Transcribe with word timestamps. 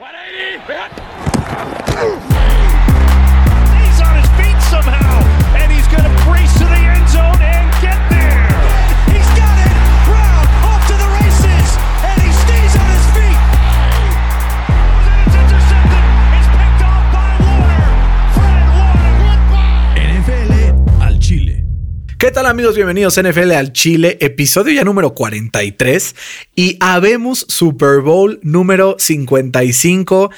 180! 0.00 2.29
¿Qué 22.30 22.34
tal 22.34 22.46
amigos? 22.46 22.76
Bienvenidos 22.76 23.20
NFL 23.20 23.50
al 23.50 23.72
Chile, 23.72 24.16
episodio 24.20 24.72
ya 24.72 24.84
número 24.84 25.14
43 25.14 26.14
y 26.54 26.76
habemos 26.78 27.44
Super 27.48 28.02
Bowl 28.02 28.38
número 28.44 28.94
55. 29.00 30.30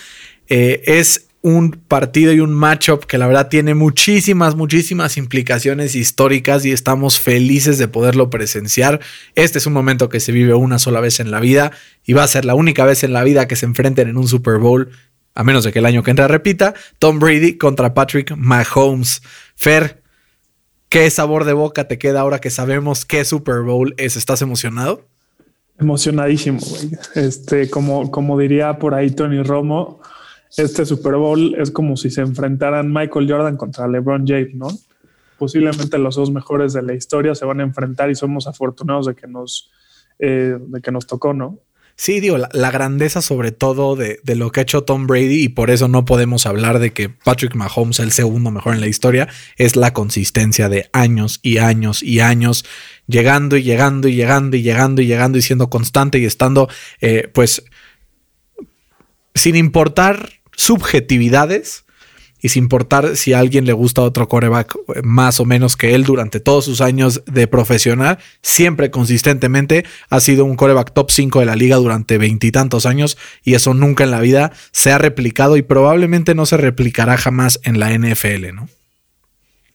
Eh, 0.48 0.80
es 0.86 1.26
un 1.42 1.72
partido 1.72 2.32
y 2.32 2.40
un 2.40 2.54
matchup 2.54 3.04
que 3.04 3.18
la 3.18 3.26
verdad 3.26 3.50
tiene 3.50 3.74
muchísimas, 3.74 4.56
muchísimas 4.56 5.18
implicaciones 5.18 5.94
históricas 5.94 6.64
y 6.64 6.72
estamos 6.72 7.20
felices 7.20 7.76
de 7.76 7.88
poderlo 7.88 8.30
presenciar. 8.30 9.00
Este 9.34 9.58
es 9.58 9.66
un 9.66 9.74
momento 9.74 10.08
que 10.08 10.20
se 10.20 10.32
vive 10.32 10.54
una 10.54 10.78
sola 10.78 11.00
vez 11.00 11.20
en 11.20 11.30
la 11.30 11.40
vida 11.40 11.72
y 12.06 12.14
va 12.14 12.22
a 12.22 12.28
ser 12.28 12.46
la 12.46 12.54
única 12.54 12.86
vez 12.86 13.04
en 13.04 13.12
la 13.12 13.22
vida 13.22 13.46
que 13.46 13.56
se 13.56 13.66
enfrenten 13.66 14.08
en 14.08 14.16
un 14.16 14.28
Super 14.28 14.56
Bowl, 14.56 14.88
a 15.34 15.44
menos 15.44 15.62
de 15.62 15.72
que 15.72 15.80
el 15.80 15.86
año 15.86 16.02
que 16.02 16.12
entra 16.12 16.26
repita, 16.26 16.72
Tom 16.98 17.18
Brady 17.18 17.58
contra 17.58 17.92
Patrick 17.92 18.34
Mahomes. 18.34 19.20
Fer, 19.56 20.01
¿Qué 20.92 21.08
sabor 21.08 21.46
de 21.46 21.54
boca 21.54 21.88
te 21.88 21.96
queda 21.96 22.20
ahora 22.20 22.38
que 22.38 22.50
sabemos 22.50 23.06
qué 23.06 23.24
Super 23.24 23.62
Bowl 23.62 23.94
es? 23.96 24.18
¿Estás 24.18 24.42
emocionado? 24.42 25.06
Emocionadísimo, 25.78 26.58
güey. 26.60 26.90
Este, 27.14 27.70
como, 27.70 28.10
como 28.10 28.38
diría 28.38 28.78
por 28.78 28.92
ahí 28.94 29.10
Tony 29.10 29.42
Romo, 29.42 30.02
este 30.54 30.84
Super 30.84 31.14
Bowl 31.14 31.54
es 31.58 31.70
como 31.70 31.96
si 31.96 32.10
se 32.10 32.20
enfrentaran 32.20 32.92
Michael 32.92 33.26
Jordan 33.26 33.56
contra 33.56 33.88
LeBron 33.88 34.26
James, 34.26 34.54
¿no? 34.54 34.68
Posiblemente 35.38 35.96
los 35.96 36.14
dos 36.14 36.30
mejores 36.30 36.74
de 36.74 36.82
la 36.82 36.92
historia 36.92 37.34
se 37.34 37.46
van 37.46 37.60
a 37.60 37.62
enfrentar 37.62 38.10
y 38.10 38.14
somos 38.14 38.46
afortunados 38.46 39.06
de 39.06 39.14
que 39.14 39.26
nos, 39.26 39.70
eh, 40.18 40.58
de 40.60 40.82
que 40.82 40.92
nos 40.92 41.06
tocó, 41.06 41.32
¿no? 41.32 41.58
Sí, 41.96 42.20
digo, 42.20 42.38
la, 42.38 42.70
grandeza 42.70 43.22
sobre 43.22 43.52
todo 43.52 43.96
de, 43.96 44.20
lo 44.34 44.50
que 44.50 44.60
ha 44.60 44.62
hecho 44.62 44.82
Tom 44.82 45.06
Brady 45.06 45.44
y 45.44 45.48
por 45.50 45.70
eso 45.70 45.88
no 45.88 46.04
podemos 46.04 46.46
hablar 46.46 46.78
de 46.78 46.92
que 46.92 47.08
Patrick 47.08 47.54
Mahomes 47.54 48.00
es 48.00 48.04
el 48.04 48.12
segundo 48.12 48.50
mejor 48.50 48.74
en 48.74 48.80
la 48.80 48.88
historia, 48.88 49.28
es 49.56 49.76
la 49.76 49.92
consistencia 49.92 50.68
de 50.68 50.88
años 50.92 51.38
y 51.42 51.58
años 51.58 52.02
y 52.02 52.20
años, 52.20 52.64
llegando 53.06 53.56
y 53.56 53.62
llegando 53.62 54.08
y 54.08 54.14
llegando 54.14 54.56
y 54.56 54.62
llegando 54.62 55.02
y 55.02 55.06
llegando 55.06 55.38
y 55.38 55.42
siendo 55.42 55.70
constante 55.70 56.18
y 56.18 56.24
estando, 56.24 56.68
eh, 57.00 57.30
pues, 57.32 57.62
sin 59.34 59.54
importar 59.56 60.30
subjetividades, 60.56 61.84
y 62.42 62.48
sin 62.48 62.64
importar 62.64 63.16
si 63.16 63.32
a 63.32 63.38
alguien 63.38 63.64
le 63.64 63.72
gusta 63.72 64.02
otro 64.02 64.28
coreback 64.28 64.76
eh, 64.94 65.00
más 65.02 65.40
o 65.40 65.44
menos 65.44 65.76
que 65.76 65.94
él 65.94 66.04
durante 66.04 66.40
todos 66.40 66.64
sus 66.64 66.80
años 66.80 67.22
de 67.24 67.46
profesional, 67.46 68.18
siempre 68.42 68.90
consistentemente 68.90 69.84
ha 70.10 70.20
sido 70.20 70.44
un 70.44 70.56
coreback 70.56 70.92
top 70.92 71.10
5 71.10 71.40
de 71.40 71.46
la 71.46 71.56
liga 71.56 71.76
durante 71.76 72.18
veintitantos 72.18 72.84
años 72.84 73.16
y 73.44 73.54
eso 73.54 73.72
nunca 73.72 74.04
en 74.04 74.10
la 74.10 74.20
vida 74.20 74.52
se 74.72 74.92
ha 74.92 74.98
replicado 74.98 75.56
y 75.56 75.62
probablemente 75.62 76.34
no 76.34 76.44
se 76.44 76.56
replicará 76.56 77.16
jamás 77.16 77.60
en 77.62 77.78
la 77.78 77.96
NFL, 77.96 78.54
¿no? 78.54 78.68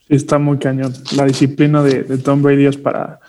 Sí, 0.08 0.16
está 0.16 0.38
muy 0.38 0.58
cañón. 0.58 0.94
La 1.16 1.26
disciplina 1.26 1.81
de, 1.84 2.04
de 2.04 2.18
Tom 2.18 2.42
Brady 2.42 2.66
es 2.66 2.78
para, 2.78 3.20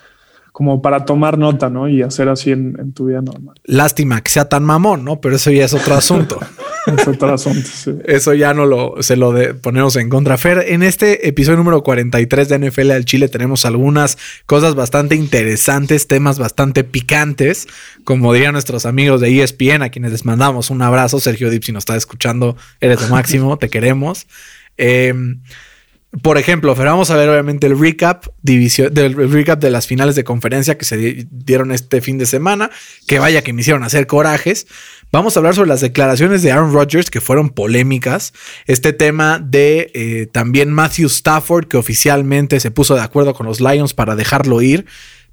como 0.59 0.81
para 0.81 1.05
tomar 1.05 1.37
nota, 1.37 1.69
¿no? 1.69 1.87
Y 1.87 2.01
hacer 2.01 2.27
así 2.27 2.51
en, 2.51 2.91
tu 2.93 3.05
vida 3.05 3.21
normal. 3.21 3.55
Lástima 3.63 4.21
que 4.21 4.29
sea 4.29 4.49
tan 4.49 4.63
mamón, 4.65 5.05
¿no? 5.05 5.21
Pero 5.21 5.37
eso 5.37 5.51
ya 5.51 5.63
es 5.63 5.73
otro 5.73 5.95
asunto. 5.95 6.37
Eso 8.05 8.33
ya 8.33 8.53
no 8.53 8.65
lo, 8.65 9.01
se 9.01 9.15
lo 9.15 9.33
ponemos 9.61 9.95
en 9.95 10.09
contra. 10.09 10.37
Fer, 10.37 10.65
en 10.67 10.83
este 10.83 11.27
episodio 11.27 11.57
número 11.57 11.83
43 11.83 12.49
de 12.49 12.59
NFL 12.59 12.91
al 12.91 13.05
Chile 13.05 13.27
tenemos 13.27 13.65
algunas 13.65 14.17
cosas 14.45 14.75
bastante 14.75 15.15
interesantes, 15.15 16.07
temas 16.07 16.39
bastante 16.39 16.83
picantes, 16.83 17.67
como 18.03 18.33
dirían 18.33 18.53
nuestros 18.53 18.85
amigos 18.85 19.21
de 19.21 19.41
ESPN, 19.41 19.83
a 19.83 19.89
quienes 19.89 20.11
les 20.11 20.25
mandamos 20.25 20.69
un 20.69 20.81
abrazo. 20.81 21.19
Sergio 21.19 21.49
Dip, 21.49 21.63
si 21.63 21.71
nos 21.71 21.81
está 21.81 21.95
escuchando, 21.95 22.57
eres 22.79 23.01
lo 23.01 23.07
máximo, 23.09 23.57
te 23.57 23.69
queremos. 23.69 24.27
Eh, 24.77 25.13
por 26.23 26.39
ejemplo, 26.39 26.73
vamos 26.73 27.11
a 27.11 27.15
ver 27.15 27.29
obviamente 27.29 27.67
el 27.67 27.79
recap, 27.79 28.25
de 28.41 29.69
las 29.69 29.85
finales 29.85 30.15
de 30.15 30.23
conferencia 30.23 30.75
que 30.75 30.85
se 30.85 31.27
dieron 31.29 31.71
este 31.71 32.01
fin 32.01 32.17
de 32.17 32.25
semana, 32.25 32.71
que 33.05 33.19
vaya 33.19 33.43
que 33.43 33.53
me 33.53 33.61
hicieron 33.61 33.83
hacer 33.83 34.07
corajes. 34.07 34.65
Vamos 35.11 35.35
a 35.35 35.39
hablar 35.39 35.53
sobre 35.53 35.69
las 35.69 35.81
declaraciones 35.81 36.41
de 36.41 36.51
Aaron 36.51 36.73
Rodgers 36.73 37.11
que 37.11 37.21
fueron 37.21 37.51
polémicas. 37.51 38.33
Este 38.65 38.91
tema 38.91 39.39
de 39.39 39.91
eh, 39.93 40.27
también 40.31 40.71
Matthew 40.71 41.07
Stafford 41.07 41.67
que 41.67 41.77
oficialmente 41.77 42.59
se 42.59 42.71
puso 42.71 42.95
de 42.95 43.01
acuerdo 43.01 43.35
con 43.35 43.45
los 43.45 43.61
Lions 43.61 43.93
para 43.93 44.15
dejarlo 44.15 44.63
ir. 44.63 44.87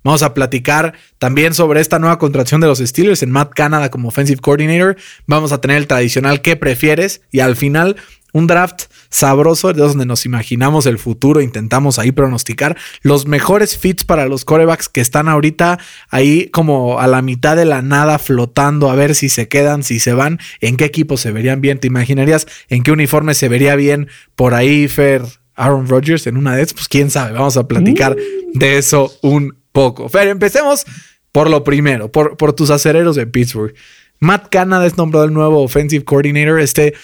Vamos 0.07 0.23
a 0.23 0.35
platicar 0.35 0.95
también 1.19 1.53
sobre 1.53 1.81
esta 1.81 1.99
nueva 1.99 2.17
contratación 2.17 2.61
de 2.61 2.69
los 2.69 2.79
Steelers 2.79 3.25
en 3.25 3.33
Matt 3.33 3.51
Canada 3.55 3.91
como 3.91 4.07
offensive 4.07 4.41
coordinator. 4.41 4.97
Vamos 5.27 5.51
a 5.51 5.61
tener 5.61 5.79
el 5.79 5.89
tradicional 5.89 6.43
¿qué 6.43 6.55
prefieres? 6.55 7.23
Y 7.33 7.41
al 7.41 7.57
final 7.57 7.97
un 8.33 8.47
draft 8.47 8.85
sabroso 9.09 9.73
de 9.73 9.81
donde 9.81 10.07
nos 10.07 10.25
imaginamos 10.25 10.87
el 10.87 11.01
futuro, 11.01 11.41
intentamos 11.41 11.99
ahí 11.99 12.13
pronosticar 12.13 12.77
los 13.03 13.27
mejores 13.27 13.77
fits 13.77 14.05
para 14.05 14.27
los 14.27 14.45
corebacks 14.45 14.89
que 14.89 15.01
están 15.01 15.29
ahorita 15.29 15.81
ahí 16.09 16.51
como 16.51 17.01
a 17.01 17.09
la 17.09 17.21
mitad 17.21 17.57
de 17.57 17.65
la 17.65 17.83
nada 17.83 18.21
flotando 18.21 18.91
a 18.91 18.95
ver 18.95 19.17
si 19.17 19.29
se 19.29 19.49
quedan, 19.49 19.83
si 19.83 19.99
se 19.99 20.13
van, 20.13 20.39
en 20.61 20.77
qué 20.77 20.85
equipo 20.85 21.17
se 21.17 21.33
verían 21.33 21.61
bien. 21.61 21.81
¿Te 21.81 21.89
imaginarías 21.89 22.47
en 22.69 22.85
qué 22.85 22.93
uniforme 22.93 23.35
se 23.35 23.49
vería 23.49 23.75
bien 23.75 24.07
por 24.37 24.55
ahí 24.55 24.87
Fer 24.87 25.23
Aaron 25.57 25.89
Rodgers 25.89 26.29
en 26.29 26.37
una 26.37 26.55
de? 26.55 26.65
Pues 26.67 26.87
quién 26.87 27.11
sabe, 27.11 27.33
vamos 27.33 27.57
a 27.57 27.67
platicar 27.67 28.15
de 28.55 28.79
eso 28.79 29.13
un 29.23 29.66
poco. 29.77 30.09
Fer, 30.09 30.29
empecemos 30.29 30.87
por 31.33 31.51
lo 31.51 31.63
primero, 31.63 32.11
por, 32.11 32.39
por 32.39 32.55
tus 32.55 32.71
acereros 32.71 33.15
de 33.15 33.27
Pittsburgh. 33.27 33.75
Matt 34.21 34.49
Canada 34.49 34.87
es 34.87 34.97
nombrado 34.97 35.27
el 35.27 35.35
nuevo 35.35 35.63
offensive 35.63 36.03
coordinator. 36.03 36.61
Este 36.61 36.95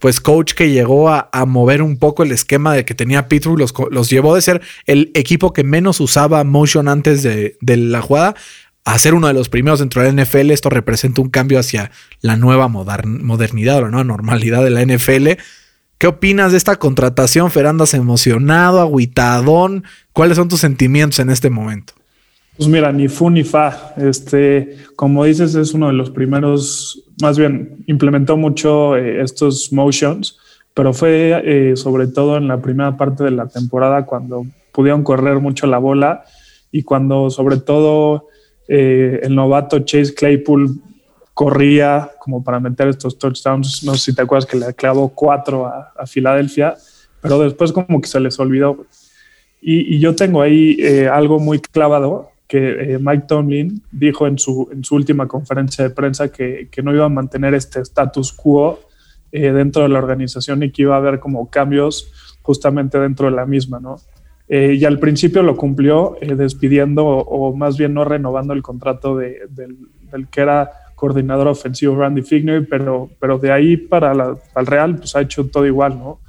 pues 0.00 0.18
coach 0.18 0.54
que 0.54 0.70
llegó 0.70 1.10
a, 1.10 1.28
mover 1.46 1.82
un 1.82 1.98
poco 1.98 2.22
el 2.22 2.32
esquema 2.32 2.74
de 2.74 2.84
que 2.84 2.94
tenía 2.94 3.28
Pittsburgh, 3.28 3.58
los, 3.58 3.72
los, 3.90 4.10
llevó 4.10 4.34
de 4.34 4.40
ser 4.40 4.62
el 4.86 5.12
equipo 5.14 5.52
que 5.52 5.62
menos 5.62 6.00
usaba 6.00 6.42
motion 6.42 6.88
antes 6.88 7.22
de, 7.22 7.56
la 7.60 8.00
jugada 8.00 8.34
a 8.84 8.98
ser 8.98 9.14
uno 9.14 9.28
de 9.28 9.34
los 9.34 9.48
primeros 9.48 9.78
dentro 9.78 10.02
de 10.02 10.10
la 10.10 10.24
NFL. 10.24 10.50
Esto 10.50 10.70
representa 10.70 11.20
un 11.20 11.28
cambio 11.28 11.58
hacia 11.58 11.92
la 12.20 12.36
nueva 12.36 12.66
modernidad 12.66 13.76
o 13.76 13.82
la 13.82 13.90
nueva 13.90 14.04
normalidad 14.04 14.64
de 14.64 14.70
la 14.70 14.82
NFL. 14.84 15.40
¿Qué 15.98 16.06
opinas 16.08 16.50
de 16.50 16.58
esta 16.58 16.76
contratación, 16.76 17.52
Ferandas? 17.52 17.94
¿Emocionado, 17.94 18.80
aguitadón? 18.80 19.84
¿Cuáles 20.12 20.36
son 20.36 20.48
tus 20.48 20.60
sentimientos 20.60 21.20
en 21.20 21.30
este 21.30 21.48
momento? 21.48 21.92
Pues 22.62 22.70
mira, 22.70 22.92
ni 22.92 23.08
fu 23.08 23.28
ni 23.28 23.42
fa. 23.42 23.92
Este, 23.96 24.76
como 24.94 25.24
dices, 25.24 25.56
es 25.56 25.74
uno 25.74 25.88
de 25.88 25.94
los 25.94 26.10
primeros, 26.10 27.02
más 27.20 27.36
bien, 27.36 27.82
implementó 27.88 28.36
mucho 28.36 28.96
eh, 28.96 29.20
estos 29.20 29.72
motions, 29.72 30.38
pero 30.72 30.92
fue 30.92 31.42
eh, 31.44 31.76
sobre 31.76 32.06
todo 32.06 32.36
en 32.36 32.46
la 32.46 32.62
primera 32.62 32.96
parte 32.96 33.24
de 33.24 33.32
la 33.32 33.48
temporada 33.48 34.06
cuando 34.06 34.46
pudieron 34.70 35.02
correr 35.02 35.40
mucho 35.40 35.66
la 35.66 35.78
bola 35.78 36.22
y 36.70 36.84
cuando 36.84 37.30
sobre 37.30 37.56
todo 37.56 38.28
eh, 38.68 39.18
el 39.24 39.34
novato 39.34 39.80
Chase 39.80 40.14
Claypool 40.14 40.80
corría 41.34 42.12
como 42.20 42.44
para 42.44 42.60
meter 42.60 42.86
estos 42.86 43.18
touchdowns. 43.18 43.82
No 43.82 43.94
sé 43.94 44.12
si 44.12 44.14
te 44.14 44.22
acuerdas 44.22 44.46
que 44.46 44.56
le 44.56 44.72
clavó 44.74 45.08
cuatro 45.08 45.66
a, 45.66 45.90
a 45.98 46.06
Filadelfia, 46.06 46.76
pero 47.20 47.40
después 47.40 47.72
como 47.72 48.00
que 48.00 48.06
se 48.06 48.20
les 48.20 48.38
olvidó. 48.38 48.86
Y, 49.60 49.96
y 49.96 49.98
yo 49.98 50.14
tengo 50.14 50.42
ahí 50.42 50.80
algo 51.10 51.40
muy 51.40 51.58
clavado 51.58 52.30
que 52.52 52.94
eh, 52.94 52.98
Mike 53.00 53.24
Tomlin 53.26 53.82
dijo 53.90 54.26
en 54.26 54.38
su, 54.38 54.68
en 54.70 54.84
su 54.84 54.94
última 54.96 55.26
conferencia 55.26 55.84
de 55.84 55.88
prensa 55.88 56.30
que, 56.30 56.68
que 56.70 56.82
no 56.82 56.92
iba 56.92 57.06
a 57.06 57.08
mantener 57.08 57.54
este 57.54 57.80
status 57.80 58.30
quo 58.30 58.78
eh, 59.32 59.52
dentro 59.52 59.84
de 59.84 59.88
la 59.88 59.98
organización 59.98 60.62
y 60.62 60.70
que 60.70 60.82
iba 60.82 60.94
a 60.94 60.98
haber 60.98 61.18
como 61.18 61.48
cambios 61.48 62.12
justamente 62.42 62.98
dentro 62.98 63.30
de 63.30 63.36
la 63.36 63.46
misma, 63.46 63.80
¿no? 63.80 63.96
Eh, 64.50 64.76
y 64.78 64.84
al 64.84 64.98
principio 64.98 65.42
lo 65.42 65.56
cumplió 65.56 66.18
despidiendo 66.20 67.06
o, 67.06 67.56
más 67.56 67.78
bien 67.78 67.94
no 67.94 68.04
renovando 68.04 68.52
el 68.52 68.60
contrato 68.60 69.16
de, 69.16 69.46
del, 69.48 69.78
del, 70.10 70.28
que 70.28 70.42
era 70.42 70.72
coordinador 70.94 71.48
ofensivo 71.48 71.96
Randy 71.96 72.20
Figner, 72.20 72.68
pero, 72.68 73.08
pero 73.18 73.38
de 73.38 73.50
ahí 73.50 73.78
para, 73.78 74.12
para 74.12 74.60
el 74.60 74.66
Real 74.66 74.96
pues 74.96 75.16
ha 75.16 75.22
hecho 75.22 75.46
todo 75.46 75.64
igual, 75.64 75.98
¿no? 75.98 76.20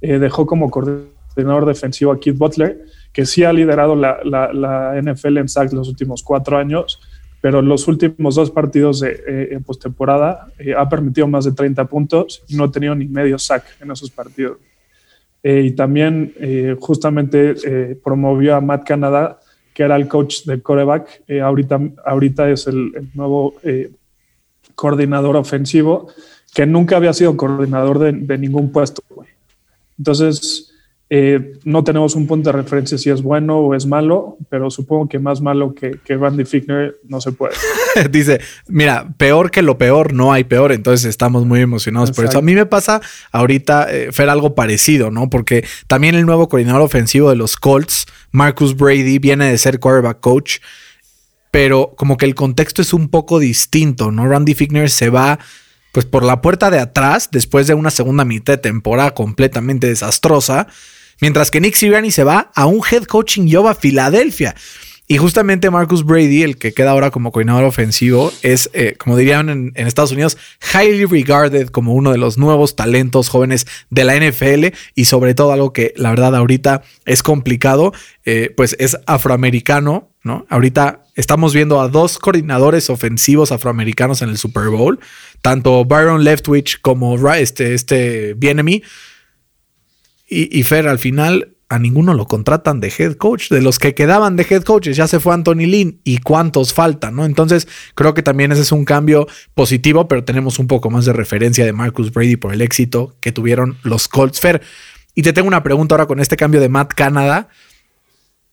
dejó 0.00 0.46
como 0.46 0.70
coordinador 0.70 1.66
defensivo 1.66 2.12
a 2.12 2.20
Keith 2.20 2.38
Butler 2.38 2.84
que 3.12 3.26
sí 3.26 3.44
ha 3.44 3.52
liderado 3.52 3.94
la, 3.94 4.20
la, 4.24 5.00
NFL 5.00 5.38
en 5.38 5.48
sacks 5.48 5.72
los 5.72 5.88
últimos 5.88 6.22
cuatro 6.22 6.56
años, 6.56 7.00
pero 7.40 7.58
en 7.58 7.68
los 7.68 7.86
últimos 7.88 8.36
dos 8.36 8.50
partidos 8.50 9.00
de, 9.00 9.10
eh, 9.26 9.48
en 9.52 9.62
postemporada 9.62 10.48
eh, 10.58 10.74
ha 10.76 10.88
permitido 10.88 11.26
más 11.26 11.44
de 11.44 11.52
30 11.52 11.84
puntos 11.86 12.42
y 12.48 12.56
no 12.56 12.64
ha 12.64 12.70
tenido 12.70 12.94
ni 12.94 13.06
medio 13.06 13.38
sack 13.38 13.64
en 13.80 13.90
esos 13.90 14.10
partidos. 14.10 14.58
Eh, 15.42 15.62
y 15.66 15.70
también 15.72 16.32
justamente 16.78 17.96
promovió 17.96 18.54
a 18.54 18.60
Matt 18.60 18.86
Canada, 18.86 19.40
que 19.74 19.82
era 19.82 19.96
el 19.96 20.06
coach 20.06 20.44
del 20.44 20.62
coreback. 20.62 21.24
ahorita, 21.42 21.80
ahorita 22.06 22.48
es 22.48 22.68
el, 22.68 22.92
el 22.94 23.08
nuevo 23.12 23.54
coordinador 24.76 25.36
ofensivo 25.36 26.06
que 26.54 26.64
nunca 26.64 26.96
había 26.96 27.12
sido 27.12 27.36
coordinador 27.36 27.98
de, 27.98 28.12
de 28.12 28.38
ningún 28.38 28.70
puesto. 28.70 29.02
Entonces, 29.98 30.71
eh, 31.14 31.58
no 31.64 31.84
tenemos 31.84 32.14
un 32.14 32.26
punto 32.26 32.48
de 32.48 32.56
referencia 32.56 32.96
si 32.96 33.10
es 33.10 33.20
bueno 33.20 33.58
o 33.58 33.74
es 33.74 33.84
malo, 33.84 34.38
pero 34.48 34.70
supongo 34.70 35.10
que 35.10 35.18
más 35.18 35.42
malo 35.42 35.74
que, 35.74 35.98
que 36.02 36.16
Randy 36.16 36.46
Fickner 36.46 36.96
no 37.06 37.20
se 37.20 37.32
puede. 37.32 37.52
Dice, 38.10 38.40
mira, 38.66 39.12
peor 39.18 39.50
que 39.50 39.60
lo 39.60 39.76
peor, 39.76 40.14
no 40.14 40.32
hay 40.32 40.44
peor, 40.44 40.72
entonces 40.72 41.04
estamos 41.04 41.44
muy 41.44 41.60
emocionados 41.60 42.12
por 42.12 42.24
eso. 42.24 42.38
A 42.38 42.40
mí 42.40 42.54
me 42.54 42.64
pasa 42.64 43.02
ahorita, 43.30 43.88
eh, 43.92 44.10
Fer, 44.10 44.30
algo 44.30 44.54
parecido, 44.54 45.10
¿no? 45.10 45.28
Porque 45.28 45.66
también 45.86 46.14
el 46.14 46.24
nuevo 46.24 46.48
coordinador 46.48 46.80
ofensivo 46.80 47.28
de 47.28 47.36
los 47.36 47.58
Colts, 47.58 48.06
Marcus 48.30 48.74
Brady, 48.74 49.18
viene 49.18 49.50
de 49.50 49.58
ser 49.58 49.80
quarterback 49.80 50.20
coach, 50.20 50.60
pero 51.50 51.92
como 51.94 52.16
que 52.16 52.24
el 52.24 52.34
contexto 52.34 52.80
es 52.80 52.94
un 52.94 53.10
poco 53.10 53.38
distinto, 53.38 54.10
¿no? 54.12 54.26
Randy 54.26 54.54
Fickner 54.54 54.88
se 54.88 55.10
va 55.10 55.38
pues 55.92 56.06
por 56.06 56.24
la 56.24 56.40
puerta 56.40 56.70
de 56.70 56.78
atrás 56.78 57.28
después 57.30 57.66
de 57.66 57.74
una 57.74 57.90
segunda 57.90 58.24
mitad 58.24 58.54
de 58.54 58.62
temporada 58.62 59.12
completamente 59.12 59.88
desastrosa 59.88 60.68
Mientras 61.20 61.50
que 61.50 61.60
Nick 61.60 61.74
Sirianni 61.74 62.10
se 62.10 62.24
va 62.24 62.50
a 62.54 62.66
un 62.66 62.80
head 62.90 63.04
coaching 63.04 63.48
job 63.50 63.68
a 63.68 63.74
Filadelfia. 63.74 64.54
Y 65.08 65.18
justamente 65.18 65.68
Marcus 65.68 66.06
Brady, 66.06 66.42
el 66.42 66.56
que 66.56 66.72
queda 66.72 66.92
ahora 66.92 67.10
como 67.10 67.32
coordinador 67.32 67.64
ofensivo, 67.64 68.32
es, 68.42 68.70
eh, 68.72 68.94
como 68.96 69.16
dirían 69.16 69.50
en, 69.50 69.72
Estados 69.74 70.12
Unidos, 70.12 70.38
highly 70.72 71.04
regarded 71.04 71.68
como 71.68 71.92
uno 71.92 72.12
de 72.12 72.18
los 72.18 72.38
nuevos 72.38 72.76
talentos 72.76 73.28
jóvenes 73.28 73.66
de 73.90 74.04
la 74.04 74.16
NFL 74.16 74.74
y 74.94 75.04
sobre 75.04 75.34
todo 75.34 75.52
algo 75.52 75.72
que 75.72 75.92
la 75.96 76.10
verdad 76.10 76.34
ahorita 76.34 76.82
es 77.04 77.22
complicado, 77.22 77.92
eh, 78.24 78.54
pues 78.56 78.74
es 78.78 78.96
afroamericano, 79.06 80.08
¿no? 80.22 80.46
Ahorita 80.48 81.04
estamos 81.14 81.52
viendo 81.52 81.80
a 81.80 81.88
dos 81.88 82.18
coordinadores 82.18 82.88
ofensivos 82.88 83.52
afroamericanos 83.52 84.22
en 84.22 84.30
el 84.30 84.38
Super 84.38 84.68
Bowl, 84.68 84.98
tanto 85.42 85.84
Byron 85.84 86.24
Leftwich 86.24 86.80
como 86.80 87.18
este, 87.34 87.74
este 87.74 88.34
Bienemy 88.34 88.82
y, 90.32 90.62
Fer, 90.62 90.88
al 90.88 90.98
final 90.98 91.56
a 91.68 91.78
ninguno 91.78 92.12
lo 92.12 92.26
contratan 92.26 92.80
de 92.80 92.92
head 92.96 93.14
coach. 93.14 93.48
De 93.48 93.62
los 93.62 93.78
que 93.78 93.94
quedaban 93.94 94.36
de 94.36 94.46
head 94.48 94.62
coaches, 94.62 94.96
ya 94.96 95.06
se 95.06 95.20
fue 95.20 95.34
Anthony 95.34 95.66
Lynn 95.66 96.00
y 96.04 96.18
cuántos 96.18 96.74
faltan, 96.74 97.16
¿no? 97.16 97.24
Entonces, 97.24 97.66
creo 97.94 98.14
que 98.14 98.22
también 98.22 98.52
ese 98.52 98.62
es 98.62 98.72
un 98.72 98.84
cambio 98.84 99.26
positivo, 99.54 100.08
pero 100.08 100.24
tenemos 100.24 100.58
un 100.58 100.66
poco 100.66 100.90
más 100.90 101.04
de 101.04 101.12
referencia 101.12 101.64
de 101.64 101.72
Marcus 101.72 102.12
Brady 102.12 102.36
por 102.36 102.52
el 102.52 102.60
éxito 102.60 103.16
que 103.20 103.32
tuvieron 103.32 103.78
los 103.82 104.08
Colts. 104.08 104.40
Fer, 104.40 104.62
y 105.14 105.22
te 105.22 105.32
tengo 105.32 105.48
una 105.48 105.62
pregunta 105.62 105.94
ahora 105.94 106.06
con 106.06 106.20
este 106.20 106.36
cambio 106.36 106.60
de 106.60 106.68
Matt 106.68 106.92
Canada. 106.94 107.48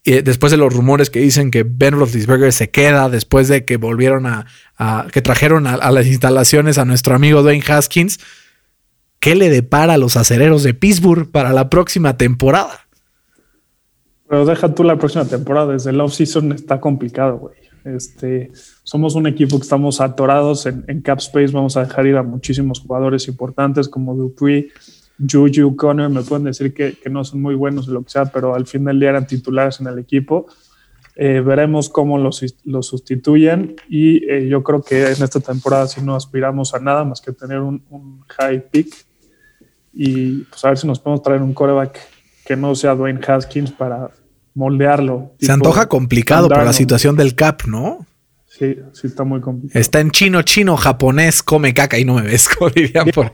Eh, 0.06 0.22
después 0.22 0.52
de 0.52 0.58
los 0.58 0.74
rumores 0.74 1.10
que 1.10 1.20
dicen 1.20 1.52
que 1.52 1.64
Ben 1.64 1.94
Roethlisberger 1.94 2.54
se 2.54 2.70
queda, 2.70 3.10
después 3.10 3.50
de 3.50 3.66
que 3.66 3.76
volvieron 3.76 4.26
a, 4.26 4.46
que 5.12 5.22
trajeron 5.22 5.68
a 5.68 5.92
las 5.92 6.08
instalaciones 6.08 6.78
a 6.78 6.86
nuestro 6.86 7.16
amigo 7.16 7.42
Dwayne 7.44 7.64
Haskins 7.68 8.20
¿Qué 9.20 9.36
le 9.36 9.50
depara 9.50 9.96
a 9.96 9.98
los 9.98 10.16
acereros 10.16 10.64
de 10.64 10.74
Pittsburgh 10.74 11.30
para 11.30 11.52
la 11.52 11.70
próxima 11.70 12.16
temporada? 12.16 12.88
Pero 14.30 14.46
deja 14.46 14.74
tú 14.74 14.84
la 14.84 14.98
próxima 14.98 15.26
temporada. 15.26 15.74
Desde 15.74 15.90
el 15.90 16.00
off-season 16.00 16.54
está 16.54 16.80
complicado, 16.80 17.38
güey. 17.38 17.56
Este, 17.84 18.52
somos 18.84 19.16
un 19.16 19.28
equipo 19.28 19.58
que 19.58 19.64
estamos 19.64 20.00
atorados 20.00 20.66
en, 20.68 21.02
cap 21.02 21.20
space. 21.20 21.52
Vamos 21.52 21.76
a 21.76 21.84
dejar 21.84 22.08
ir 22.08 22.16
a 22.16 22.24
muchísimos 22.24 22.80
jugadores 22.80 23.28
importantes 23.28 23.90
como 23.90 24.16
Dupree, 24.16 24.70
Juju, 25.20 25.76
Connor. 25.76 26.10
Me 26.10 26.22
pueden 26.22 26.46
decir 26.46 26.74
que, 26.74 26.96
no 27.10 27.26
son 27.26 27.42
muy 27.42 27.56
buenos 27.56 27.90
o 27.90 27.92
lo 27.92 28.04
que 28.04 28.12
sea, 28.12 28.26
pero 28.26 28.56
al 28.56 28.68
fin 28.68 28.86
del 28.86 29.02
día 29.02 29.10
eran 29.10 29.28
titulares 29.28 29.82
en 29.82 29.88
el 29.88 30.00
equipo. 30.00 30.46
Eh, 31.18 31.42
veremos 31.42 31.90
cómo 31.90 32.18
los, 32.18 32.42
sustituyen 32.82 33.76
y 33.90 34.24
eh, 34.32 34.48
yo 34.48 34.64
creo 34.64 34.82
que 34.82 35.08
en 35.08 35.22
esta 35.22 35.42
temporada 35.42 35.86
si 35.88 36.02
no 36.02 36.16
aspiramos 36.16 36.74
a 36.74 36.80
nada 36.80 37.04
más 37.04 37.20
que 37.20 37.34
tener 37.34 37.60
un 37.60 38.24
high 38.38 38.70
pick 38.70 39.09
y 39.94 40.44
pues 40.44 40.64
a 40.66 40.70
ver 40.70 40.78
si 40.78 40.88
nos 40.88 41.00
podemos 41.00 41.24
traer 41.24 41.42
un 41.42 41.54
coreback 41.54 42.00
que 42.46 42.56
no 42.56 42.74
sea 42.76 42.96
Dwayne 42.96 43.20
Haskins 43.26 43.72
para 43.72 44.10
moldearlo. 44.54 45.34
Se 45.40 45.52
antoja 45.52 45.88
complicado 45.88 46.50
por 46.50 46.64
la 46.64 46.74
situación 46.74 47.16
del 47.16 47.36
cap, 47.36 47.62
¿no? 47.68 48.06
Sí, 48.48 48.78
sí 48.94 49.08
está 49.08 49.24
muy 49.24 49.40
complicado. 49.40 49.80
Está 49.80 50.00
en 50.00 50.12
chino, 50.12 50.42
chino, 50.42 50.76
japonés, 50.76 51.44
come 51.44 51.74
caca 51.74 51.98
y 52.00 52.04
no 52.04 52.16
me 52.16 52.24
ves, 52.24 52.50
como 52.58 52.70
dirían 52.72 53.08
por 53.14 53.32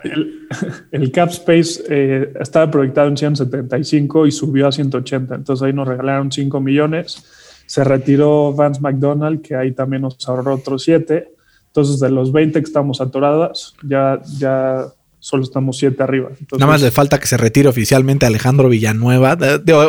el, 0.91 1.11
cap 1.11 1.29
space 1.29 1.83
eh, 1.89 2.33
estaba 2.39 2.69
proyectado 2.69 3.07
en 3.07 3.17
175 3.17 4.27
y 4.27 4.31
subió 4.31 4.67
a 4.67 4.71
180, 4.71 5.33
entonces 5.33 5.65
ahí 5.65 5.73
nos 5.73 5.87
regalaron 5.87 6.31
5 6.31 6.59
millones. 6.59 7.25
Se 7.65 7.83
retiró 7.83 8.53
Vance 8.53 8.79
McDonald, 8.81 9.41
que 9.41 9.55
ahí 9.55 9.71
también 9.71 10.03
nos 10.03 10.17
ahorró 10.27 10.55
otros 10.55 10.83
7. 10.83 11.31
Entonces, 11.67 11.99
de 11.99 12.09
los 12.09 12.31
20 12.31 12.59
que 12.59 12.63
estamos 12.63 13.01
atoradas, 13.01 13.73
ya, 13.83 14.21
ya 14.37 14.85
solo 15.25 15.41
estamos 15.41 15.79
siete 15.79 16.03
arriba. 16.03 16.29
Nada 16.51 16.67
más 16.67 16.83
le 16.83 16.91
falta 16.91 17.19
que 17.19 17.25
se 17.25 17.35
retire 17.35 17.67
oficialmente 17.67 18.27
Alejandro 18.27 18.69
Villanueva, 18.69 19.35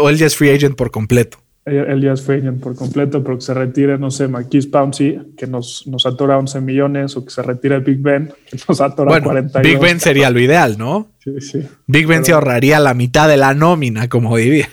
o 0.01 0.09
él 0.09 0.17
ya 0.17 0.25
es 0.25 0.35
free 0.35 0.49
agent 0.49 0.77
por 0.77 0.91
completo. 0.91 1.37
Él 1.67 2.01
ya 2.01 2.15
es 2.15 2.23
free 2.23 2.39
agent 2.39 2.63
por 2.63 2.75
completo, 2.75 3.23
pero 3.23 3.37
que 3.37 3.43
se 3.43 3.53
retire, 3.53 3.99
no 3.99 4.11
sé, 4.11 4.29
Marquise 4.29 4.69
Pouncey, 4.69 5.35
que 5.37 5.47
nos, 5.47 5.87
nos 5.89 6.07
atora 6.07 6.39
11 6.39 6.63
millones, 6.63 7.19
o 7.19 7.25
que 7.27 7.31
se 7.31 7.43
retire 7.43 7.81
Big 7.81 7.99
Ben, 7.99 8.33
que 8.51 8.57
nos 8.67 8.81
atora 8.81 9.11
bueno, 9.11 9.25
42. 9.27 9.71
Big 9.71 9.79
Ben 9.79 10.01
sería 10.01 10.31
lo 10.31 10.41
ideal, 10.41 10.79
¿no? 10.79 11.09
Sí, 11.23 11.39
sí. 11.41 11.63
Big 11.87 12.07
Ben 12.07 12.25
se 12.25 12.33
ahorraría 12.33 12.81
la 12.81 12.95
mitad 12.95 13.29
de 13.29 13.37
la 13.37 13.53
nómina, 13.53 14.09
como 14.09 14.39
diría. 14.39 14.71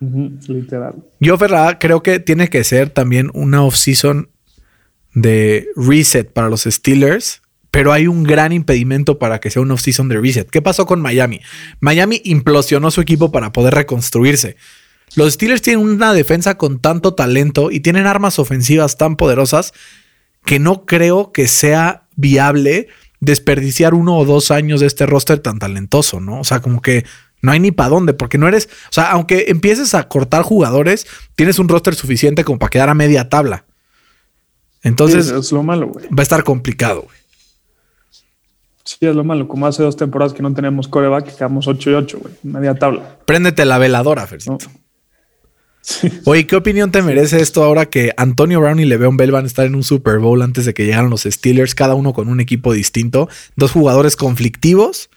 literal. 0.00 0.96
Yo, 1.18 1.38
Ferrada, 1.38 1.78
creo 1.78 2.02
que 2.02 2.20
tiene 2.20 2.50
que 2.50 2.62
ser 2.62 2.90
también 2.90 3.30
una 3.32 3.64
off-season 3.64 4.28
de 5.14 5.68
reset 5.76 6.30
para 6.30 6.50
los 6.50 6.64
Steelers 6.64 7.40
pero 7.74 7.92
hay 7.92 8.06
un 8.06 8.22
gran 8.22 8.52
impedimento 8.52 9.18
para 9.18 9.40
que 9.40 9.50
sea 9.50 9.60
un 9.60 9.72
off-season 9.72 10.08
de 10.08 10.20
reset. 10.20 10.48
¿Qué 10.48 10.62
pasó 10.62 10.86
con 10.86 11.00
Miami? 11.00 11.40
Miami 11.80 12.20
implosionó 12.22 12.92
su 12.92 13.00
equipo 13.00 13.32
para 13.32 13.52
poder 13.52 13.74
reconstruirse. 13.74 14.54
Los 15.16 15.32
Steelers 15.32 15.60
tienen 15.60 15.84
una 15.84 16.12
defensa 16.12 16.56
con 16.56 16.78
tanto 16.78 17.14
talento 17.14 17.72
y 17.72 17.80
tienen 17.80 18.06
armas 18.06 18.38
ofensivas 18.38 18.96
tan 18.96 19.16
poderosas 19.16 19.72
que 20.44 20.60
no 20.60 20.86
creo 20.86 21.32
que 21.32 21.48
sea 21.48 22.04
viable 22.14 22.86
desperdiciar 23.18 23.92
uno 23.92 24.18
o 24.18 24.24
dos 24.24 24.52
años 24.52 24.78
de 24.78 24.86
este 24.86 25.04
roster 25.04 25.40
tan 25.40 25.58
talentoso, 25.58 26.20
¿no? 26.20 26.38
O 26.38 26.44
sea, 26.44 26.60
como 26.60 26.80
que 26.80 27.04
no 27.42 27.50
hay 27.50 27.58
ni 27.58 27.72
para 27.72 27.88
dónde, 27.88 28.14
porque 28.14 28.38
no 28.38 28.46
eres, 28.46 28.68
o 28.84 28.92
sea, 28.92 29.10
aunque 29.10 29.46
empieces 29.48 29.96
a 29.96 30.08
cortar 30.08 30.42
jugadores, 30.42 31.08
tienes 31.34 31.58
un 31.58 31.68
roster 31.68 31.96
suficiente 31.96 32.44
como 32.44 32.60
para 32.60 32.70
quedar 32.70 32.88
a 32.88 32.94
media 32.94 33.28
tabla. 33.28 33.64
Entonces, 34.84 35.28
es 35.28 35.50
lo 35.50 35.64
malo, 35.64 35.88
güey. 35.88 36.06
Va 36.06 36.20
a 36.20 36.22
estar 36.22 36.44
complicado, 36.44 37.02
güey. 37.02 37.23
Sí, 38.84 38.98
es 39.00 39.14
lo 39.14 39.24
malo. 39.24 39.48
Como 39.48 39.66
hace 39.66 39.82
dos 39.82 39.96
temporadas 39.96 40.34
que 40.34 40.42
no 40.42 40.52
tenemos 40.52 40.88
coreback, 40.88 41.34
quedamos 41.36 41.66
8 41.66 41.90
y 41.90 41.94
8, 41.94 42.18
güey. 42.20 42.34
Media 42.42 42.74
tabla. 42.74 43.18
Préndete 43.24 43.64
la 43.64 43.78
veladora, 43.78 44.26
Fercito. 44.26 44.58
Oye, 46.24 46.46
¿qué 46.46 46.56
opinión 46.56 46.90
te 46.90 47.02
merece 47.02 47.40
esto 47.40 47.62
ahora 47.62 47.86
que 47.86 48.12
Antonio 48.16 48.60
Brown 48.60 48.80
y 48.80 48.84
Le'Veon 48.84 49.16
Bell 49.16 49.32
van 49.32 49.44
a 49.44 49.46
estar 49.46 49.66
en 49.66 49.74
un 49.74 49.82
Super 49.82 50.18
Bowl 50.18 50.40
antes 50.42 50.64
de 50.64 50.72
que 50.72 50.84
llegaran 50.84 51.10
los 51.10 51.22
Steelers, 51.22 51.74
cada 51.74 51.94
uno 51.94 52.12
con 52.12 52.28
un 52.28 52.40
equipo 52.40 52.72
distinto? 52.72 53.28
Dos 53.56 53.72
jugadores 53.72 54.16
conflictivos, 54.16 55.10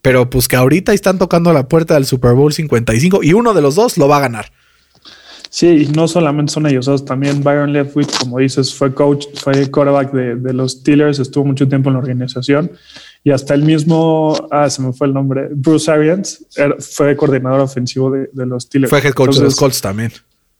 pero 0.00 0.30
pues 0.30 0.48
que 0.48 0.56
ahorita 0.56 0.92
están 0.94 1.18
tocando 1.18 1.52
la 1.52 1.68
puerta 1.68 1.94
del 1.94 2.06
Super 2.06 2.32
Bowl 2.32 2.52
55 2.52 3.20
y 3.22 3.34
uno 3.34 3.52
de 3.52 3.62
los 3.62 3.74
dos 3.74 3.98
lo 3.98 4.08
va 4.08 4.18
a 4.18 4.20
ganar. 4.20 4.52
Sí, 5.52 5.66
y 5.66 5.86
no 5.86 6.06
solamente 6.06 6.52
son 6.52 6.66
ellos, 6.66 7.04
también 7.04 7.42
Byron 7.42 7.72
Leftwich, 7.72 8.20
como 8.20 8.38
dices, 8.38 8.72
fue 8.72 8.94
coach, 8.94 9.26
fue 9.34 9.68
quarterback 9.68 10.12
de, 10.12 10.52
los 10.54 10.72
Steelers, 10.72 11.18
estuvo 11.18 11.44
mucho 11.44 11.66
tiempo 11.66 11.90
en 11.90 11.94
la 11.94 11.98
organización 11.98 12.70
y 13.24 13.32
hasta 13.32 13.54
el 13.54 13.64
mismo, 13.64 14.46
ah, 14.52 14.70
se 14.70 14.80
me 14.80 14.92
fue 14.92 15.08
el 15.08 15.12
nombre, 15.12 15.48
Bruce 15.50 15.90
Arians, 15.90 16.46
fue 16.78 17.16
coordinador 17.16 17.60
ofensivo 17.62 18.12
de, 18.12 18.28
los 18.46 18.62
Steelers. 18.62 18.90
Fue 18.90 19.00
head 19.00 19.12
coach 19.12 19.38
de 19.38 19.42
los 19.42 19.56
Colts 19.56 19.80
también. 19.80 20.12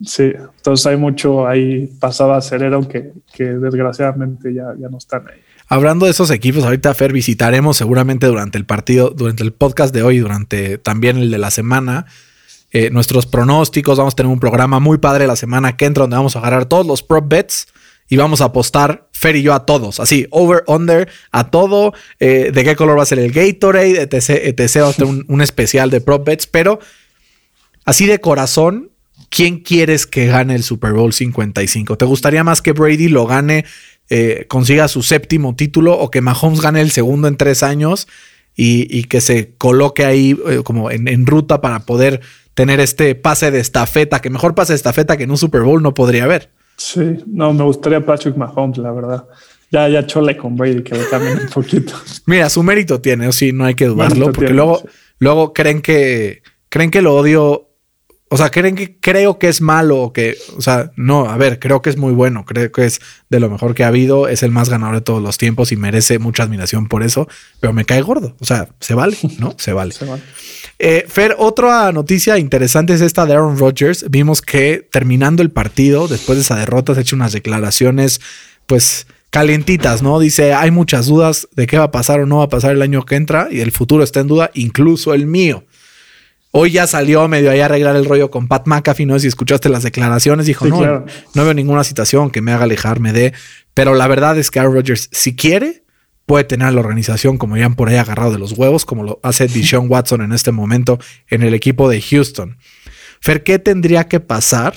Sí, 0.03 0.33
entonces 0.35 0.85
hay 0.85 0.97
mucho 0.97 1.47
ahí 1.47 1.87
pasaba 1.99 2.35
acerero 2.35 2.85
que, 2.85 3.13
que 3.33 3.45
desgraciadamente 3.45 4.53
ya, 4.53 4.73
ya 4.77 4.89
no 4.89 4.97
están 4.97 5.25
ahí. 5.29 5.39
Hablando 5.69 6.05
de 6.05 6.11
esos 6.11 6.31
equipos, 6.31 6.65
ahorita 6.65 6.93
Fer 6.95 7.13
visitaremos 7.13 7.77
seguramente 7.77 8.27
durante 8.27 8.57
el 8.57 8.65
partido, 8.65 9.11
durante 9.11 9.43
el 9.43 9.53
podcast 9.53 9.93
de 9.93 10.03
hoy, 10.03 10.19
durante 10.19 10.77
también 10.77 11.17
el 11.17 11.31
de 11.31 11.37
la 11.37 11.49
semana 11.49 12.07
eh, 12.71 12.89
nuestros 12.89 13.25
pronósticos. 13.25 13.97
Vamos 13.97 14.13
a 14.13 14.15
tener 14.15 14.31
un 14.31 14.39
programa 14.39 14.79
muy 14.79 14.97
padre 14.97 15.27
la 15.27 15.35
semana 15.35 15.77
que 15.77 15.85
entra 15.85 16.03
donde 16.03 16.17
vamos 16.17 16.35
a 16.35 16.39
agarrar 16.39 16.65
todos 16.65 16.85
los 16.85 17.03
prop 17.03 17.27
bets 17.27 17.67
y 18.09 18.17
vamos 18.17 18.41
a 18.41 18.45
apostar 18.45 19.09
Fer 19.13 19.35
y 19.35 19.41
yo 19.41 19.53
a 19.53 19.65
todos. 19.65 19.99
Así, 19.99 20.27
over, 20.31 20.63
under, 20.67 21.09
a 21.31 21.49
todo. 21.49 21.93
Eh, 22.19 22.51
de 22.53 22.63
qué 22.63 22.75
color 22.75 22.97
va 22.97 23.03
a 23.03 23.05
ser 23.05 23.19
el 23.19 23.31
Gatorade, 23.31 24.01
etc. 24.01 24.29
etc. 24.43 24.75
Vamos 24.75 24.95
a 24.95 24.97
tener 24.97 25.13
un, 25.13 25.25
un 25.27 25.41
especial 25.41 25.89
de 25.89 26.01
prop 26.01 26.25
bets, 26.25 26.47
pero 26.47 26.79
así 27.85 28.05
de 28.05 28.19
corazón. 28.19 28.89
¿Quién 29.29 29.59
quieres 29.59 30.07
que 30.07 30.25
gane 30.25 30.55
el 30.55 30.63
Super 30.63 30.91
Bowl 30.91 31.13
55? 31.13 31.97
¿Te 31.97 32.03
gustaría 32.03 32.43
más 32.43 32.61
que 32.61 32.73
Brady 32.73 33.07
lo 33.07 33.25
gane, 33.25 33.63
eh, 34.13 34.45
consiga 34.49 34.89
su 34.89 35.03
séptimo 35.03 35.55
título 35.55 35.97
o 35.97 36.11
que 36.11 36.19
Mahomes 36.19 36.59
gane 36.59 36.81
el 36.81 36.91
segundo 36.91 37.29
en 37.29 37.37
tres 37.37 37.63
años 37.63 38.09
y, 38.63 39.03
que 39.05 39.21
se 39.21 39.55
coloque 39.57 40.05
ahí 40.05 40.37
como 40.63 40.91
en, 40.91 41.07
en, 41.07 41.25
ruta 41.25 41.61
para 41.61 41.79
poder 41.79 42.21
tener 42.53 42.79
este 42.79 43.15
pase 43.15 43.49
de 43.49 43.59
estafeta, 43.59 44.21
que 44.21 44.29
mejor 44.29 44.53
pase 44.53 44.73
de 44.73 44.77
estafeta 44.77 45.17
que 45.17 45.23
en 45.23 45.31
un 45.31 45.37
Super 45.37 45.61
Bowl 45.61 45.81
no 45.81 45.93
podría 45.93 46.25
haber. 46.25 46.51
Sí, 46.77 47.17
no, 47.27 47.53
me 47.53 47.63
gustaría 47.63 48.05
Patrick 48.05 48.35
Mahomes, 48.37 48.77
la 48.77 48.91
verdad. 48.91 49.25
Ya, 49.71 49.87
ya 49.87 50.05
chole 50.05 50.35
con 50.37 50.55
Brady, 50.55 50.83
que 50.83 50.95
lo 50.95 51.09
cambien 51.09 51.39
un 51.39 51.47
poquito. 51.47 51.93
Mira, 52.25 52.49
su 52.49 52.61
mérito 52.61 53.01
tiene, 53.01 53.31
sí, 53.31 53.51
no 53.51 53.65
hay 53.65 53.73
que 53.73 53.85
dudarlo, 53.85 54.31
porque 54.31 54.53
luego, 54.53 54.83
luego 55.17 55.53
creen 55.53 55.81
que 55.81 56.43
creen 56.69 56.91
que 56.91 57.01
lo 57.01 57.15
odio. 57.15 57.67
O 58.33 58.37
sea, 58.37 58.49
creen 58.49 58.75
que 58.75 58.95
creo 58.97 59.37
que 59.37 59.49
es 59.49 59.59
malo 59.59 59.97
o 59.97 60.13
que, 60.13 60.37
o 60.55 60.61
sea, 60.61 60.93
no, 60.95 61.29
a 61.29 61.35
ver, 61.35 61.59
creo 61.59 61.81
que 61.81 61.89
es 61.89 61.97
muy 61.97 62.13
bueno, 62.13 62.45
creo 62.45 62.71
que 62.71 62.85
es 62.85 63.01
de 63.29 63.41
lo 63.41 63.49
mejor 63.49 63.75
que 63.75 63.83
ha 63.83 63.87
habido, 63.87 64.29
es 64.29 64.41
el 64.41 64.51
más 64.51 64.69
ganador 64.69 64.95
de 64.95 65.01
todos 65.01 65.21
los 65.21 65.37
tiempos 65.37 65.73
y 65.73 65.75
merece 65.75 66.17
mucha 66.17 66.43
admiración 66.43 66.87
por 66.87 67.03
eso, 67.03 67.27
pero 67.59 67.73
me 67.73 67.83
cae 67.83 68.01
gordo, 68.01 68.37
o 68.39 68.45
sea, 68.45 68.69
se 68.79 68.93
vale, 68.93 69.17
¿no? 69.37 69.53
Se 69.57 69.73
vale. 69.73 69.91
se 69.91 70.05
vale. 70.05 70.23
Eh, 70.79 71.03
Fer, 71.09 71.35
otra 71.39 71.91
noticia 71.91 72.37
interesante 72.37 72.93
es 72.93 73.01
esta 73.01 73.25
de 73.25 73.33
Aaron 73.33 73.59
Rodgers. 73.59 74.05
Vimos 74.09 74.41
que 74.41 74.87
terminando 74.89 75.43
el 75.43 75.51
partido, 75.51 76.07
después 76.07 76.37
de 76.37 76.43
esa 76.43 76.55
derrota, 76.55 76.93
se 76.93 77.01
ha 77.01 77.03
hecho 77.03 77.17
unas 77.17 77.33
declaraciones, 77.33 78.21
pues 78.65 79.07
calientitas, 79.29 80.01
¿no? 80.01 80.19
Dice, 80.19 80.53
hay 80.53 80.71
muchas 80.71 81.07
dudas 81.07 81.49
de 81.55 81.67
qué 81.67 81.77
va 81.77 81.85
a 81.85 81.91
pasar 81.91 82.21
o 82.21 82.25
no 82.25 82.37
va 82.37 82.45
a 82.45 82.49
pasar 82.49 82.71
el 82.71 82.81
año 82.81 83.03
que 83.03 83.15
entra 83.15 83.49
y 83.51 83.59
el 83.59 83.73
futuro 83.73 84.05
está 84.05 84.21
en 84.21 84.27
duda, 84.27 84.51
incluso 84.53 85.13
el 85.13 85.25
mío. 85.25 85.65
Hoy 86.51 86.71
ya 86.71 86.85
salió 86.85 87.27
medio 87.29 87.49
ahí 87.49 87.61
a 87.61 87.65
arreglar 87.65 87.95
el 87.95 88.05
rollo 88.05 88.29
con 88.29 88.49
Pat 88.49 88.67
McAfee, 88.67 89.05
no 89.05 89.13
sé 89.13 89.21
si 89.21 89.27
escuchaste 89.27 89.69
las 89.69 89.83
declaraciones, 89.83 90.45
dijo, 90.45 90.67
no, 90.67 91.05
no 91.33 91.43
veo 91.43 91.53
ninguna 91.53 91.85
situación 91.85 92.29
que 92.29 92.41
me 92.41 92.51
haga 92.51 92.65
alejarme 92.65 93.13
de, 93.13 93.33
pero 93.73 93.95
la 93.95 94.07
verdad 94.07 94.37
es 94.37 94.51
que 94.51 94.59
Aaron 94.59 94.73
Rodgers, 94.73 95.07
si 95.13 95.33
quiere, 95.33 95.85
puede 96.25 96.43
tener 96.43 96.73
la 96.73 96.81
organización 96.81 97.37
como 97.37 97.57
ya 97.57 97.65
han 97.65 97.75
por 97.75 97.89
ahí 97.89 97.95
agarrado 97.95 98.31
de 98.31 98.39
los 98.39 98.53
huevos, 98.53 98.85
como 98.85 99.03
lo 99.03 99.19
hace 99.23 99.47
Deshaun 99.49 99.89
Watson 99.89 100.21
en 100.21 100.33
este 100.33 100.51
momento 100.51 100.99
en 101.27 101.43
el 101.43 101.53
equipo 101.53 101.89
de 101.89 102.01
Houston. 102.01 102.57
Fer, 103.21 103.43
¿qué 103.43 103.59
tendría 103.59 104.07
que 104.07 104.19
pasar 104.19 104.73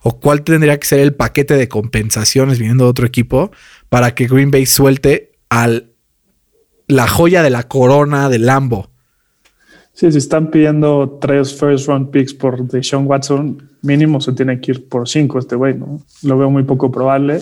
o 0.00 0.20
cuál 0.20 0.42
tendría 0.42 0.78
que 0.78 0.86
ser 0.86 1.00
el 1.00 1.14
paquete 1.14 1.56
de 1.56 1.68
compensaciones 1.68 2.58
viniendo 2.58 2.84
de 2.84 2.90
otro 2.90 3.06
equipo 3.06 3.50
para 3.88 4.14
que 4.14 4.26
Green 4.26 4.50
Bay 4.50 4.66
suelte 4.66 5.32
al 5.48 5.92
la 6.86 7.06
joya 7.06 7.42
de 7.42 7.50
la 7.50 7.62
corona 7.68 8.28
de 8.28 8.38
Lambo? 8.38 8.90
Sí, 9.94 10.10
si 10.10 10.18
están 10.18 10.50
pidiendo 10.50 11.18
tres 11.20 11.54
first 11.54 11.86
round 11.86 12.10
picks 12.10 12.34
por 12.34 12.66
Deshaun 12.66 13.06
Watson, 13.06 13.70
mínimo 13.82 14.20
se 14.20 14.32
tiene 14.32 14.60
que 14.60 14.72
ir 14.72 14.88
por 14.88 15.08
cinco 15.08 15.38
este 15.38 15.54
güey, 15.54 15.74
¿no? 15.74 16.02
Lo 16.24 16.36
veo 16.36 16.50
muy 16.50 16.64
poco 16.64 16.90
probable. 16.90 17.40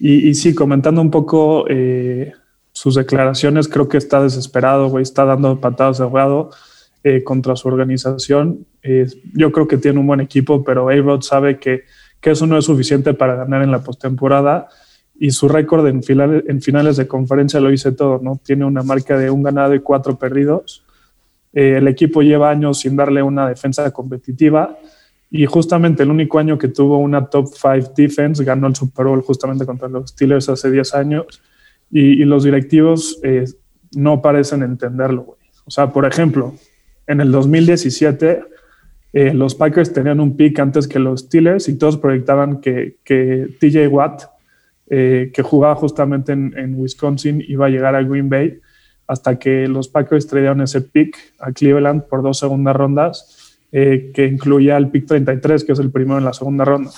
Y, 0.00 0.28
y 0.28 0.34
sí, 0.34 0.52
comentando 0.52 1.00
un 1.00 1.12
poco 1.12 1.64
eh, 1.68 2.32
sus 2.72 2.96
declaraciones, 2.96 3.68
creo 3.68 3.88
que 3.88 3.98
está 3.98 4.20
desesperado, 4.20 4.88
güey, 4.88 5.04
está 5.04 5.24
dando 5.24 5.60
patadas 5.60 5.98
de 5.98 6.06
juego 6.06 6.50
eh, 7.04 7.22
contra 7.22 7.54
su 7.54 7.68
organización. 7.68 8.66
Yo 9.32 9.52
creo 9.52 9.68
que 9.68 9.78
tiene 9.78 10.00
un 10.00 10.08
buen 10.08 10.20
equipo, 10.20 10.64
pero 10.64 10.88
A-Rod 10.88 11.22
sabe 11.22 11.60
que, 11.60 11.84
que, 12.20 12.30
eso 12.32 12.48
no 12.48 12.58
es 12.58 12.64
suficiente 12.64 13.14
para 13.14 13.36
ganar 13.36 13.62
en 13.62 13.70
la 13.70 13.84
postemporada 13.84 14.68
y 15.18 15.30
su 15.30 15.48
récord 15.48 15.86
en, 15.86 16.00
en 16.08 16.60
finales 16.60 16.96
de 16.96 17.06
conferencia 17.06 17.60
lo 17.60 17.70
dice 17.70 17.92
todo, 17.92 18.18
¿no? 18.20 18.40
Tiene 18.44 18.64
una 18.64 18.82
marca 18.82 19.16
de 19.16 19.30
un 19.30 19.44
ganado 19.44 19.74
y 19.74 19.80
cuatro 19.80 20.16
perdidos. 20.18 20.85
Eh, 21.56 21.78
el 21.78 21.88
equipo 21.88 22.20
lleva 22.20 22.50
años 22.50 22.80
sin 22.80 22.96
darle 22.96 23.22
una 23.22 23.48
defensa 23.48 23.90
competitiva 23.90 24.78
y 25.30 25.46
justamente 25.46 26.02
el 26.02 26.10
único 26.10 26.38
año 26.38 26.58
que 26.58 26.68
tuvo 26.68 26.98
una 26.98 27.24
top 27.30 27.48
five 27.56 27.92
defense 27.96 28.44
ganó 28.44 28.66
el 28.66 28.76
Super 28.76 29.06
Bowl 29.06 29.22
justamente 29.22 29.64
contra 29.64 29.88
los 29.88 30.10
Steelers 30.10 30.50
hace 30.50 30.70
10 30.70 30.94
años 30.94 31.40
y, 31.90 32.22
los 32.26 32.44
directivos 32.44 33.18
eh, 33.22 33.46
no 33.94 34.20
parecen 34.20 34.62
entenderlo. 34.62 35.38
O 35.64 35.70
sea, 35.70 35.94
por 35.94 36.04
ejemplo, 36.04 36.54
en 37.06 37.22
el 37.22 37.32
2017 37.32 38.42
eh, 39.14 39.32
los 39.32 39.54
Packers 39.54 39.94
tenían 39.94 40.20
un 40.20 40.36
pick 40.36 40.58
antes 40.58 40.86
que 40.86 40.98
los 40.98 41.20
Steelers 41.20 41.70
y 41.70 41.78
todos 41.78 41.96
proyectaban 41.96 42.60
que, 42.60 42.98
TJ 43.58 43.88
Watt, 43.88 44.24
que 44.88 45.42
jugaba 45.42 45.74
justamente 45.74 46.32
en, 46.32 46.74
Wisconsin, 46.76 47.42
iba 47.48 47.64
a 47.64 47.70
llegar 47.70 47.94
a 47.94 48.02
Green 48.02 48.28
Bay 48.28 48.60
hasta 49.06 49.38
que 49.38 49.68
los 49.68 49.88
Packers 49.88 50.26
trajeron 50.26 50.60
ese 50.60 50.80
pick 50.80 51.16
a 51.38 51.52
Cleveland 51.52 52.04
por 52.04 52.22
dos 52.22 52.38
segundas 52.38 52.74
rondas, 52.74 53.58
que 53.70 54.30
incluía 54.30 54.76
el 54.76 54.88
pick 54.88 55.06
33, 55.06 55.64
que 55.64 55.72
es 55.72 55.78
el 55.78 55.90
primero 55.90 56.18
en 56.18 56.24
la 56.24 56.32
segunda 56.32 56.64
ronda. 56.64 56.90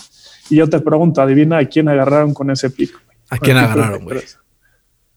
Y 0.48 0.56
yo 0.56 0.68
te 0.68 0.78
pregunto, 0.80 1.20
adivina 1.20 1.58
a 1.58 1.64
quién 1.64 1.88
agarraron 1.88 2.32
con 2.32 2.50
ese 2.50 2.70
pick. 2.70 2.92
¿A 3.30 3.38
quién 3.38 3.56
agarraron, 3.56 4.04
güey? 4.04 4.20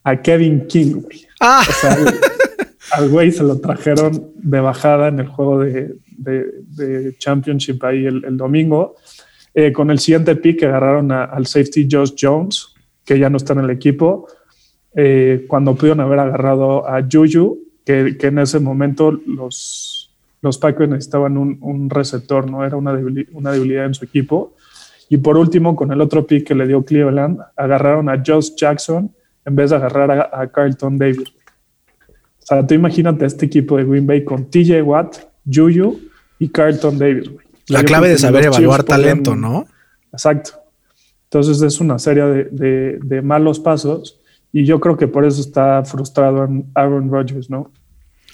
a 0.04 0.22
Kevin 0.22 0.68
King, 0.68 1.02
güey. 1.02 1.28
Ah. 1.40 1.64
O 1.68 1.72
sea, 1.72 1.98
al 2.94 3.10
güey 3.10 3.32
se 3.32 3.44
lo 3.44 3.60
trajeron 3.60 4.32
de 4.36 4.60
bajada 4.60 5.08
en 5.08 5.20
el 5.20 5.28
juego 5.28 5.60
de, 5.60 5.96
de, 6.18 7.16
Championship 7.18 7.84
ahí 7.84 8.06
el, 8.06 8.38
domingo. 8.38 8.96
Eh, 9.54 9.72
con 9.72 9.92
el 9.92 10.00
siguiente 10.00 10.36
pick 10.36 10.64
agarraron 10.64 11.12
al 11.12 11.46
safety 11.46 11.88
Josh 11.90 12.14
Jones, 12.20 12.74
que 13.06 13.20
ya 13.20 13.30
no 13.30 13.38
está 13.38 13.54
en 13.54 13.60
el 13.60 13.70
equipo, 13.70 14.28
eh, 14.96 15.46
cuando 15.48 15.76
pudieron 15.76 16.02
haber 16.02 16.20
agarrado 16.20 16.88
a 16.88 17.02
Juju, 17.10 17.60
que, 17.86 18.18
que 18.18 18.28
en 18.28 18.40
ese 18.40 18.60
momento 18.60 19.12
los, 19.12 20.14
los 20.42 20.58
Packers 20.58 20.90
necesitaban 20.90 21.38
un, 21.38 21.58
un 21.62 21.90
receptor, 21.90 22.50
¿no? 22.50 22.66
Era 22.66 22.78
una 22.78 22.94
debilidad, 22.94 23.30
una 23.34 23.52
debilidad 23.52 23.86
en 23.86 23.94
su 23.94 24.06
equipo. 24.06 24.54
Y 25.10 25.18
por 25.18 25.38
último, 25.38 25.76
con 25.76 25.92
el 25.92 26.00
otro 26.00 26.26
pick 26.26 26.48
que 26.48 26.56
le 26.56 26.68
dio 26.68 26.86
Cleveland, 26.86 27.40
agarraron 27.58 28.08
a 28.08 28.24
Josh 28.26 28.52
Jackson, 28.56 29.14
en 29.46 29.56
vez 29.56 29.72
de 29.72 29.76
agarrar 29.76 30.30
a, 30.34 30.48
Carlton 30.48 30.98
Davis. 30.98 31.30
O 32.08 32.46
sea, 32.46 32.66
tú 32.66 32.76
imagínate 32.76 33.26
este 33.26 33.46
equipo 33.46 33.78
de 33.78 33.84
Green 33.84 34.08
Bay 34.08 34.24
con 34.24 34.50
TJ 34.50 34.82
Watt, 34.84 35.18
Juju 35.46 36.00
y 36.40 36.50
Carlton 36.50 36.98
Davis. 36.98 37.30
La 37.68 37.84
clave 37.84 38.10
de 38.10 38.18
saber 38.18 38.46
evaluar 38.46 38.84
talento, 38.84 39.36
¿no? 39.36 39.66
Exacto. 40.14 40.52
Entonces 41.26 41.62
es 41.62 41.80
una 41.80 42.00
serie 42.00 42.24
de, 42.52 43.22
malos 43.22 43.60
pasos 43.60 44.21
y 44.54 44.66
yo 44.66 44.80
creo 44.80 44.98
que 44.98 45.08
por 45.08 45.26
eso 45.26 45.42
está 45.42 45.84
frustrado 45.86 46.48
Aaron 46.74 47.10
Rodgers, 47.10 47.50
¿no? 47.50 47.72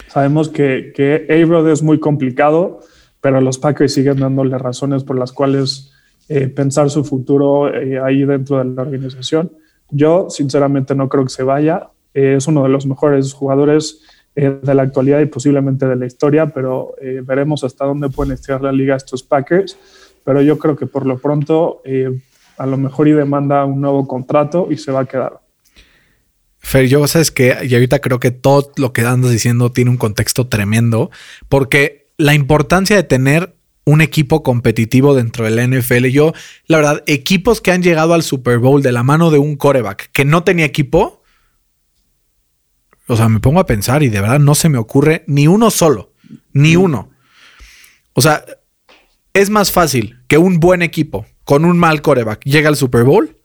Sabemos 0.08 0.48
que, 0.48 0.92
que 0.94 1.26
A-Rod 1.28 1.68
es 1.68 1.82
muy 1.82 1.98
complicado, 1.98 2.80
pero 3.20 3.40
los 3.40 3.58
Packers 3.58 3.92
siguen 3.92 4.20
dándole 4.20 4.56
razones 4.58 5.04
por 5.04 5.18
las 5.18 5.32
cuales 5.32 5.92
eh, 6.28 6.48
pensar 6.48 6.90
su 6.90 7.04
futuro 7.04 7.72
eh, 7.74 7.98
ahí 8.00 8.24
dentro 8.24 8.58
de 8.58 8.64
la 8.64 8.82
organización. 8.82 9.52
Yo, 9.90 10.28
sinceramente, 10.30 10.94
no 10.94 11.08
creo 11.08 11.24
que 11.24 11.30
se 11.30 11.42
vaya. 11.42 11.88
Eh, 12.14 12.34
es 12.36 12.46
uno 12.46 12.62
de 12.62 12.68
los 12.68 12.86
mejores 12.86 13.32
jugadores 13.32 14.02
eh, 14.34 14.58
de 14.62 14.74
la 14.74 14.82
actualidad 14.82 15.20
y 15.20 15.26
posiblemente 15.26 15.86
de 15.86 15.96
la 15.96 16.06
historia, 16.06 16.46
pero 16.46 16.94
eh, 17.00 17.22
veremos 17.24 17.64
hasta 17.64 17.84
dónde 17.84 18.08
pueden 18.08 18.32
estirar 18.32 18.62
la 18.62 18.72
liga 18.72 18.96
estos 18.96 19.22
Packers. 19.22 19.78
Pero 20.24 20.42
yo 20.42 20.58
creo 20.58 20.76
que 20.76 20.86
por 20.86 21.06
lo 21.06 21.18
pronto, 21.18 21.80
a 22.58 22.66
lo 22.66 22.76
mejor 22.76 23.08
y 23.08 23.12
demanda 23.12 23.64
un 23.64 23.80
nuevo 23.80 24.06
contrato 24.06 24.68
y 24.70 24.76
se 24.76 24.92
va 24.92 25.00
a 25.00 25.04
quedar. 25.06 25.40
Fer, 26.58 26.88
yo 26.88 27.06
sabes 27.06 27.30
que, 27.30 27.56
y 27.62 27.74
ahorita 27.74 28.00
creo 28.00 28.20
que 28.20 28.30
todo 28.30 28.72
lo 28.76 28.92
que 28.92 29.02
andas 29.02 29.30
diciendo 29.30 29.70
tiene 29.72 29.90
un 29.90 29.96
contexto 29.96 30.48
tremendo, 30.48 31.10
porque 31.48 32.08
la 32.16 32.34
importancia 32.34 32.96
de 32.96 33.04
tener 33.04 33.54
un 33.88 34.02
equipo 34.02 34.42
competitivo 34.42 35.14
dentro 35.14 35.46
de 35.46 35.50
la 35.50 35.66
NFL. 35.66 36.08
Yo, 36.08 36.34
la 36.66 36.76
verdad, 36.76 37.02
equipos 37.06 37.62
que 37.62 37.72
han 37.72 37.82
llegado 37.82 38.12
al 38.12 38.22
Super 38.22 38.58
Bowl 38.58 38.82
de 38.82 38.92
la 38.92 39.02
mano 39.02 39.30
de 39.30 39.38
un 39.38 39.56
coreback 39.56 40.10
que 40.12 40.26
no 40.26 40.44
tenía 40.44 40.66
equipo, 40.66 41.22
o 43.06 43.16
sea, 43.16 43.30
me 43.30 43.40
pongo 43.40 43.60
a 43.60 43.66
pensar 43.66 44.02
y 44.02 44.10
de 44.10 44.20
verdad 44.20 44.40
no 44.40 44.54
se 44.54 44.68
me 44.68 44.76
ocurre 44.76 45.24
ni 45.26 45.46
uno 45.46 45.70
solo, 45.70 46.12
ni 46.52 46.76
uno. 46.76 47.10
O 48.12 48.20
sea, 48.20 48.44
es 49.32 49.48
más 49.48 49.72
fácil 49.72 50.18
que 50.28 50.36
un 50.36 50.60
buen 50.60 50.82
equipo 50.82 51.24
con 51.44 51.64
un 51.64 51.78
mal 51.78 52.02
coreback 52.02 52.44
llegue 52.44 52.68
al 52.68 52.76
Super 52.76 53.04
Bowl 53.04 53.37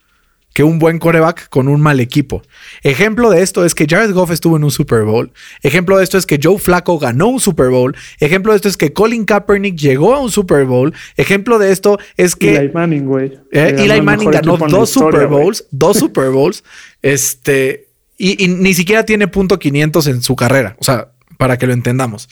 que 0.54 0.64
un 0.64 0.80
buen 0.80 1.00
coreback 1.00 1.50
con 1.50 1.68
un 1.68 1.82
mal 1.82 2.00
equipo. 2.00 2.44
Ejemplo 2.84 3.32
de 3.32 3.42
esto 3.42 3.66
es 3.66 3.74
que 3.74 3.88
Jared 3.88 4.12
Goff 4.12 4.32
estuvo 4.32 4.56
en 4.56 4.64
un 4.64 4.72
Super 4.72 5.04
Bowl. 5.04 5.32
Ejemplo 5.64 5.98
de 5.98 6.04
esto 6.04 6.18
es 6.18 6.26
que 6.26 6.40
Joe 6.42 6.60
Flacco 6.60 7.00
ganó 7.00 7.28
un 7.28 7.40
Super 7.40 7.70
Bowl. 7.70 7.96
Ejemplo 8.20 8.54
de 8.54 8.58
esto 8.58 8.70
es 8.70 8.78
que 8.78 8.94
Colin 8.94 9.26
Kaepernick 9.26 9.76
llegó 9.76 10.14
a 10.14 10.20
un 10.20 10.32
Super 10.32 10.66
Bowl. 10.66 10.94
Ejemplo 11.18 11.58
de 11.58 11.72
esto 11.72 12.00
es 12.18 12.36
que 12.36 12.56
Eli 12.56 12.72
Manning, 12.72 13.06
güey. 13.06 13.40
Eh, 13.52 13.76
Eli 13.78 14.02
Manning 14.02 14.32
ganó 14.32 14.58
dos 14.58 14.92
Super 14.92 15.28
Bowls, 15.28 15.66
dos 15.72 15.98
Super 15.98 16.30
Bowls. 16.30 16.64
Este 17.02 17.88
y, 18.18 18.48
ni 18.48 18.74
siquiera 18.74 19.06
tiene 19.06 19.28
punto 19.28 19.60
500 19.60 20.08
en 20.08 20.22
su 20.22 20.36
carrera. 20.36 20.76
O 20.80 20.84
sea, 20.84 21.12
para 21.38 21.58
que 21.58 21.68
lo 21.68 21.74
entendamos. 21.74 22.30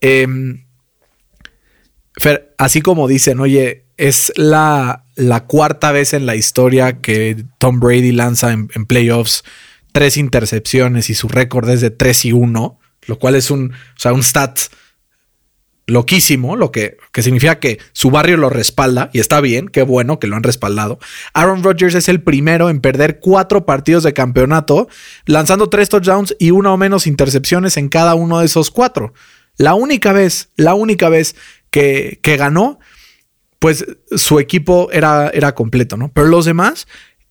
Em, 0.00 0.64
así 2.56 2.80
como 2.80 3.06
dicen, 3.06 3.40
oye, 3.40 3.84
es 3.98 4.32
la, 4.36 5.04
la, 5.16 5.44
cuarta 5.44 5.92
vez 5.92 6.14
en 6.14 6.24
la 6.24 6.36
historia 6.36 7.00
que 7.00 7.44
Tom 7.58 7.80
Brady 7.80 8.12
lanza 8.12 8.52
en, 8.52 8.68
playoffs 8.86 9.44
tres 9.92 10.16
intercepciones 10.16 11.10
y 11.10 11.14
su 11.14 11.28
récord 11.28 11.68
es 11.68 11.80
de 11.80 11.90
3 11.90 12.26
y 12.26 12.32
1, 12.32 12.78
lo 13.06 13.18
cual 13.18 13.34
es 13.34 13.50
un, 13.50 13.72
o 13.72 14.00
sea, 14.00 14.12
un 14.12 14.22
stat 14.22 14.60
loquísimo, 15.86 16.54
lo 16.54 16.70
que, 16.70 16.98
que, 17.12 17.22
significa 17.22 17.58
que 17.58 17.78
su 17.92 18.10
barrio 18.10 18.36
lo 18.36 18.50
respalda 18.50 19.10
y 19.12 19.20
está 19.20 19.40
bien, 19.40 19.68
qué 19.68 19.82
bueno 19.82 20.20
que 20.20 20.28
lo 20.28 20.36
han 20.36 20.42
respaldado. 20.42 21.00
Aaron 21.32 21.64
Rodgers 21.64 21.94
es 21.94 22.08
el 22.08 22.22
primero 22.22 22.70
en 22.70 22.80
perder 22.80 23.18
cuatro 23.20 23.66
partidos 23.66 24.04
de 24.04 24.12
campeonato, 24.12 24.88
lanzando 25.24 25.70
tres 25.70 25.88
touchdowns 25.88 26.36
y 26.38 26.52
una 26.52 26.72
o 26.72 26.76
menos 26.76 27.06
intercepciones 27.06 27.76
en 27.76 27.88
cada 27.88 28.14
uno 28.14 28.38
de 28.38 28.46
esos 28.46 28.70
cuatro. 28.70 29.12
La 29.56 29.74
única 29.74 30.12
vez, 30.12 30.50
la 30.56 30.74
única 30.74 31.08
vez 31.08 31.34
que, 31.70 32.20
que 32.22 32.36
ganó 32.36 32.78
pues 33.58 33.84
su 34.14 34.38
equipo 34.38 34.88
era, 34.92 35.30
era 35.30 35.54
completo, 35.54 35.96
¿no? 35.96 36.10
Pero 36.12 36.28
los 36.28 36.44
demás, 36.44 36.86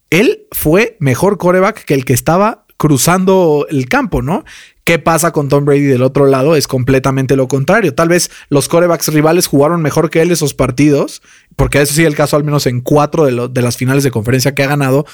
él 0.09 0.47
fue 0.51 0.97
mejor 0.99 1.37
coreback 1.37 1.85
que 1.85 1.93
el 1.93 2.05
que 2.05 2.13
estaba 2.13 2.65
cruzando 2.77 3.65
el 3.69 3.87
campo, 3.87 4.21
¿no? 4.21 4.45
¿Qué 4.83 4.99
pasa 4.99 5.31
con 5.31 5.49
Tom 5.49 5.65
Brady 5.65 5.81
del 5.81 6.03
otro 6.03 6.27
lado? 6.27 6.55
Es 6.55 6.67
completamente 6.67 7.35
lo 7.35 7.47
contrario. 7.47 7.93
Tal 7.93 8.07
vez 8.07 8.31
los 8.49 8.69
corebacks 8.69 9.09
rivales 9.09 9.47
jugaron 9.47 9.81
mejor 9.81 10.09
que 10.09 10.21
él 10.21 10.31
esos 10.31 10.53
partidos, 10.53 11.21
porque 11.55 11.81
eso 11.81 11.93
sí 11.93 12.05
el 12.05 12.15
caso 12.15 12.37
al 12.37 12.45
menos 12.45 12.67
en 12.67 12.79
cuatro 12.81 13.25
de, 13.25 13.49
de 13.49 13.61
las 13.61 13.75
finales 13.75 14.03
de 14.03 14.11
conferencia 14.11 14.55
que 14.55 14.63
ha 14.63 14.67
ganado. 14.67 15.05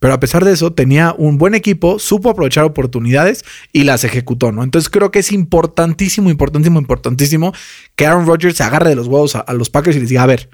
Pero 0.00 0.14
a 0.14 0.18
pesar 0.18 0.44
de 0.44 0.52
eso, 0.52 0.72
tenía 0.72 1.14
un 1.16 1.38
buen 1.38 1.54
equipo, 1.54 1.98
supo 1.98 2.30
aprovechar 2.30 2.64
oportunidades 2.64 3.44
y 3.72 3.84
las 3.84 4.02
ejecutó, 4.02 4.50
¿no? 4.50 4.64
Entonces 4.64 4.90
creo 4.90 5.10
que 5.10 5.20
es 5.20 5.30
importantísimo, 5.30 6.30
importantísimo, 6.30 6.80
importantísimo 6.80 7.52
que 7.94 8.06
Aaron 8.06 8.26
Rodgers 8.26 8.56
se 8.56 8.64
agarre 8.64 8.88
de 8.88 8.96
los 8.96 9.06
huevos 9.06 9.36
a, 9.36 9.40
a 9.40 9.52
los 9.52 9.70
Packers 9.70 9.96
y 9.96 10.00
les 10.00 10.08
diga, 10.08 10.22
a 10.22 10.26
ver, 10.26 10.50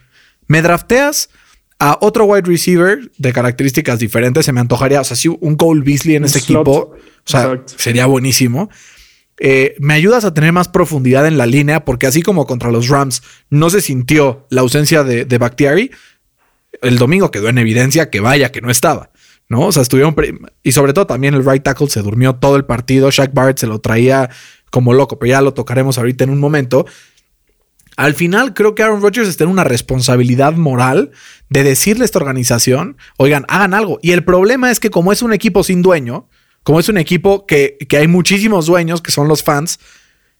me 0.48 0.62
drafteas 0.62 1.30
a 1.78 1.98
otro 2.00 2.24
wide 2.24 2.42
receiver 2.46 3.10
de 3.18 3.32
características 3.32 3.98
diferentes, 3.98 4.46
se 4.46 4.52
me 4.52 4.60
antojaría, 4.60 5.00
o 5.00 5.04
sea, 5.04 5.16
si 5.16 5.28
un 5.28 5.56
Cole 5.56 5.82
Beasley 5.84 6.16
en 6.16 6.24
ese 6.24 6.38
equipo, 6.38 6.92
o 6.94 6.96
sea, 7.24 7.62
sería 7.66 8.06
buenísimo. 8.06 8.70
Eh, 9.38 9.76
me 9.78 9.92
ayudas 9.92 10.24
a 10.24 10.32
tener 10.32 10.52
más 10.52 10.68
profundidad 10.68 11.26
en 11.26 11.36
la 11.36 11.44
línea, 11.44 11.84
porque 11.84 12.06
así 12.06 12.22
como 12.22 12.46
contra 12.46 12.72
los 12.72 12.88
Rams 12.88 13.22
no 13.50 13.68
se 13.68 13.82
sintió 13.82 14.46
la 14.48 14.62
ausencia 14.62 15.04
de, 15.04 15.26
de 15.26 15.38
Bakhtiari, 15.38 15.90
el 16.80 16.96
domingo 16.96 17.30
quedó 17.30 17.48
en 17.48 17.58
evidencia 17.58 18.08
que 18.08 18.20
vaya, 18.20 18.50
que 18.50 18.62
no 18.62 18.70
estaba. 18.70 19.10
¿No? 19.48 19.66
O 19.66 19.72
sea, 19.72 19.82
estuvieron. 19.82 20.14
Y 20.62 20.72
sobre 20.72 20.92
todo 20.92 21.06
también 21.06 21.34
el 21.34 21.44
right 21.44 21.62
tackle 21.62 21.88
se 21.88 22.02
durmió 22.02 22.36
todo 22.36 22.56
el 22.56 22.64
partido. 22.64 23.10
Shaq 23.10 23.32
Barrett 23.32 23.58
se 23.58 23.66
lo 23.66 23.80
traía 23.80 24.30
como 24.70 24.92
loco, 24.92 25.18
pero 25.18 25.30
ya 25.30 25.40
lo 25.40 25.54
tocaremos 25.54 25.98
ahorita 25.98 26.24
en 26.24 26.30
un 26.30 26.40
momento. 26.40 26.86
Al 27.96 28.14
final 28.14 28.52
creo 28.52 28.74
que 28.74 28.82
Aaron 28.82 29.00
Rodgers 29.00 29.28
está 29.28 29.44
en 29.44 29.50
una 29.50 29.64
responsabilidad 29.64 30.54
moral 30.54 31.12
de 31.48 31.62
decirle 31.62 32.02
a 32.02 32.04
esta 32.04 32.18
organización, 32.18 32.98
oigan, 33.16 33.46
hagan 33.48 33.72
algo. 33.72 33.98
Y 34.02 34.12
el 34.12 34.22
problema 34.22 34.70
es 34.70 34.80
que 34.80 34.90
como 34.90 35.12
es 35.12 35.22
un 35.22 35.32
equipo 35.32 35.64
sin 35.64 35.80
dueño, 35.80 36.28
como 36.62 36.78
es 36.78 36.88
un 36.90 36.98
equipo 36.98 37.46
que, 37.46 37.78
que 37.88 37.96
hay 37.96 38.06
muchísimos 38.06 38.66
dueños, 38.66 39.00
que 39.00 39.12
son 39.12 39.28
los 39.28 39.42
fans, 39.42 39.78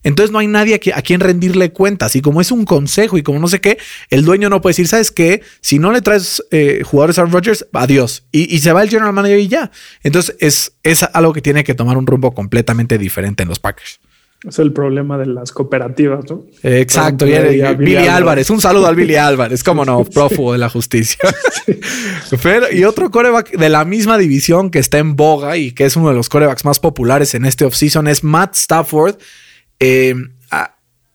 entonces 0.06 0.30
no 0.30 0.38
hay 0.38 0.46
nadie 0.46 0.80
a, 0.94 1.02
quien 1.02 1.18
rendirle 1.18 1.72
cuentas. 1.72 2.14
Y 2.14 2.22
como 2.22 2.40
es 2.40 2.52
un 2.52 2.64
consejo 2.64 3.18
y 3.18 3.24
como 3.24 3.40
no 3.40 3.48
sé 3.48 3.60
qué, 3.60 3.76
el 4.08 4.24
dueño 4.24 4.48
no 4.48 4.60
puede 4.60 4.70
decir, 4.70 4.86
¿sabes 4.86 5.10
qué? 5.10 5.42
Si 5.60 5.80
no 5.80 5.90
le 5.90 6.00
traes 6.00 6.44
eh, 6.52 6.82
jugadores 6.84 7.18
a 7.18 7.24
Rodgers, 7.24 7.66
adiós. 7.72 8.24
Y, 8.30 8.56
se 8.60 8.72
va 8.72 8.84
el 8.84 8.88
general 8.88 9.12
manager 9.12 9.40
y 9.40 9.48
ya. 9.48 9.72
Entonces 10.04 10.36
es, 10.38 10.76
es 10.84 11.02
algo 11.02 11.32
que 11.32 11.42
tiene 11.42 11.64
que 11.64 11.74
tomar 11.74 11.98
un 11.98 12.06
rumbo 12.06 12.34
completamente 12.34 12.98
diferente 12.98 13.42
en 13.42 13.48
los 13.48 13.58
Packers. 13.58 13.98
Es 14.46 14.60
el 14.60 14.72
problema 14.72 15.18
de 15.18 15.26
las 15.26 15.50
cooperativas, 15.50 16.24
¿no? 16.30 16.44
Exacto. 16.62 17.24
Billy, 17.24 17.96
Álvarez. 18.06 18.48
Un 18.50 18.60
saludo 18.60 18.86
al 18.86 18.94
Billy 18.94 19.16
Álvarez. 19.16 19.64
Cómo 19.64 19.84
no, 19.84 20.04
prófugo 20.04 20.52
de 20.52 20.58
la 20.58 20.68
justicia. 20.68 21.18
y 22.72 22.84
otro 22.84 23.10
coreback 23.10 23.56
de 23.58 23.68
la 23.68 23.84
misma 23.84 24.18
división 24.18 24.70
que 24.70 24.78
está 24.78 24.98
en 24.98 25.16
boga 25.16 25.56
y 25.56 25.72
que 25.72 25.84
es 25.84 25.96
uno 25.96 26.10
de 26.10 26.14
los 26.14 26.28
corebacks 26.28 26.64
más 26.64 26.78
populares 26.78 27.34
en 27.34 27.44
este 27.44 27.64
offseason 27.64 28.06
es 28.06 28.22
Matt 28.22 28.54
Stafford. 28.54 29.16
Eh, 29.80 30.14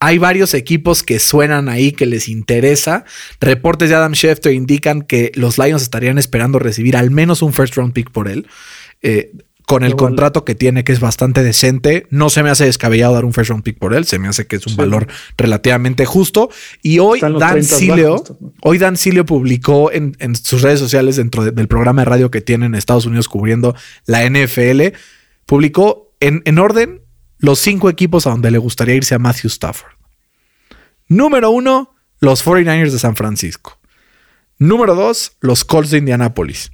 hay 0.03 0.17
varios 0.17 0.55
equipos 0.55 1.03
que 1.03 1.19
suenan 1.19 1.69
ahí 1.69 1.91
que 1.91 2.07
les 2.07 2.27
interesa. 2.27 3.05
Reportes 3.39 3.89
de 3.89 3.95
Adam 3.95 4.13
Schefter 4.13 4.51
indican 4.51 5.03
que 5.03 5.31
los 5.35 5.59
Lions 5.59 5.83
estarían 5.83 6.17
esperando 6.17 6.57
recibir 6.57 6.97
al 6.97 7.11
menos 7.11 7.43
un 7.43 7.53
first 7.53 7.75
round 7.75 7.93
pick 7.93 8.09
por 8.09 8.27
él. 8.27 8.47
Eh, 9.03 9.31
con 9.67 9.83
el 9.83 9.95
contrato 9.95 10.43
que 10.43 10.55
tiene, 10.55 10.83
que 10.83 10.91
es 10.91 10.99
bastante 10.99 11.43
decente. 11.43 12.07
No 12.09 12.29
se 12.29 12.41
me 12.41 12.49
hace 12.49 12.65
descabellado 12.65 13.13
dar 13.13 13.25
un 13.25 13.31
first 13.31 13.51
round 13.51 13.63
pick 13.63 13.77
por 13.77 13.93
él. 13.93 14.05
Se 14.05 14.17
me 14.17 14.27
hace 14.27 14.47
que 14.47 14.55
es 14.55 14.65
un 14.65 14.75
valor 14.75 15.07
relativamente 15.37 16.05
justo. 16.05 16.49
Y 16.81 16.97
hoy 16.97 17.21
Dan 17.21 17.63
Sileo, 17.63 18.21
hoy 18.63 18.79
Dan 18.79 18.97
Sileo 18.97 19.23
publicó 19.23 19.91
en, 19.91 20.15
sus 20.35 20.63
redes 20.63 20.79
sociales 20.79 21.15
dentro 21.15 21.51
del 21.51 21.67
programa 21.67 22.01
de 22.01 22.05
radio 22.05 22.31
que 22.31 22.41
tiene 22.41 22.65
en 22.65 22.73
Estados 22.73 23.05
Unidos 23.05 23.29
cubriendo 23.29 23.75
la 24.07 24.27
NFL, 24.27 24.81
publicó 25.45 26.11
en, 26.19 26.41
en 26.45 26.57
orden 26.57 27.00
los 27.41 27.59
cinco 27.59 27.89
equipos 27.89 28.27
a 28.27 28.29
donde 28.29 28.51
le 28.51 28.59
gustaría 28.59 28.95
irse 28.95 29.15
a 29.15 29.19
Matthew 29.19 29.49
Stafford. 29.49 29.91
Número 31.07 31.49
uno, 31.49 31.95
los 32.19 32.45
49ers 32.45 32.91
de 32.91 32.99
San 32.99 33.15
Francisco. 33.15 33.79
Número 34.59 34.93
dos, 34.93 35.33
los 35.41 35.65
Colts 35.65 35.89
de 35.89 35.97
Indianápolis. 35.97 36.71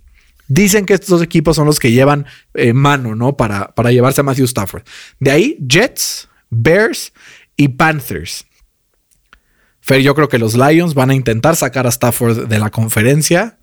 Dicen 0.49 0.85
que 0.85 0.93
estos 0.93 1.09
dos 1.09 1.21
equipos 1.21 1.55
son 1.55 1.65
los 1.65 1.79
que 1.79 1.91
llevan 1.91 2.25
eh, 2.53 2.73
mano, 2.73 3.15
¿no? 3.15 3.37
Para, 3.37 3.73
para 3.75 3.91
llevarse 3.91 4.21
a 4.21 4.23
Matthew 4.25 4.45
Stafford. 4.45 4.83
De 5.19 5.31
ahí, 5.31 5.57
Jets, 5.65 6.27
Bears 6.49 7.13
y 7.55 7.69
Panthers. 7.69 8.45
Fer, 9.79 10.01
yo 10.01 10.15
creo 10.15 10.27
que 10.27 10.37
los 10.37 10.55
Lions 10.55 10.93
van 10.93 11.11
a 11.11 11.15
intentar 11.15 11.55
sacar 11.55 11.87
a 11.87 11.91
Stafford 11.91 12.47
de 12.47 12.59
la 12.59 12.69
conferencia. 12.71 13.57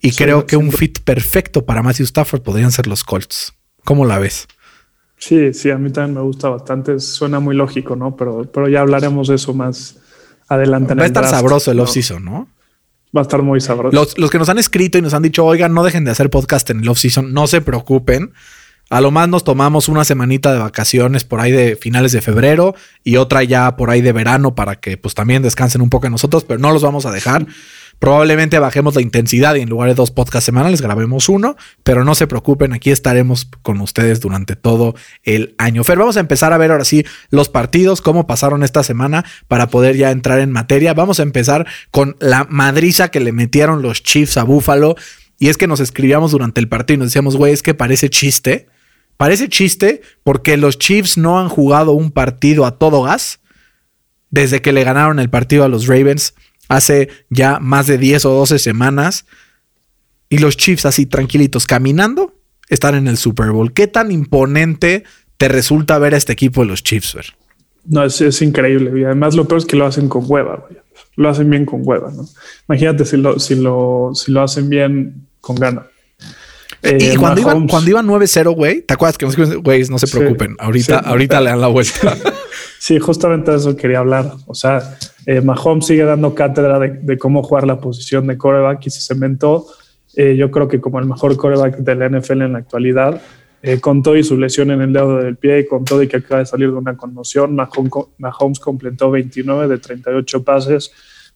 Y 0.00 0.12
creo 0.12 0.46
que 0.46 0.56
un 0.56 0.70
fit 0.70 1.00
perfecto 1.00 1.66
para 1.66 1.82
Matthew 1.82 2.04
Stafford 2.04 2.42
podrían 2.42 2.70
ser 2.70 2.86
los 2.86 3.02
Colts. 3.02 3.54
¿Cómo 3.84 4.04
la 4.04 4.20
ves? 4.20 4.46
Sí, 5.18 5.52
sí, 5.54 5.70
a 5.70 5.78
mí 5.78 5.90
también 5.90 6.14
me 6.14 6.20
gusta 6.22 6.48
bastante. 6.48 7.00
Suena 7.00 7.40
muy 7.40 7.56
lógico, 7.56 7.96
¿no? 7.96 8.16
Pero, 8.16 8.44
pero 8.52 8.68
ya 8.68 8.80
hablaremos 8.80 9.28
de 9.28 9.36
eso 9.36 9.54
más 9.54 9.96
adelante. 10.48 10.94
Va 10.94 11.04
a 11.04 11.06
estar 11.06 11.26
sabroso 11.26 11.70
el 11.70 11.80
off-season, 11.80 12.24
¿no? 12.24 12.48
Va 13.16 13.20
a 13.20 13.22
estar 13.22 13.42
muy 13.42 13.60
sabroso. 13.60 14.14
Los, 14.16 14.30
que 14.30 14.38
nos 14.38 14.48
han 14.48 14.58
escrito 14.58 14.98
y 14.98 15.02
nos 15.02 15.14
han 15.14 15.22
dicho, 15.22 15.44
oigan, 15.44 15.72
no 15.72 15.84
dejen 15.84 16.04
de 16.04 16.10
hacer 16.10 16.28
podcast 16.28 16.68
en 16.70 16.80
el 16.80 16.88
off-season, 16.88 17.32
no 17.32 17.46
se 17.46 17.60
preocupen. 17.60 18.32
A 18.88 19.00
lo 19.00 19.10
más 19.10 19.28
nos 19.28 19.42
tomamos 19.42 19.88
una 19.88 20.04
semanita 20.04 20.52
de 20.52 20.60
vacaciones 20.60 21.24
por 21.24 21.40
ahí 21.40 21.50
de 21.50 21.74
finales 21.74 22.12
de 22.12 22.20
febrero 22.20 22.76
y 23.02 23.16
otra 23.16 23.42
ya 23.42 23.76
por 23.76 23.90
ahí 23.90 24.00
de 24.00 24.12
verano 24.12 24.54
para 24.54 24.76
que 24.76 24.96
pues 24.96 25.14
también 25.14 25.42
descansen 25.42 25.80
un 25.82 25.90
poco 25.90 26.08
nosotros, 26.08 26.44
pero 26.44 26.60
no 26.60 26.72
los 26.72 26.82
vamos 26.82 27.04
a 27.04 27.10
dejar. 27.10 27.46
Probablemente 27.98 28.60
bajemos 28.60 28.94
la 28.94 29.00
intensidad 29.00 29.56
y 29.56 29.62
en 29.62 29.70
lugar 29.70 29.88
de 29.88 29.96
dos 29.96 30.12
podcasts 30.12 30.44
semanales 30.44 30.82
grabemos 30.82 31.28
uno, 31.28 31.56
pero 31.82 32.04
no 32.04 32.14
se 32.14 32.28
preocupen, 32.28 32.74
aquí 32.74 32.90
estaremos 32.90 33.48
con 33.62 33.80
ustedes 33.80 34.20
durante 34.20 34.54
todo 34.54 34.94
el 35.24 35.56
año. 35.58 35.82
Fer, 35.82 35.98
vamos 35.98 36.16
a 36.16 36.20
empezar 36.20 36.52
a 36.52 36.58
ver 36.58 36.70
ahora 36.70 36.84
sí 36.84 37.04
los 37.30 37.48
partidos, 37.48 38.02
cómo 38.02 38.28
pasaron 38.28 38.62
esta 38.62 38.84
semana 38.84 39.24
para 39.48 39.68
poder 39.68 39.96
ya 39.96 40.12
entrar 40.12 40.38
en 40.38 40.52
materia. 40.52 40.94
Vamos 40.94 41.18
a 41.18 41.24
empezar 41.24 41.66
con 41.90 42.16
la 42.20 42.46
madriza 42.48 43.08
que 43.08 43.18
le 43.18 43.32
metieron 43.32 43.82
los 43.82 44.04
Chiefs 44.04 44.36
a 44.36 44.44
Buffalo. 44.44 44.94
Y 45.38 45.48
es 45.48 45.56
que 45.56 45.66
nos 45.66 45.80
escribíamos 45.80 46.30
durante 46.30 46.60
el 46.60 46.68
partido 46.68 46.94
y 46.94 46.98
nos 46.98 47.08
decíamos, 47.08 47.36
güey, 47.36 47.52
es 47.52 47.62
que 47.62 47.74
parece 47.74 48.10
chiste. 48.10 48.68
Parece 49.16 49.48
chiste 49.48 50.02
porque 50.22 50.56
los 50.56 50.78
Chiefs 50.78 51.16
no 51.16 51.38
han 51.38 51.48
jugado 51.48 51.92
un 51.92 52.10
partido 52.10 52.66
a 52.66 52.78
todo 52.78 53.02
gas 53.02 53.40
desde 54.30 54.60
que 54.60 54.72
le 54.72 54.84
ganaron 54.84 55.18
el 55.18 55.30
partido 55.30 55.64
a 55.64 55.68
los 55.68 55.86
Ravens 55.86 56.34
hace 56.68 57.08
ya 57.30 57.58
más 57.60 57.86
de 57.86 57.98
10 57.98 58.24
o 58.26 58.30
12 58.30 58.58
semanas 58.58 59.26
y 60.28 60.38
los 60.38 60.56
Chiefs 60.56 60.86
así 60.86 61.06
tranquilitos 61.06 61.66
caminando 61.66 62.34
están 62.68 62.94
en 62.94 63.08
el 63.08 63.16
Super 63.16 63.52
Bowl. 63.52 63.72
¿Qué 63.72 63.86
tan 63.86 64.10
imponente 64.10 65.04
te 65.36 65.48
resulta 65.48 65.98
ver 65.98 66.14
a 66.14 66.16
este 66.16 66.32
equipo 66.32 66.62
de 66.62 66.66
los 66.68 66.82
Chiefs? 66.82 67.16
No, 67.84 68.04
es, 68.04 68.42
increíble. 68.42 68.98
Y 69.00 69.04
además 69.04 69.36
lo 69.36 69.46
peor 69.46 69.60
es 69.60 69.66
que 69.66 69.76
lo 69.76 69.86
hacen 69.86 70.08
con 70.08 70.24
hueva. 70.26 70.66
Lo 71.14 71.28
hacen 71.28 71.48
bien 71.48 71.64
con 71.64 71.82
hueva. 71.84 72.10
¿no? 72.10 72.26
Imagínate 72.68 73.04
si 73.04 73.16
lo, 73.16 73.38
si, 73.38 73.54
lo, 73.54 74.10
si 74.14 74.32
lo 74.32 74.42
hacen 74.42 74.68
bien 74.68 75.26
con 75.40 75.56
gana. 76.92 77.04
y 77.04 77.08
eh, 77.08 77.16
cuando, 77.18 77.40
iban, 77.40 77.68
cuando 77.68 77.90
iban 77.90 78.06
9-0, 78.06 78.54
güey, 78.54 78.82
¿te 78.82 78.94
acuerdas 78.94 79.18
que 79.18 79.26
güey, 79.56 79.84
no 79.88 79.98
se 79.98 80.06
preocupen? 80.06 80.56
ahorita, 80.58 80.98
ahorita 80.98 81.40
le 81.40 81.50
dan 81.50 81.60
la 81.60 81.68
vuelta. 81.68 82.16
sí, 82.78 82.98
justamente 82.98 83.50
de 83.50 83.56
eso 83.56 83.76
quería 83.76 83.98
hablar. 83.98 84.32
O 84.46 84.54
sea, 84.54 84.96
eh, 85.26 85.40
Mahomes 85.40 85.86
sigue 85.86 86.04
dando 86.04 86.34
cátedra 86.34 86.78
de, 86.78 87.18
cómo 87.18 87.42
jugar 87.42 87.66
la 87.66 87.80
posición 87.80 88.26
de 88.26 88.38
coreback 88.38 88.86
y 88.86 88.90
se 88.90 89.00
cementó, 89.00 89.66
eh, 90.14 90.36
yo 90.36 90.50
creo 90.50 90.68
que 90.68 90.80
como 90.80 90.98
el 90.98 91.06
mejor 91.06 91.36
coreback 91.36 91.78
de 91.78 91.94
la 91.94 92.08
NFL 92.08 92.42
en 92.42 92.52
la 92.52 92.58
actualidad. 92.58 93.20
Eh, 93.62 93.80
con 93.80 94.00
todo 94.00 94.16
y 94.16 94.22
su 94.22 94.36
lesión 94.36 94.70
en 94.70 94.80
el 94.80 94.92
dedo 94.92 95.16
del 95.16 95.36
pie, 95.36 95.66
con 95.66 95.84
todo 95.84 96.00
y 96.00 96.06
que 96.06 96.18
acaba 96.18 96.38
de 96.38 96.46
salir 96.46 96.70
de 96.70 96.76
una 96.76 96.96
conmoción, 96.96 97.56
Mahomes, 97.56 98.60
completó 98.60 99.10
29 99.10 99.66
de 99.66 99.78
38 99.78 100.44
pases 100.44 100.92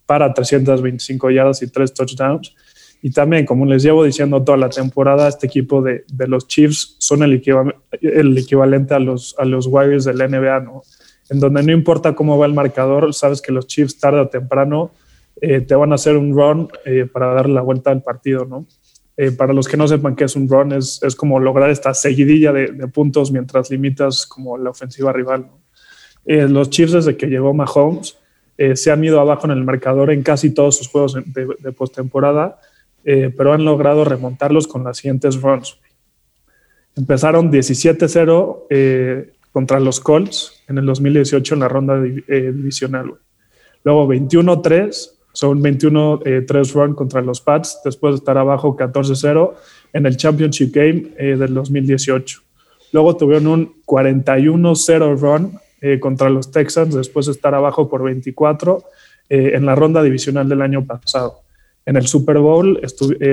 para 0.07 0.33
325 0.33 1.31
yardas 1.31 1.61
y 1.63 1.67
3 1.67 1.93
touchdowns. 1.93 2.55
Y 3.03 3.11
también, 3.11 3.47
como 3.47 3.65
les 3.65 3.83
llevo 3.83 4.05
diciendo 4.05 4.43
toda 4.43 4.59
la 4.59 4.69
temporada, 4.69 5.29
este 5.29 5.47
equipo 5.47 5.83
de, 5.83 6.05
los 6.27 6.47
Chiefs 6.47 6.97
son 6.99 7.23
el, 7.23 7.43
el 8.01 8.39
equivalente 8.39 8.95
a 8.95 8.99
los, 8.99 9.35
a 9.39 9.45
los 9.45 9.67
Warriors 9.67 10.05
del 10.05 10.19
NBA, 10.19 10.61
¿no? 10.61 10.83
en 11.31 11.39
donde 11.39 11.63
no 11.63 11.73
importa 11.73 12.15
cómo 12.15 12.37
va 12.37 12.47
el 12.47 12.55
marcador, 12.55 13.15
sabes 13.15 13.41
que 13.41 13.53
los 13.53 13.67
Chiefs 13.67 13.99
tarde 13.99 14.21
o 14.21 14.29
temprano 14.29 14.91
eh, 15.41 15.61
te 15.61 15.75
van 15.75 15.93
a 15.93 15.95
hacer 15.95 16.17
un 16.17 16.35
run 16.35 16.69
eh, 16.85 17.07
para 17.11 17.33
darle 17.33 17.55
la 17.55 17.63
vuelta 17.63 17.91
al 17.91 18.03
partido, 18.03 18.45
¿no? 18.45 18.67
Eh, 19.17 19.31
para 19.31 19.53
los 19.53 19.69
que 19.69 19.77
no 19.77 19.87
sepan 19.87 20.17
qué 20.17 20.25
es 20.25 20.35
un 20.35 20.49
run, 20.49 20.73
es, 20.73 21.01
es 21.03 21.15
como 21.15 21.39
lograr 21.39 21.71
esta 21.71 21.95
seguidilla 21.95 22.53
de, 22.53 22.69
puntos 22.89 23.31
mientras 23.31 23.71
limitas 23.71 24.27
como 24.27 24.59
la 24.59 24.71
ofensiva 24.71 25.13
rival. 25.13 25.47
los 26.25 26.71
Chiefs 26.71 26.93
desde 26.93 27.17
que 27.17 27.27
llegó 27.27 27.55
Mahomes 27.55 28.17
se 28.75 28.91
han 28.91 29.03
ido 29.03 29.21
abajo 29.21 29.47
en 29.47 29.53
el 29.53 29.65
marcador 29.65 30.11
en 30.11 30.23
casi 30.23 30.51
todos 30.51 30.77
sus 30.77 30.89
juegos 30.89 31.15
de, 31.15 31.47
de 31.59 31.73
postemporada, 31.73 32.61
pero 33.05 33.53
han 33.53 33.65
logrado 33.65 34.05
remontarlos 34.05 34.67
con 34.67 34.85
las 34.85 34.99
siguientes 34.99 35.41
runs. 35.41 35.79
Empezaron 36.97 37.51
17-0 37.51 39.31
contra 39.53 39.81
los 39.81 40.01
Colts 40.01 40.63
en 40.69 40.79
el 40.79 40.87
2018 40.87 41.55
en 41.55 41.61
la 41.61 41.69
ronda 41.69 42.01
eh, 42.05 42.53
divisional. 42.55 43.15
Luego 43.83 44.07
21-3, 44.09 45.11
son 45.33 45.63
21-3 45.63 46.73
run 46.73 46.95
contra 46.95 47.23
los 47.23 47.41
Pats, 47.41 47.81
después 47.85 48.15
de 48.15 48.19
estar 48.19 48.37
abajo 48.37 48.77
14-0, 48.77 49.55
en 49.93 50.07
el 50.07 50.17
Championship 50.17 50.75
Game 50.75 51.13
eh, 51.17 51.37
del 51.37 51.55
2018. 51.55 52.41
Luego 52.93 53.17
tuvieron 53.17 53.47
un 53.47 53.75
41-0 53.87 55.19
run 55.19 55.59
eh, 55.81 55.99
contra 56.01 56.29
los 56.29 56.51
Texans 56.51 56.95
después 56.95 57.27
de 57.27 57.33
estar 57.33 57.55
abajo 57.55 57.89
por 57.89 58.03
24 58.03 58.85
eh, 59.29 59.53
en 59.55 59.65
la 59.65 59.75
ronda 59.75 60.03
divisional 60.03 60.49
del 60.49 60.63
año 60.63 60.85
pasado. 60.85 61.43
En 61.91 61.97
el 61.97 62.07
Super 62.07 62.39
Bowl 62.39 62.81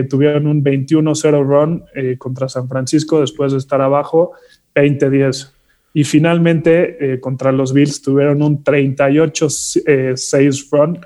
tuvieron 0.10 0.48
un 0.48 0.64
21-0 0.64 1.46
run 1.46 1.86
contra 2.18 2.50
San 2.50 2.68
Francisco 2.68 3.22
después 3.22 3.52
de 3.52 3.60
estar 3.60 3.82
abajo 3.82 4.32
20-10. 4.74 5.52
Y 5.94 6.04
finalmente 6.04 7.20
contra 7.22 7.52
los 7.52 7.72
Bills 7.72 8.02
tuvieron 8.02 8.42
un 8.42 8.64
38-6 8.64 10.70
run 10.72 11.00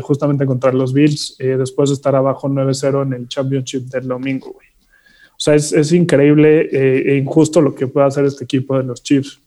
justamente 0.00 0.46
contra 0.46 0.72
los 0.72 0.92
Bills 0.92 1.36
después 1.38 1.90
de 1.90 1.96
estar 1.96 2.14
abajo 2.14 2.48
9-0 2.48 3.02
en 3.02 3.14
el 3.14 3.26
Championship 3.26 3.88
del 3.88 4.06
domingo. 4.06 4.56
O 5.36 5.38
sea, 5.38 5.54
es, 5.54 5.92
increíble 5.92 6.68
eh, 6.72 7.12
e 7.12 7.16
injusto 7.16 7.60
lo 7.60 7.74
que 7.74 7.88
puede 7.88 8.06
hacer 8.06 8.24
este 8.24 8.44
equipo 8.44 8.78
de 8.78 8.84
los 8.84 9.02
Chiefs. 9.02 9.38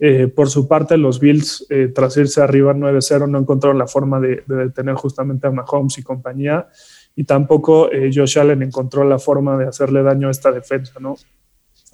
Eh, 0.00 0.28
por 0.28 0.48
su 0.48 0.66
parte, 0.66 0.96
los 0.96 1.20
Bills, 1.20 1.66
eh, 1.68 1.92
tras 1.94 2.16
irse 2.16 2.40
arriba 2.40 2.74
9-0, 2.74 3.28
no 3.28 3.38
encontraron 3.38 3.78
la 3.78 3.86
forma 3.86 4.18
de, 4.18 4.42
detener 4.46 4.94
justamente 4.94 5.46
a 5.46 5.50
Mahomes 5.50 5.98
y 5.98 6.02
compañía. 6.02 6.68
Y 7.14 7.24
tampoco 7.24 7.90
Josh 8.12 8.38
Allen 8.38 8.62
encontró 8.62 9.04
la 9.04 9.18
forma 9.18 9.58
de 9.58 9.66
hacerle 9.66 10.02
daño 10.02 10.28
a 10.28 10.30
esta 10.30 10.50
defensa. 10.52 10.94
¿no? 11.00 11.16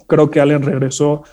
Creo 0.07 0.29
que 0.29 0.39
Allen 0.39 0.61
regresó 0.61 1.23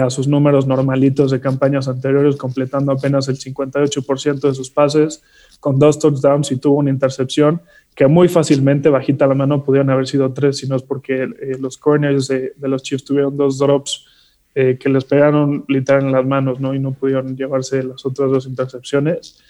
a 0.00 0.08
sus 0.10 0.28
números 0.28 0.68
normalitos 0.68 1.32
de 1.32 1.40
campañas 1.40 1.88
anteriores, 1.88 2.36
completando 2.36 2.92
apenas 2.92 3.26
el 3.28 3.38
58% 3.38 4.40
de 4.40 4.54
sus 4.54 4.70
pases, 4.70 5.22
con 5.58 5.78
dos 5.78 5.98
touchdowns 5.98 6.52
y 6.52 6.58
tuvo 6.58 6.76
una 6.76 6.90
intercepción 6.90 7.62
que 7.94 8.06
muy 8.06 8.28
fácilmente, 8.28 8.88
bajita 8.88 9.26
la 9.26 9.34
mano, 9.34 9.62
pudieron 9.62 9.90
haber 9.90 10.06
sido 10.06 10.32
tres, 10.32 10.58
si 10.58 10.68
no 10.68 10.76
es 10.76 10.82
porque 10.82 11.22
eh, 11.22 11.56
los 11.60 11.78
corners 11.78 12.28
de, 12.28 12.52
los 12.60 12.82
Chiefs 12.82 13.04
tuvieron 13.04 13.36
dos 13.36 13.58
drops 13.58 14.06
eh, 14.54 14.78
que 14.78 14.88
les 14.88 15.04
pegaron 15.04 15.64
literal 15.68 16.04
en 16.04 16.12
las 16.12 16.24
manos 16.24 16.60
¿no? 16.60 16.74
y 16.74 16.78
no 16.78 16.92
pudieron 16.92 17.36
llevarse 17.36 17.82
las 17.82 18.06
otras 18.06 18.30
dos 18.30 18.46
intercepciones. 18.46 19.40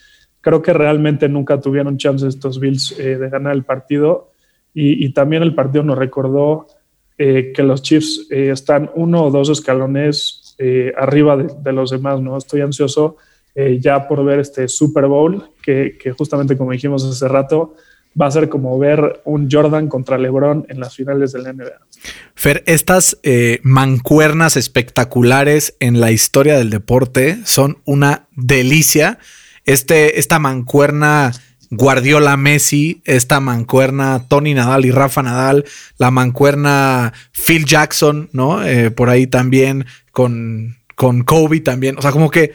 Creo 0.40 0.62
que 0.62 0.72
realmente 0.72 1.28
nunca 1.28 1.60
tuvieron 1.60 1.98
chance 1.98 2.26
estos 2.26 2.58
Bills 2.58 2.98
eh, 2.98 3.18
de 3.18 3.28
ganar 3.28 3.54
el 3.54 3.64
partido 3.64 4.30
y, 4.76 5.12
también 5.12 5.42
el 5.44 5.54
partido 5.54 5.84
nos 5.84 5.96
recordó 5.96 6.66
que 7.16 7.54
los 7.58 7.80
Chiefs 7.80 8.26
están 8.28 8.90
uno 8.96 9.22
o 9.22 9.30
dos 9.30 9.48
escalones 9.48 10.56
arriba 10.96 11.36
de, 11.36 11.72
los 11.72 11.90
demás. 11.90 12.20
¿no? 12.20 12.36
Estoy 12.36 12.62
ansioso 12.62 13.16
ya 13.54 14.08
por 14.08 14.24
ver 14.24 14.40
este 14.40 14.66
Super 14.66 15.06
Bowl 15.06 15.44
que, 15.62 15.96
que 15.96 16.10
justamente 16.10 16.56
como 16.56 16.72
dijimos 16.72 17.04
hace 17.04 17.28
rato, 17.28 17.76
va 18.20 18.26
a 18.26 18.30
ser 18.30 18.48
como 18.48 18.78
ver 18.78 19.20
un 19.24 19.48
Jordan 19.50 19.88
contra 19.88 20.18
LeBron 20.18 20.66
en 20.68 20.80
las 20.80 20.94
finales 20.94 21.32
de 21.32 21.42
la 21.42 21.52
NBA. 21.52 21.80
Fer, 22.34 22.62
estas 22.66 23.18
eh, 23.22 23.60
mancuernas 23.62 24.56
espectaculares 24.56 25.76
en 25.80 26.00
la 26.00 26.12
historia 26.12 26.56
del 26.56 26.70
deporte 26.70 27.38
son 27.44 27.78
una 27.84 28.26
delicia. 28.36 29.18
Este, 29.64 30.18
esta 30.18 30.38
mancuerna 30.38 31.32
Guardiola 31.70 32.36
Messi, 32.36 33.02
esta 33.04 33.40
mancuerna 33.40 34.26
Tony 34.28 34.54
Nadal 34.54 34.84
y 34.84 34.90
Rafa 34.90 35.22
Nadal, 35.22 35.64
la 35.98 36.10
mancuerna 36.10 37.12
Phil 37.32 37.64
Jackson, 37.64 38.28
¿no? 38.32 38.64
Eh, 38.64 38.90
por 38.90 39.08
ahí 39.10 39.26
también 39.26 39.86
con, 40.12 40.76
con 40.94 41.24
Kobe 41.24 41.60
también. 41.60 41.98
O 41.98 42.02
sea, 42.02 42.12
como 42.12 42.30
que. 42.30 42.54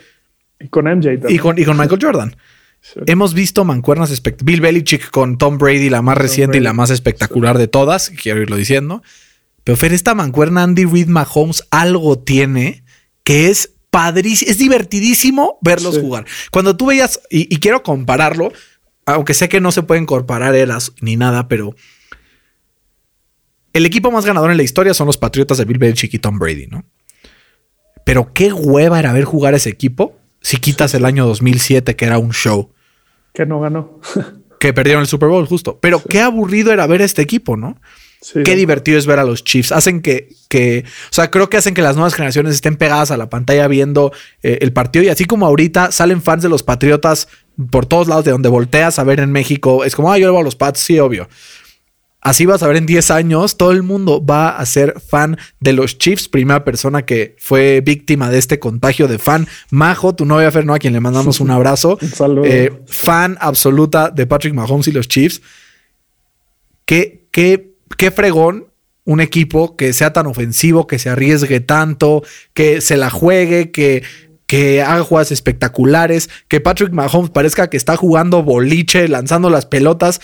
Y 0.59 0.67
con 0.67 0.85
MJ 0.85 1.29
Y 1.29 1.37
con, 1.39 1.57
y 1.57 1.65
con 1.65 1.77
Michael 1.77 1.99
Jordan. 2.01 2.35
Hemos 3.05 3.33
visto 3.33 3.65
mancuernas 3.65 4.11
espectaculares. 4.11 4.45
Bill 4.45 4.61
Belichick 4.61 5.11
con 5.11 5.37
Tom 5.37 5.57
Brady, 5.57 5.89
la 5.89 6.01
más 6.01 6.17
reciente 6.17 6.57
y 6.57 6.61
la 6.61 6.73
más 6.73 6.89
espectacular 6.89 7.57
de 7.57 7.67
todas, 7.67 8.09
quiero 8.09 8.41
irlo 8.41 8.55
diciendo. 8.55 9.03
Pero 9.63 9.75
Fer, 9.77 9.93
esta 9.93 10.15
mancuerna 10.15 10.63
Andy 10.63 10.85
Reid 10.85 11.07
Mahomes 11.07 11.67
algo 11.69 12.19
tiene 12.19 12.83
que 13.23 13.49
es 13.49 13.73
padrísimo, 13.89 14.49
es 14.51 14.57
divertidísimo 14.57 15.59
verlos 15.61 15.97
jugar. 15.97 16.25
Cuando 16.51 16.75
tú 16.75 16.87
veías, 16.87 17.21
y, 17.29 17.55
quiero 17.59 17.83
compararlo, 17.83 18.51
aunque 19.05 19.33
sé 19.33 19.49
que 19.49 19.61
no 19.61 19.71
se 19.71 19.83
pueden 19.83 20.05
comparar 20.05 20.55
eras 20.55 20.93
ni 21.01 21.15
nada, 21.15 21.47
pero 21.47 21.75
el 23.73 23.85
equipo 23.85 24.11
más 24.11 24.25
ganador 24.25 24.51
en 24.51 24.57
la 24.57 24.63
historia 24.63 24.93
son 24.93 25.07
los 25.07 25.17
Patriotas 25.17 25.57
de 25.57 25.65
Bill 25.65 25.77
Belichick 25.77 26.13
y 26.13 26.19
Tom 26.19 26.39
Brady, 26.39 26.67
¿no? 26.67 26.85
Pero 28.05 28.33
qué 28.33 28.51
hueva 28.51 28.97
era 28.97 29.13
ver 29.13 29.25
jugar 29.25 29.53
ese 29.53 29.69
equipo 29.69 30.18
si 30.41 30.57
quitas 30.57 30.93
el 30.93 31.05
año 31.05 31.25
2007, 31.27 31.95
que 31.95 32.05
era 32.05 32.17
un 32.17 32.31
show. 32.31 32.71
Que 33.33 33.45
no 33.45 33.59
ganó. 33.59 33.99
que 34.59 34.73
perdieron 34.73 35.01
el 35.01 35.07
Super 35.07 35.29
Bowl, 35.29 35.47
justo. 35.47 35.79
Pero 35.79 36.01
qué 36.03 36.21
aburrido 36.21 36.71
era 36.71 36.87
ver 36.87 37.01
este 37.01 37.21
equipo, 37.21 37.57
¿no? 37.57 37.77
Qué 38.33 38.55
divertido 38.55 38.97
es 38.97 39.05
ver 39.05 39.17
a 39.19 39.23
los 39.23 39.45
Chiefs. 39.45 39.71
Hacen 39.71 40.01
que, 40.01 40.27
que, 40.49 40.83
o 40.85 41.13
sea, 41.13 41.31
creo 41.31 41.49
que 41.49 41.55
hacen 41.55 41.73
que 41.73 41.81
las 41.81 41.95
nuevas 41.95 42.13
generaciones 42.13 42.53
estén 42.53 42.75
pegadas 42.75 43.11
a 43.11 43.17
la 43.17 43.29
pantalla 43.29 43.67
viendo 43.69 44.11
eh, 44.43 44.59
el 44.61 44.73
partido. 44.73 45.05
Y 45.05 45.07
así 45.07 45.23
como 45.23 45.45
ahorita 45.45 45.93
salen 45.93 46.21
fans 46.21 46.43
de 46.43 46.49
los 46.49 46.61
Patriotas 46.61 47.29
por 47.71 47.85
todos 47.85 48.09
lados 48.09 48.25
de 48.25 48.31
donde 48.31 48.49
volteas 48.49 48.99
a 48.99 49.03
ver 49.05 49.21
en 49.21 49.31
México, 49.31 49.85
es 49.85 49.95
como, 49.95 50.11
ah, 50.11 50.17
yo 50.17 50.27
le 50.27 50.31
voy 50.31 50.41
a 50.41 50.43
los 50.43 50.55
Pats, 50.55 50.79
sí, 50.79 50.99
obvio. 50.99 51.29
Así 52.21 52.45
vas 52.45 52.61
a 52.63 52.67
ver 52.67 52.75
en 52.75 52.85
10 52.85 53.11
años, 53.11 53.55
todo 53.55 53.71
el 53.71 53.81
mundo 53.81 54.23
va 54.23 54.49
a 54.49 54.65
ser 54.65 54.99
fan 54.99 55.37
de 55.61 55.71
los 55.71 55.97
Chiefs. 55.97 56.27
Primera 56.27 56.65
persona 56.65 57.05
que 57.05 57.35
fue 57.39 57.81
víctima 57.81 58.29
de 58.29 58.37
este 58.37 58.59
contagio 58.59 59.07
de 59.07 59.19
fan. 59.19 59.47
Majo, 59.71 60.13
tu 60.13 60.25
novia 60.25 60.51
Ferno, 60.51 60.73
a 60.73 60.79
quien 60.79 60.91
le 60.91 60.99
mandamos 60.99 61.39
un 61.39 61.51
abrazo. 61.51 61.97
Eh, 62.43 62.71
fan 62.87 63.37
absoluta 63.39 64.09
de 64.09 64.25
Patrick 64.25 64.53
Mahomes 64.53 64.87
y 64.87 64.91
los 64.91 65.07
Chiefs. 65.07 65.41
Qué, 66.85 67.27
qué, 67.31 67.75
qué 67.97 68.11
fregón 68.11 68.67
un 69.05 69.21
equipo 69.21 69.75
que 69.75 69.93
sea 69.93 70.13
tan 70.13 70.27
ofensivo, 70.27 70.85
que 70.85 70.99
se 70.99 71.09
arriesgue 71.09 71.59
tanto, 71.59 72.23
que 72.53 72.81
se 72.81 72.97
la 72.97 73.09
juegue, 73.09 73.71
que, 73.71 74.03
que 74.45 74.81
haga 74.81 75.03
jugadas 75.03 75.31
espectaculares, 75.31 76.29
que 76.47 76.59
Patrick 76.59 76.91
Mahomes 76.91 77.29
parezca 77.29 77.69
que 77.69 77.77
está 77.77 77.95
jugando 77.95 78.43
boliche, 78.43 79.07
lanzando 79.07 79.49
las 79.49 79.65
pelotas, 79.65 80.21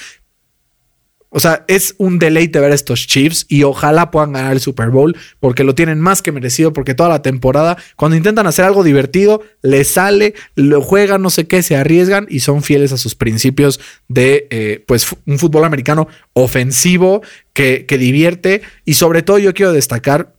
o 1.29 1.39
sea, 1.39 1.65
es 1.67 1.95
un 1.97 2.17
deleite 2.17 2.59
ver 2.59 2.71
estos 2.71 3.07
Chiefs 3.07 3.45
y 3.49 3.63
ojalá 3.63 4.09
puedan 4.09 4.33
ganar 4.33 4.53
el 4.53 4.61
Super 4.61 4.89
Bowl 4.89 5.17
porque 5.39 5.63
lo 5.63 5.75
tienen 5.75 5.99
más 5.99 6.21
que 6.21 6.31
merecido 6.31 6.71
porque 6.71 6.93
toda 6.93 7.09
la 7.09 7.21
temporada, 7.21 7.77
cuando 7.95 8.15
intentan 8.15 8.47
hacer 8.47 8.63
algo 8.63 8.83
divertido, 8.83 9.41
les 9.61 9.89
sale, 9.89 10.33
lo 10.55 10.81
juegan, 10.81 11.21
no 11.21 11.29
sé 11.29 11.47
qué, 11.47 11.61
se 11.61 11.75
arriesgan 11.75 12.25
y 12.29 12.39
son 12.39 12.63
fieles 12.63 12.93
a 12.93 12.97
sus 12.97 13.15
principios 13.15 13.79
de 14.07 14.47
eh, 14.49 14.83
pues 14.87 15.07
un 15.25 15.37
fútbol 15.39 15.65
americano 15.65 16.07
ofensivo 16.33 17.21
que, 17.53 17.85
divierte 17.95 18.61
y 18.83 18.95
sobre 18.95 19.21
todo 19.21 19.37
yo 19.37 19.53
quiero 19.53 19.71
destacar 19.71 20.35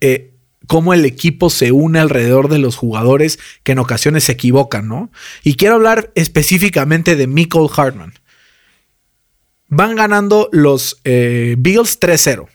eh, 0.00 0.32
cómo 0.66 0.94
el 0.94 1.04
equipo 1.04 1.50
se 1.50 1.72
une 1.72 1.98
alrededor 1.98 2.48
de 2.48 2.58
los 2.58 2.76
jugadores 2.76 3.38
que 3.62 3.72
en 3.72 3.78
ocasiones 3.78 4.24
se 4.24 4.32
equivocan, 4.32 4.88
¿no? 4.88 5.10
Y 5.42 5.54
quiero 5.54 5.76
hablar 5.76 6.12
específicamente 6.14 7.16
de 7.16 7.26
Michael 7.26 7.68
Hartman. 7.74 8.14
Van 9.68 9.96
ganando 9.96 10.48
los 10.52 11.00
eh, 11.04 11.56
Bills 11.58 12.00
3-0. 12.00 12.48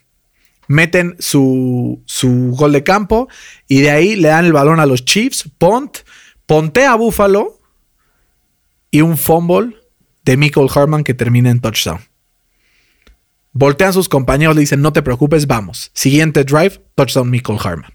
Meten 0.67 1.15
su, 1.19 2.01
su, 2.05 2.53
gol 2.57 2.71
de 2.71 2.83
campo 2.83 3.27
y 3.67 3.81
de 3.81 3.91
ahí 3.91 4.15
le 4.15 4.29
dan 4.29 4.45
el 4.45 4.53
balón 4.53 4.79
a 4.79 4.85
los 4.85 5.05
Chiefs. 5.05 5.49
Pont, 5.57 5.99
pontea 6.45 6.93
a 6.93 6.95
Buffalo 6.95 7.59
y 8.89 9.01
un 9.01 9.17
fumble 9.17 9.75
de 10.23 10.37
Michael 10.37 10.69
Harman 10.73 11.03
que 11.03 11.13
termina 11.13 11.51
en 11.51 11.59
touchdown. 11.59 11.99
Voltean 13.51 13.93
sus 13.93 14.09
compañeros, 14.09 14.55
le 14.55 14.61
dicen, 14.61 14.81
no 14.81 14.93
te 14.93 15.03
preocupes, 15.03 15.45
vamos. 15.45 15.91
Siguiente 15.93 16.43
drive, 16.43 16.81
touchdown 16.95 17.29
Michael 17.29 17.59
Harman. 17.63 17.92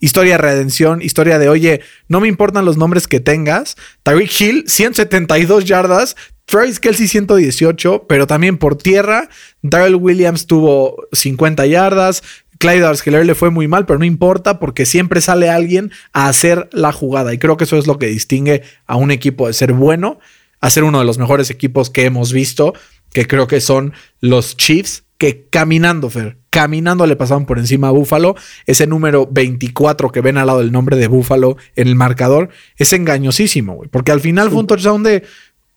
Historia 0.00 0.34
de 0.34 0.38
redención, 0.38 1.02
historia 1.02 1.38
de, 1.38 1.48
oye, 1.48 1.80
no 2.08 2.20
me 2.20 2.28
importan 2.28 2.64
los 2.64 2.76
nombres 2.76 3.08
que 3.08 3.20
tengas. 3.20 3.76
Tyreek 4.02 4.40
Hill, 4.40 4.64
172 4.66 5.64
yardas, 5.64 6.16
Travis 6.46 6.78
Kelsey 6.78 7.08
118, 7.08 8.06
pero 8.06 8.26
también 8.26 8.58
por 8.58 8.76
tierra. 8.76 9.28
Darrell 9.62 9.94
Williams 9.96 10.46
tuvo 10.46 11.06
50 11.12 11.66
yardas. 11.66 12.22
Clyde 12.58 12.84
Arskiller 12.84 13.24
le 13.24 13.34
fue 13.34 13.50
muy 13.50 13.66
mal, 13.66 13.86
pero 13.86 13.98
no 13.98 14.04
importa 14.04 14.58
porque 14.58 14.84
siempre 14.86 15.20
sale 15.20 15.48
alguien 15.48 15.90
a 16.12 16.28
hacer 16.28 16.68
la 16.72 16.92
jugada. 16.92 17.32
Y 17.32 17.38
creo 17.38 17.56
que 17.56 17.64
eso 17.64 17.78
es 17.78 17.86
lo 17.86 17.98
que 17.98 18.06
distingue 18.06 18.62
a 18.86 18.96
un 18.96 19.10
equipo 19.10 19.46
de 19.46 19.54
ser 19.54 19.72
bueno 19.72 20.18
a 20.64 20.70
ser 20.70 20.84
uno 20.84 20.98
de 20.98 21.04
los 21.04 21.18
mejores 21.18 21.50
equipos 21.50 21.90
que 21.90 22.06
hemos 22.06 22.32
visto, 22.32 22.72
que 23.12 23.26
creo 23.26 23.46
que 23.46 23.60
son 23.60 23.92
los 24.20 24.56
Chiefs, 24.56 25.03
que 25.18 25.46
caminando, 25.50 26.10
Fer, 26.10 26.36
caminando 26.50 27.06
le 27.06 27.16
pasaban 27.16 27.46
por 27.46 27.58
encima 27.58 27.88
a 27.88 27.92
Buffalo. 27.92 28.34
Ese 28.66 28.86
número 28.86 29.28
24 29.30 30.10
que 30.10 30.20
ven 30.20 30.38
al 30.38 30.46
lado 30.46 30.58
del 30.60 30.72
nombre 30.72 30.96
de 30.96 31.08
Buffalo 31.08 31.56
en 31.76 31.88
el 31.88 31.94
marcador 31.94 32.48
es 32.76 32.92
engañosísimo, 32.92 33.74
güey, 33.74 33.88
porque 33.88 34.12
al 34.12 34.20
final 34.20 34.50
fue 34.50 34.60
un 34.60 34.66
touchdown 34.66 35.02
de. 35.02 35.22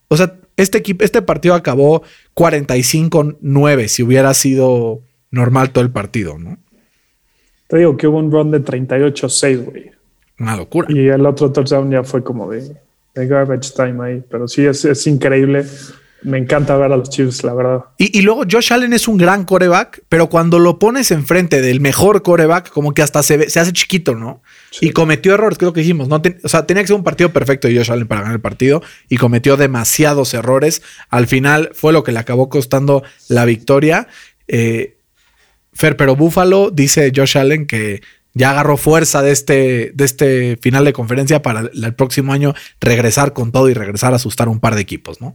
O 0.08 0.18
sea, 0.18 0.36
este, 0.56 0.80
equipo, 0.80 1.04
este 1.04 1.22
partido 1.22 1.54
acabó 1.54 2.04
45-9 2.36 3.88
si 3.88 4.04
hubiera 4.04 4.34
sido 4.34 5.02
normal 5.32 5.72
todo 5.72 5.84
el 5.84 5.92
partido, 5.92 6.38
¿no? 6.38 6.58
Te 7.68 7.78
digo 7.78 7.98
que 7.98 8.08
hubo 8.08 8.18
un 8.18 8.32
run 8.32 8.52
de 8.52 8.64
38-6, 8.64 9.66
güey. 9.66 9.92
Una 10.40 10.56
locura. 10.56 10.88
Y 10.90 11.08
el 11.08 11.26
otro 11.26 11.52
touchdown 11.52 11.92
ya 11.92 12.04
fue 12.04 12.24
como 12.24 12.50
de, 12.50 12.76
garbage 13.14 13.74
time 13.76 14.06
ahí. 14.06 14.24
Pero 14.30 14.48
sí, 14.48 14.66
es, 14.66 15.08
increíble. 15.08 15.66
Me 16.24 16.38
encanta 16.38 16.76
ver 16.76 16.92
a 16.92 16.98
los 16.98 17.10
Chiefs, 17.10 17.44
la 17.44 17.54
verdad. 17.54 17.86
Y, 17.98 18.22
luego 18.22 18.44
Josh 18.50 18.74
Allen 18.74 18.92
es 18.94 19.08
un 19.08 19.18
gran 19.18 19.46
coreback, 19.46 20.04
pero 20.10 20.30
cuando 20.30 20.58
lo 20.58 20.80
pones 20.80 21.12
enfrente 21.12 21.62
del 21.62 21.80
mejor 21.80 22.24
coreback, 22.24 22.70
como 22.72 22.94
que 22.94 23.02
hasta 23.02 23.22
se, 23.22 23.50
se 23.50 23.60
hace 23.60 23.72
chiquito, 23.72 24.16
¿no? 24.16 24.42
Y 24.82 24.92
cometió 24.92 25.34
errores, 25.34 25.58
creo 25.58 25.74
que 25.74 25.82
dijimos. 25.82 26.08
No 26.08 26.22
o 26.44 26.50
sea, 26.50 26.66
tenía 26.66 26.84
que 26.84 26.88
ser 26.88 26.96
un 26.96 27.04
partido 27.04 27.32
perfecto 27.32 27.68
de 27.68 27.78
Josh 27.78 27.92
Allen 27.92 28.08
para 28.08 28.22
ganar 28.22 28.36
el 28.36 28.42
partido 28.42 28.82
y 29.10 29.18
cometió 29.18 29.58
demasiados 29.58 30.34
errores. 30.34 30.82
Al 31.10 31.28
final 31.28 31.70
fue 31.74 31.94
lo 31.94 32.04
que 32.04 32.12
le 32.12 32.20
acabó 32.20 32.50
costando 32.50 33.04
la 33.30 33.46
victoria. 33.46 34.08
Eh, 34.48 34.98
Fer, 35.74 35.96
pero 35.98 36.16
Buffalo 36.16 36.72
dice 36.72 37.12
Josh 37.16 37.38
Allen 37.38 37.68
que 37.68 38.02
ya 38.34 38.52
agarró 38.52 38.78
fuerza 38.78 39.22
de 39.22 39.32
este, 39.32 39.92
de 39.94 40.06
este 40.06 40.58
final 40.62 40.86
de 40.86 40.94
conferencia 40.94 41.42
para 41.42 41.70
el 41.72 41.94
próximo 41.96 42.34
año 42.34 42.54
regresar 42.80 43.34
con 43.34 43.52
todo 43.52 43.70
y 43.70 43.74
regresar 43.74 44.14
a 44.14 44.18
asustar 44.18 44.48
un 44.48 44.60
par 44.60 44.76
de 44.76 44.82
equipos, 44.82 45.22
¿no? 45.22 45.34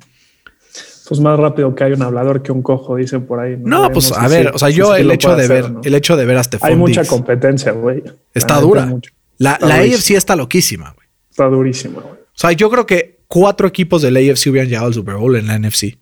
Pues 1.13 1.21
más 1.21 1.39
rápido 1.39 1.75
que 1.75 1.85
hay 1.85 1.93
un 1.93 2.01
hablador 2.01 2.43
que 2.43 2.53
un 2.53 2.63
cojo, 2.63 2.97
dicen 2.97 3.27
por 3.27 3.39
ahí. 3.39 3.59
No, 3.59 3.93
pues 3.93 4.13
a 4.13 4.29
ver, 4.29 4.51
o 4.55 4.59
sea, 4.59 4.71
yo 4.71 4.97
el 4.97 5.11
hecho 5.11 5.37
de 5.37 5.47
ver, 5.47 5.71
el 5.85 5.95
hecho 5.95 6.17
de 6.17 6.25
ver 6.25 6.41
Hay 6.63 6.75
mucha 6.75 7.05
competencia, 7.05 7.73
güey. 7.73 8.03
Está 8.33 8.59
dura. 8.59 8.91
La, 9.37 9.59
la 9.61 9.75
AFC 9.75 10.13
está 10.13 10.35
loquísima, 10.37 10.95
güey. 10.97 11.07
Está 11.29 11.49
durísima, 11.49 12.01
güey. 12.01 12.15
O 12.15 12.33
sea, 12.33 12.53
yo 12.53 12.71
creo 12.71 12.87
que 12.87 13.21
cuatro 13.29 13.69
equipos 13.69 14.01
del 14.01 14.17
AFC 14.17 14.47
hubieran 14.47 14.71
llegado 14.71 14.87
al 14.87 14.95
Super 14.95 15.17
Bowl 15.17 15.37
en 15.37 15.49
la 15.49 15.59
NFC. 15.59 15.99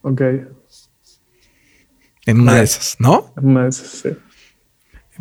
Ok. 0.00 0.22
En 2.26 2.40
una 2.40 2.56
de 2.56 2.64
esas, 2.64 2.96
¿no? 2.98 3.32
En 3.36 3.46
una 3.46 3.62
de 3.62 3.68
esas, 3.68 3.86
sí. 3.86 4.08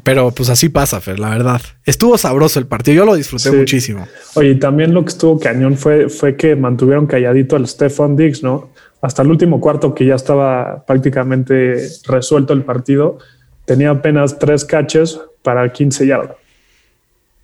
Pero 0.03 0.31
pues 0.31 0.49
así 0.49 0.69
pasa, 0.69 0.99
Fer, 1.01 1.19
la 1.19 1.29
verdad. 1.29 1.61
Estuvo 1.85 2.17
sabroso 2.17 2.59
el 2.59 2.67
partido, 2.67 2.97
yo 2.97 3.05
lo 3.05 3.15
disfruté 3.15 3.51
muchísimo. 3.51 4.07
Oye, 4.35 4.55
también 4.55 4.93
lo 4.93 5.03
que 5.03 5.09
estuvo 5.09 5.39
cañón 5.39 5.77
fue, 5.77 6.09
fue 6.09 6.35
que 6.35 6.55
mantuvieron 6.55 7.07
calladito 7.07 7.55
al 7.55 7.67
Stefan 7.67 8.15
Diggs, 8.15 8.43
¿no? 8.43 8.71
Hasta 9.01 9.21
el 9.21 9.29
último 9.29 9.59
cuarto 9.59 9.93
que 9.95 10.05
ya 10.05 10.15
estaba 10.15 10.85
prácticamente 10.85 11.87
resuelto 12.05 12.53
el 12.53 12.63
partido, 12.63 13.17
tenía 13.65 13.89
apenas 13.89 14.37
tres 14.37 14.65
catches 14.65 15.19
para 15.43 15.71
15 15.71 16.07
yardas. 16.07 16.35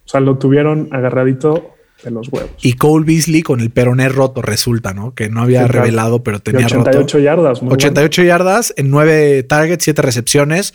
O 0.06 0.10
sea, 0.10 0.20
lo 0.20 0.38
tuvieron 0.38 0.88
agarradito 0.92 1.74
de 2.04 2.12
los 2.12 2.30
huevos. 2.32 2.52
Y 2.62 2.74
Cole 2.74 3.06
Beasley 3.06 3.42
con 3.42 3.60
el 3.60 3.72
peroné 3.72 4.08
roto 4.10 4.42
resulta, 4.42 4.94
¿no? 4.94 5.14
Que 5.14 5.30
no 5.30 5.42
había 5.42 5.68
revelado, 5.68 6.24
pero 6.24 6.40
tenía 6.40 6.66
88 6.66 7.20
yardas. 7.20 7.62
88 7.62 8.24
yardas 8.24 8.74
en 8.78 8.90
9 8.90 9.44
targets, 9.44 9.84
7 9.84 10.02
recepciones. 10.02 10.74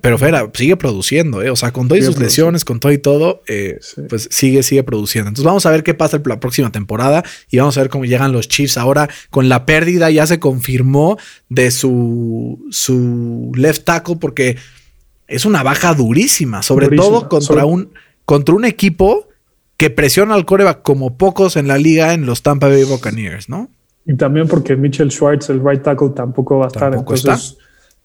Pero 0.00 0.18
Fera 0.18 0.48
sigue 0.54 0.76
produciendo, 0.76 1.42
¿eh? 1.42 1.50
o 1.50 1.56
sea, 1.56 1.72
con 1.72 1.88
todas 1.88 2.04
sus 2.04 2.18
lesiones, 2.18 2.64
con 2.64 2.78
todo 2.78 2.92
y 2.92 2.98
todo, 2.98 3.42
eh, 3.48 3.80
pues 4.08 4.28
sigue, 4.30 4.62
sigue 4.62 4.84
produciendo. 4.84 5.28
Entonces 5.28 5.44
vamos 5.44 5.66
a 5.66 5.70
ver 5.70 5.82
qué 5.82 5.94
pasa 5.94 6.20
la 6.24 6.38
próxima 6.38 6.70
temporada 6.70 7.24
y 7.50 7.58
vamos 7.58 7.76
a 7.76 7.80
ver 7.80 7.90
cómo 7.90 8.04
llegan 8.04 8.30
los 8.30 8.46
Chiefs 8.46 8.78
ahora 8.78 9.08
con 9.30 9.48
la 9.48 9.66
pérdida. 9.66 10.10
Ya 10.10 10.26
se 10.26 10.38
confirmó 10.38 11.18
de 11.48 11.72
su, 11.72 12.64
su 12.70 13.50
left 13.56 13.84
tackle 13.84 14.16
porque 14.16 14.56
es 15.26 15.44
una 15.44 15.62
baja 15.62 15.94
durísima, 15.94 16.62
sobre 16.62 16.96
todo 16.96 17.28
contra, 17.28 17.64
Un, 17.64 17.90
contra 18.24 18.54
un 18.54 18.64
equipo 18.64 19.28
que 19.76 19.90
presiona 19.90 20.34
al 20.34 20.44
coreback 20.44 20.82
como 20.82 21.16
pocos 21.16 21.56
en 21.56 21.66
la 21.66 21.78
liga 21.78 22.14
en 22.14 22.26
los 22.26 22.42
Tampa 22.42 22.68
Bay 22.68 22.84
Buccaneers, 22.84 23.48
¿no? 23.48 23.70
Y 24.06 24.14
también 24.16 24.46
porque 24.46 24.76
Mitchell 24.76 25.10
Schwartz, 25.10 25.50
el 25.50 25.60
right 25.64 25.82
tackle, 25.82 26.10
tampoco 26.10 26.58
va 26.58 26.66
a 26.66 26.68
estar. 26.68 26.94
Entonces, 26.94 27.56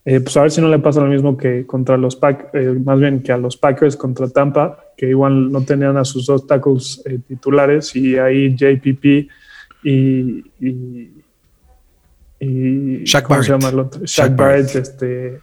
eh, 0.07 0.19
pues 0.19 0.37
a 0.37 0.43
ver 0.43 0.51
si 0.51 0.61
no 0.61 0.69
le 0.69 0.77
pasa 0.77 1.01
lo 1.01 1.07
mismo 1.07 1.35
que 1.35 1.65
contra 1.65 1.97
los 1.97 2.15
Pack, 2.15 2.49
eh, 2.53 2.79
más 2.83 2.99
bien 2.99 3.23
que 3.23 3.31
a 3.31 3.37
los 3.37 3.57
Packers 3.57 3.97
contra 3.97 4.29
Tampa, 4.29 4.77
que 4.95 5.09
igual 5.09 5.51
no 5.51 5.61
tenían 5.61 5.97
a 5.97 6.05
sus 6.05 6.27
dos 6.27 6.45
tackles 6.45 7.01
eh, 7.05 7.17
titulares 7.27 7.95
y 7.95 8.15
ahí 8.15 8.55
JPP 8.55 9.27
y, 9.83 10.43
y, 10.59 11.11
y 12.39 13.03
Shaq 13.03 13.27
Barrett. 13.27 14.05
Shaq, 14.05 14.35
Barrett, 14.35 14.75
este, 14.75 15.41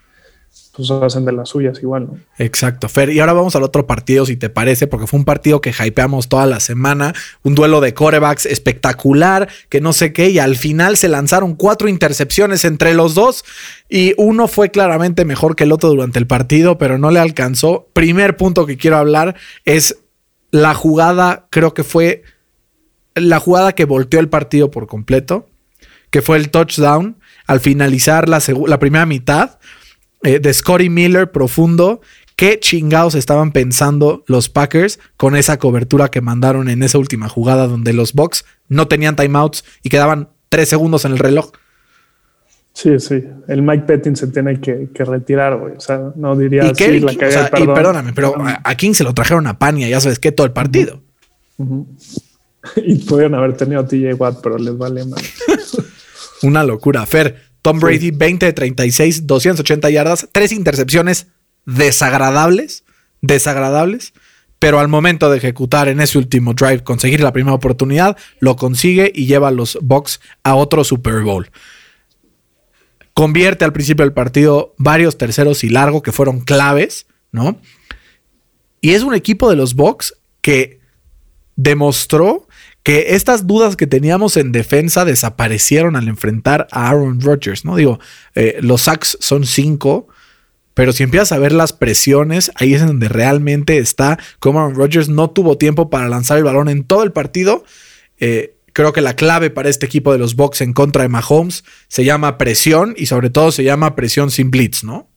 pues 0.74 0.90
hacen 0.90 1.26
de 1.26 1.32
las 1.32 1.50
suyas 1.50 1.78
igual, 1.82 2.06
¿no? 2.06 2.18
Exacto, 2.38 2.88
Fer. 2.88 3.10
Y 3.10 3.20
ahora 3.20 3.34
vamos 3.34 3.54
al 3.56 3.62
otro 3.62 3.86
partido, 3.86 4.24
si 4.24 4.36
te 4.36 4.48
parece, 4.48 4.86
porque 4.86 5.06
fue 5.06 5.18
un 5.18 5.26
partido 5.26 5.60
que 5.60 5.70
hypeamos 5.78 6.28
toda 6.28 6.46
la 6.46 6.60
semana, 6.60 7.14
un 7.42 7.54
duelo 7.54 7.82
de 7.82 7.92
corebacks 7.92 8.46
espectacular, 8.46 9.48
que 9.68 9.82
no 9.82 9.92
sé 9.92 10.14
qué, 10.14 10.30
y 10.30 10.38
al 10.38 10.56
final 10.56 10.96
se 10.96 11.08
lanzaron 11.08 11.56
cuatro 11.56 11.88
intercepciones 11.88 12.64
entre 12.64 12.94
los 12.94 13.14
dos, 13.14 13.44
y 13.90 14.14
uno 14.16 14.48
fue 14.48 14.70
claramente 14.70 15.26
mejor 15.26 15.56
que 15.56 15.64
el 15.64 15.72
otro 15.72 15.90
durante 15.90 16.18
el 16.18 16.26
partido, 16.26 16.78
pero 16.78 16.96
no 16.96 17.10
le 17.10 17.20
alcanzó. 17.20 17.88
Primer 17.92 18.38
punto 18.38 18.64
que 18.64 18.78
quiero 18.78 18.96
hablar 18.96 19.36
es 19.66 19.98
la 20.50 20.72
jugada, 20.72 21.48
creo 21.50 21.74
que 21.74 21.84
fue 21.84 22.22
la 23.14 23.40
jugada 23.40 23.74
que 23.74 23.84
volteó 23.84 24.20
el 24.20 24.30
partido 24.30 24.70
por 24.70 24.86
completo, 24.86 25.50
que 26.08 26.22
fue 26.22 26.38
el 26.38 26.50
touchdown 26.50 27.18
al 27.46 27.60
finalizar 27.60 28.30
la, 28.30 28.40
la 28.66 28.78
primera 28.78 29.04
mitad 29.04 29.58
eh, 30.22 30.38
de 30.38 30.54
Scotty 30.54 30.88
Miller 30.88 31.30
profundo. 31.30 32.00
¿Qué 32.36 32.58
chingados 32.58 33.14
estaban 33.14 33.52
pensando 33.52 34.24
los 34.26 34.48
Packers 34.48 34.98
con 35.16 35.36
esa 35.36 35.58
cobertura 35.58 36.10
que 36.10 36.20
mandaron 36.20 36.68
en 36.68 36.82
esa 36.82 36.98
última 36.98 37.28
jugada 37.28 37.66
donde 37.66 37.92
los 37.92 38.14
Bucks 38.14 38.44
no 38.68 38.88
tenían 38.88 39.16
timeouts 39.16 39.64
y 39.82 39.90
quedaban 39.90 40.30
tres 40.48 40.68
segundos 40.68 41.04
en 41.04 41.12
el 41.12 41.18
reloj? 41.18 41.52
Sí, 42.72 42.98
sí. 42.98 43.22
El 43.48 43.62
Mike 43.62 43.84
Pettin 43.86 44.16
se 44.16 44.28
tiene 44.28 44.60
que, 44.60 44.88
retirar, 45.04 45.58
güey. 45.58 45.74
O 45.76 45.80
sea, 45.80 46.12
no 46.16 46.34
diría 46.36 46.70
así 46.70 47.00
la 47.00 47.12
Y 47.12 47.66
perdóname, 47.66 48.12
pero 48.12 48.34
a, 48.38 48.74
King 48.76 48.94
se 48.94 49.04
lo 49.04 49.12
trajeron 49.12 49.46
a 49.46 49.58
Pania, 49.58 49.88
ya 49.88 50.00
sabes 50.00 50.18
que 50.18 50.32
todo 50.32 50.46
el 50.46 50.52
partido. 50.52 51.02
Y 52.76 52.94
pudieron 53.00 53.34
haber 53.34 53.56
tenido 53.56 53.80
a 53.80 53.88
TJ 53.88 54.14
Watt, 54.14 54.38
pero 54.40 54.56
les 54.56 54.78
vale 54.78 55.04
mal. 55.04 55.20
Una 56.42 56.62
locura. 56.62 57.04
Fer, 57.06 57.36
Tom 57.62 57.78
Brady, 57.78 58.10
20 58.10 58.46
de 58.46 58.52
36, 58.52 59.26
280 59.26 59.90
yardas, 59.90 60.28
tres 60.32 60.52
intercepciones 60.52 61.28
desagradables, 61.64 62.84
desagradables, 63.20 64.12
pero 64.58 64.80
al 64.80 64.88
momento 64.88 65.30
de 65.30 65.38
ejecutar 65.38 65.88
en 65.88 66.00
ese 66.00 66.18
último 66.18 66.54
drive, 66.54 66.84
conseguir 66.84 67.20
la 67.20 67.32
primera 67.32 67.54
oportunidad, 67.54 68.16
lo 68.40 68.56
consigue 68.56 69.10
y 69.14 69.26
lleva 69.26 69.48
a 69.48 69.52
los 69.52 69.78
Bucks 69.80 70.20
a 70.42 70.54
otro 70.54 70.84
Super 70.84 71.22
Bowl. 71.22 71.50
Convierte 73.14 73.64
al 73.64 73.72
principio 73.72 74.04
del 74.04 74.14
partido 74.14 74.74
varios 74.78 75.18
terceros 75.18 75.64
y 75.64 75.68
largo 75.68 76.02
que 76.02 76.12
fueron 76.12 76.40
claves, 76.40 77.06
¿no? 77.30 77.60
Y 78.80 78.94
es 78.94 79.02
un 79.02 79.14
equipo 79.14 79.48
de 79.50 79.56
los 79.56 79.74
Bucks 79.74 80.14
que 80.40 80.80
demostró 81.56 82.48
que 82.82 83.14
estas 83.14 83.46
dudas 83.46 83.76
que 83.76 83.86
teníamos 83.86 84.36
en 84.36 84.52
defensa 84.52 85.04
desaparecieron 85.04 85.96
al 85.96 86.08
enfrentar 86.08 86.66
a 86.72 86.88
Aaron 86.88 87.20
Rodgers, 87.20 87.64
¿no? 87.64 87.76
Digo, 87.76 88.00
eh, 88.34 88.58
los 88.60 88.82
sacks 88.82 89.16
son 89.20 89.46
cinco, 89.46 90.08
pero 90.74 90.92
si 90.92 91.04
empiezas 91.04 91.32
a 91.32 91.38
ver 91.38 91.52
las 91.52 91.72
presiones, 91.72 92.50
ahí 92.56 92.74
es 92.74 92.84
donde 92.84 93.08
realmente 93.08 93.78
está 93.78 94.18
como 94.40 94.60
Aaron 94.60 94.74
Rodgers 94.74 95.08
no 95.08 95.30
tuvo 95.30 95.58
tiempo 95.58 95.90
para 95.90 96.08
lanzar 96.08 96.38
el 96.38 96.44
balón 96.44 96.68
en 96.68 96.84
todo 96.84 97.04
el 97.04 97.12
partido. 97.12 97.64
Eh, 98.18 98.56
creo 98.72 98.92
que 98.92 99.00
la 99.00 99.14
clave 99.14 99.50
para 99.50 99.68
este 99.68 99.86
equipo 99.86 100.12
de 100.12 100.18
los 100.18 100.34
Bucks 100.34 100.60
en 100.60 100.72
contra 100.72 101.02
de 101.02 101.08
Mahomes 101.08 101.64
se 101.88 102.04
llama 102.04 102.38
presión 102.38 102.94
y 102.96 103.06
sobre 103.06 103.30
todo 103.30 103.52
se 103.52 103.64
llama 103.64 103.94
presión 103.94 104.30
sin 104.30 104.50
blitz, 104.50 104.82
¿no? 104.82 105.08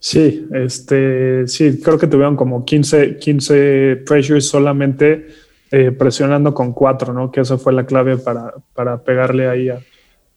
Sí, 0.00 0.46
este, 0.52 1.46
sí, 1.48 1.80
creo 1.82 1.98
que 1.98 2.06
tuvieron 2.06 2.36
como 2.36 2.64
15, 2.64 3.16
15 3.16 4.02
pressures 4.04 4.46
solamente 4.46 5.28
eh, 5.76 5.90
presionando 5.90 6.54
con 6.54 6.72
cuatro, 6.72 7.12
¿no? 7.12 7.32
Que 7.32 7.40
esa 7.40 7.58
fue 7.58 7.72
la 7.72 7.84
clave 7.84 8.16
para, 8.16 8.54
para 8.74 9.02
pegarle 9.02 9.48
ahí 9.48 9.70
a, 9.70 9.80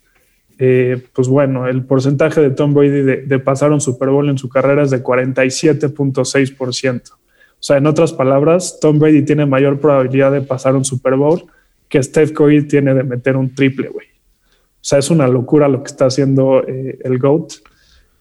Eh, 0.60 1.02
pues 1.12 1.26
bueno, 1.26 1.66
el 1.66 1.84
porcentaje 1.84 2.40
de 2.40 2.50
Tom 2.50 2.72
Brady 2.72 3.02
de, 3.02 3.16
de, 3.22 3.38
pasar 3.40 3.72
un 3.72 3.80
Super 3.80 4.10
Bowl 4.10 4.28
en 4.28 4.38
su 4.38 4.48
carrera 4.48 4.84
es 4.84 4.92
de 4.92 5.02
47.6%. 5.02 7.10
O 7.10 7.16
sea, 7.58 7.78
en 7.78 7.88
otras 7.88 8.12
palabras, 8.12 8.78
Tom 8.80 9.00
Brady 9.00 9.22
tiene 9.22 9.44
mayor 9.44 9.80
probabilidad 9.80 10.30
de 10.30 10.42
pasar 10.42 10.76
un 10.76 10.84
Super 10.84 11.16
Bowl 11.16 11.42
que 11.88 12.00
Steph 12.00 12.30
Curry 12.30 12.68
tiene 12.68 12.94
de 12.94 13.02
meter 13.02 13.36
un 13.36 13.52
triple, 13.52 13.88
güey. 13.88 14.06
O 14.06 14.84
sea, 14.84 15.00
es 15.00 15.10
una 15.10 15.26
locura 15.26 15.66
lo 15.66 15.82
que 15.82 15.90
está 15.90 16.06
haciendo 16.06 16.64
el 16.64 17.18
GOAT. 17.18 17.54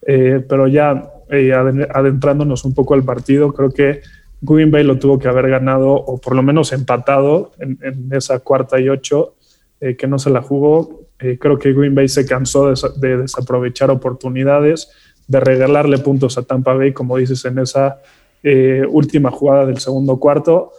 pero 0.04 0.68
ya 0.68 1.12
eh, 1.32 1.52
adentrándonos 1.54 2.66
un 2.66 2.74
poco 2.74 2.94
al 2.94 3.04
partido, 3.04 3.52
creo 3.54 3.72
que 3.72 4.02
Green 4.42 4.72
Bay 4.72 4.84
lo 4.84 4.98
tuvo 4.98 5.20
que 5.20 5.28
haber 5.28 5.50
ganado 5.50 5.92
o 5.94 6.20
por 6.20 6.36
lo 6.36 6.42
menos 6.42 6.74
empatado 6.74 7.52
en, 7.60 8.10
esa 8.12 8.40
cuarta 8.40 8.80
y 8.80 8.90
ocho. 8.90 9.36
eh, 9.80 9.96
que 9.96 10.08
no 10.08 10.20
se 10.20 10.30
la 10.30 10.44
jugó. 10.44 11.08
Eh, 11.20 11.38
creo 11.40 11.58
que 11.58 11.74
Green 11.74 11.96
Bay 11.96 12.08
se 12.08 12.26
cansó 12.26 12.72
de, 12.72 13.18
desaprovechar 13.18 13.90
oportunidades, 13.90 14.92
de 15.28 15.40
regalarle 15.40 15.98
puntos 15.98 16.38
a 16.38 16.44
Tampa 16.44 16.74
Bay, 16.74 16.94
como 16.94 17.18
dices, 17.18 17.46
en 17.46 17.58
esa 17.60 18.00
eh, 18.44 18.84
última 18.88 19.32
jugada 19.32 19.66
del 19.66 19.80
segundo 19.80 20.18
cuarto. 20.18 20.72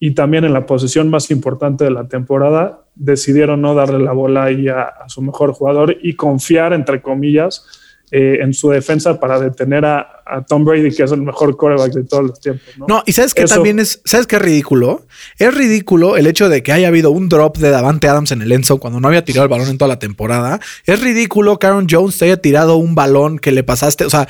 Y 0.00 0.12
también 0.12 0.44
en 0.44 0.52
la 0.52 0.66
posición 0.66 1.08
más 1.10 1.30
importante 1.30 1.84
de 1.84 1.90
la 1.90 2.08
temporada, 2.08 2.84
decidieron 2.96 3.60
no 3.60 3.74
darle 3.74 4.00
la 4.00 4.12
bola 4.12 4.44
ahí 4.44 4.68
a 4.68 4.92
su 5.06 5.22
mejor 5.22 5.52
jugador 5.52 5.96
y 6.00 6.14
confiar, 6.14 6.72
entre 6.72 7.00
comillas, 7.00 7.64
eh, 8.10 8.38
en 8.40 8.54
su 8.54 8.70
defensa 8.70 9.18
para 9.20 9.38
detener 9.38 9.84
a, 9.84 10.14
Tom 10.46 10.62
Brady, 10.62 10.94
que 10.94 11.04
es 11.04 11.12
el 11.12 11.22
mejor 11.22 11.56
quarterback 11.56 11.92
de 11.92 12.04
todos 12.04 12.22
los 12.22 12.40
tiempos. 12.40 12.62
No, 12.86 13.02
y 13.06 13.12
sabes 13.12 13.32
que 13.32 13.44
también 13.46 13.78
es, 13.78 14.02
¿sabes 14.04 14.26
qué 14.26 14.36
es 14.36 14.42
ridículo? 14.42 15.06
Es 15.38 15.54
ridículo 15.54 16.18
el 16.18 16.26
hecho 16.26 16.50
de 16.50 16.62
que 16.62 16.70
haya 16.70 16.88
habido 16.88 17.10
un 17.10 17.30
drop 17.30 17.56
de 17.56 17.70
Davante 17.70 18.08
Adams 18.08 18.32
en 18.32 18.42
el 18.42 18.52
Enzo 18.52 18.76
cuando 18.78 19.00
no 19.00 19.08
había 19.08 19.24
tirado 19.24 19.44
el 19.44 19.48
balón 19.48 19.68
en 19.68 19.78
toda 19.78 19.88
la 19.88 19.98
temporada. 19.98 20.60
Es 20.84 21.00
ridículo 21.00 21.58
que 21.58 21.66
Aaron 21.66 21.86
Jones 21.88 22.18
te 22.18 22.26
haya 22.26 22.36
tirado 22.36 22.76
un 22.76 22.94
balón 22.94 23.38
que 23.38 23.52
le 23.52 23.64
pasaste, 23.64 24.04
o 24.04 24.10
sea, 24.10 24.28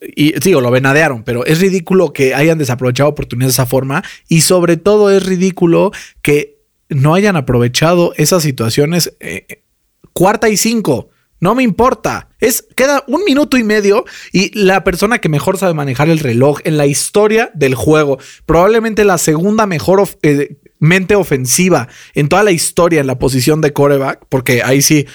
y 0.00 0.38
digo, 0.40 0.60
lo 0.60 0.70
venadearon, 0.70 1.24
pero 1.24 1.44
es 1.44 1.60
ridículo 1.60 2.12
que 2.12 2.34
hayan 2.34 2.58
desaprovechado 2.58 3.08
oportunidades 3.08 3.56
de 3.56 3.62
esa 3.62 3.66
forma 3.66 4.02
y 4.28 4.40
sobre 4.42 4.76
todo 4.76 5.10
es 5.10 5.24
ridículo 5.24 5.92
que 6.22 6.58
no 6.88 7.14
hayan 7.14 7.36
aprovechado 7.36 8.12
esas 8.16 8.42
situaciones 8.42 9.14
eh, 9.20 9.46
eh, 9.48 9.62
cuarta 10.12 10.48
y 10.48 10.56
cinco. 10.56 11.08
No 11.44 11.54
me 11.54 11.62
importa. 11.62 12.30
Es, 12.40 12.66
queda 12.74 13.04
un 13.06 13.22
minuto 13.22 13.58
y 13.58 13.64
medio 13.64 14.06
y 14.32 14.58
la 14.58 14.82
persona 14.82 15.18
que 15.18 15.28
mejor 15.28 15.58
sabe 15.58 15.74
manejar 15.74 16.08
el 16.08 16.18
reloj 16.18 16.60
en 16.64 16.78
la 16.78 16.86
historia 16.86 17.50
del 17.52 17.74
juego, 17.74 18.18
probablemente 18.46 19.04
la 19.04 19.18
segunda 19.18 19.66
mejor 19.66 20.08
eh, 20.22 20.56
mente 20.78 21.16
ofensiva 21.16 21.88
en 22.14 22.30
toda 22.30 22.44
la 22.44 22.50
historia 22.50 23.02
en 23.02 23.06
la 23.06 23.18
posición 23.18 23.60
de 23.60 23.74
coreback, 23.74 24.24
porque 24.30 24.62
ahí 24.62 24.80
sí, 24.80 25.06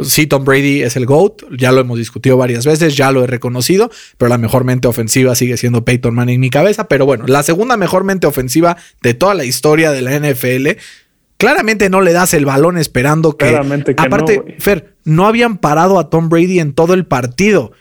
sí, 0.00 0.26
Tom 0.26 0.44
Brady 0.44 0.82
es 0.82 0.96
el 0.96 1.06
GOAT, 1.06 1.44
ya 1.56 1.70
lo 1.70 1.80
hemos 1.80 1.96
discutido 1.96 2.36
varias 2.36 2.66
veces, 2.66 2.96
ya 2.96 3.12
lo 3.12 3.22
he 3.22 3.28
reconocido, 3.28 3.88
pero 4.16 4.28
la 4.28 4.38
mejor 4.38 4.64
mente 4.64 4.88
ofensiva 4.88 5.36
sigue 5.36 5.56
siendo 5.58 5.84
Peyton 5.84 6.12
Manning 6.12 6.34
en 6.34 6.40
mi 6.40 6.50
cabeza, 6.50 6.88
pero 6.88 7.06
bueno, 7.06 7.24
la 7.28 7.44
segunda 7.44 7.76
mejor 7.76 8.02
mente 8.02 8.26
ofensiva 8.26 8.78
de 9.00 9.14
toda 9.14 9.34
la 9.34 9.44
historia 9.44 9.92
de 9.92 10.02
la 10.02 10.18
NFL 10.18 10.80
Claramente 11.38 11.88
no 11.88 12.00
le 12.00 12.12
das 12.12 12.34
el 12.34 12.44
balón 12.44 12.78
esperando 12.78 13.36
que. 13.36 13.46
Claramente 13.46 13.94
que 13.94 14.02
aparte, 14.02 14.56
Fer, 14.58 14.96
no 15.08 15.26
habían 15.26 15.56
parado 15.56 15.98
a 15.98 16.10
Tom 16.10 16.28
Brady 16.28 16.60
en 16.60 16.74
todo 16.74 16.94
el 16.94 17.06
partido. 17.06 17.72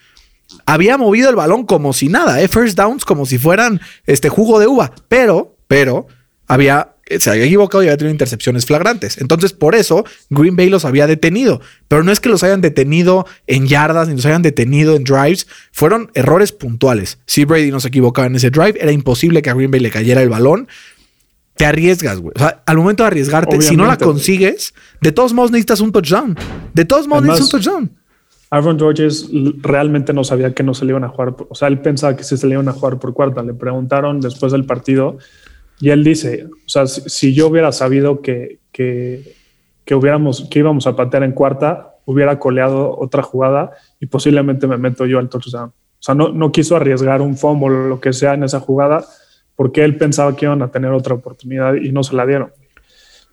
Había 0.66 0.98
movido 0.98 1.30
el 1.30 1.36
balón 1.36 1.66
como 1.66 1.92
si 1.92 2.08
nada, 2.08 2.42
¿eh? 2.42 2.48
First 2.48 2.78
downs 2.78 3.04
como 3.04 3.26
si 3.26 3.38
fueran 3.38 3.82
este 4.06 4.30
jugo 4.30 4.60
de 4.60 4.68
uva. 4.68 4.94
Pero, 5.10 5.56
pero, 5.68 6.08
había. 6.48 6.94
Se 7.20 7.30
había 7.30 7.46
equivocado 7.46 7.84
y 7.84 7.88
había 7.88 7.98
tenido 7.98 8.12
intercepciones 8.12 8.66
flagrantes. 8.66 9.18
Entonces, 9.20 9.54
por 9.54 9.76
eso, 9.76 10.04
Green 10.30 10.58
Bay 10.58 10.70
los 10.70 10.84
había 10.84 11.08
detenido. 11.08 11.62
Pero 11.88 12.04
no 12.04 12.12
es 12.12 12.20
que 12.20 12.28
los 12.28 12.44
hayan 12.44 12.60
detenido 12.60 13.26
en 13.46 13.66
yardas 13.66 14.10
ni 14.10 14.16
los 14.16 14.26
hayan 14.26 14.42
detenido 14.42 14.94
en 14.94 15.06
drives. 15.06 15.48
Fueron 15.72 16.12
errores 16.16 16.52
puntuales. 16.52 17.20
Si 17.26 17.46
Brady 17.46 17.72
no 17.72 17.80
se 17.80 17.88
equivocaba 17.88 18.28
en 18.28 18.36
ese 18.36 18.50
drive, 18.50 18.78
era 18.82 18.92
imposible 18.92 19.42
que 19.42 19.50
a 19.50 19.54
Green 19.54 19.72
Bay 19.72 19.80
le 19.80 19.90
cayera 19.90 20.22
el 20.22 20.28
balón 20.28 20.68
te 21.58 21.66
arriesgas, 21.66 22.20
güey. 22.20 22.34
O 22.36 22.40
sea, 22.40 22.62
al 22.66 22.78
momento 22.78 23.04
de 23.04 23.08
arriesgarte, 23.08 23.62
si 23.62 23.76
no 23.76 23.86
la 23.86 23.98
consigues, 23.98 24.74
de 25.02 25.12
todos 25.12 25.34
modos 25.34 25.52
necesitas 25.52 25.82
un 25.82 25.92
touchdown. 25.92 26.38
De 26.74 26.86
todos 26.86 27.08
modos 27.08 27.24
necesitas 27.24 27.54
un 27.54 27.60
touchdown. 27.60 27.92
Aaron 28.50 28.80
Rodgers 28.80 29.30
realmente 29.62 30.14
no 30.14 30.24
sabía 30.24 30.54
que 30.54 30.64
no 30.64 30.74
se 30.74 30.86
le 30.86 30.92
iban 30.92 31.04
a 31.04 31.10
jugar. 31.10 31.36
O 31.50 31.56
sea, 31.56 31.68
él 31.68 31.80
pensaba 31.80 32.16
que 32.16 32.24
sí 32.24 32.38
se 32.38 32.48
le 32.48 32.54
iban 32.54 32.70
a 32.70 32.74
jugar 32.74 33.00
por 33.00 33.14
cuarta. 33.14 33.44
Le 33.44 33.54
preguntaron 33.54 34.22
después 34.22 34.52
del 34.52 34.66
partido 34.66 35.18
y 35.80 35.90
él 35.90 36.04
dice, 36.04 36.46
o 36.46 36.70
sea, 36.70 36.88
si, 36.88 37.34
yo 37.34 37.48
hubiera 37.48 37.72
sabido 37.72 38.22
que, 38.22 38.60
que, 38.72 39.36
que, 39.84 39.96
hubiéramos, 39.96 40.48
que 40.50 40.60
íbamos 40.60 40.88
a 40.88 40.96
patear 40.96 41.24
en 41.24 41.34
cuarta, 41.34 41.96
hubiera 42.06 42.40
coleado 42.40 42.98
otra 42.98 43.22
jugada 43.22 43.72
y 44.00 44.06
posiblemente 44.06 44.66
me 44.66 44.78
meto 44.78 45.06
yo 45.06 45.20
al 45.20 45.28
touchdown. 45.28 45.70
O 45.70 46.02
sea, 46.02 46.16
no, 46.16 46.30
no 46.30 46.52
quiso 46.52 46.76
arriesgar 46.76 47.22
un 47.22 47.36
fumble 47.36 47.76
o 47.76 47.88
lo 47.88 48.00
que 48.00 48.14
sea 48.14 48.36
en 48.36 48.44
esa 48.44 48.60
jugada 48.60 49.06
porque 49.58 49.84
él 49.84 49.98
pensaba 49.98 50.36
que 50.36 50.46
iban 50.46 50.62
a 50.62 50.72
tener 50.72 50.92
otra 50.92 51.16
oportunidad 51.16 51.74
y 51.74 51.92
no 51.92 52.04
se 52.04 52.16
la 52.16 52.26
dieron. 52.26 52.52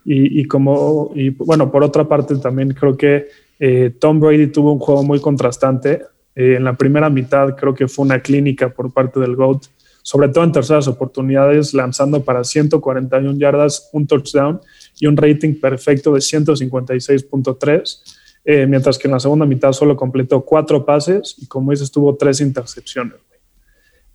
Y, 0.07 0.45
como, 0.45 1.13
y 1.15 1.31
bueno, 1.31 1.71
por 1.71 1.83
otra 1.83 2.05
parte 2.07 2.37
también 2.37 2.75
creo 2.75 2.95
que 2.95 3.29
eh, 3.59 3.91
Tom 3.99 4.21
Brady 4.21 4.49
tuvo 4.49 4.73
un 4.73 4.79
juego 4.79 5.03
muy 5.03 5.21
contrastante. 5.21 6.03
Eh, 6.35 6.57
en 6.57 6.65
la 6.65 6.75
primera 6.75 7.09
mitad 7.09 7.57
creo 7.57 7.75
que 7.75 7.89
fue 7.89 8.05
una 8.05 8.21
clínica 8.21 8.69
por 8.69 8.93
parte 8.93 9.19
del 9.21 9.37
GOAT, 9.37 9.65
sobre 10.03 10.29
todo 10.29 10.45
en 10.45 10.53
terceras 10.53 10.89
oportunidades, 10.89 11.73
lanzando 11.73 12.23
para 12.23 12.45
141 12.45 13.39
yardas, 13.39 13.89
un 13.93 14.07
touchdown 14.07 14.61
y 15.01 15.07
un 15.07 15.17
rating 15.17 15.55
perfecto 15.55 16.13
de 16.13 16.21
156.3. 16.21 18.03
Eh, 18.47 18.67
mientras 18.67 18.99
que 18.99 19.09
en 19.09 19.13
la 19.13 19.21
segunda 19.21 19.47
mitad 19.47 19.73
solo 19.73 19.97
completó 19.97 20.43
cuatro 20.43 20.85
pases 20.85 21.35
y 21.39 21.47
como 21.47 21.71
dices 21.71 21.91
tuvo 21.91 22.15
tres 22.17 22.43
intercepciones 22.43 23.17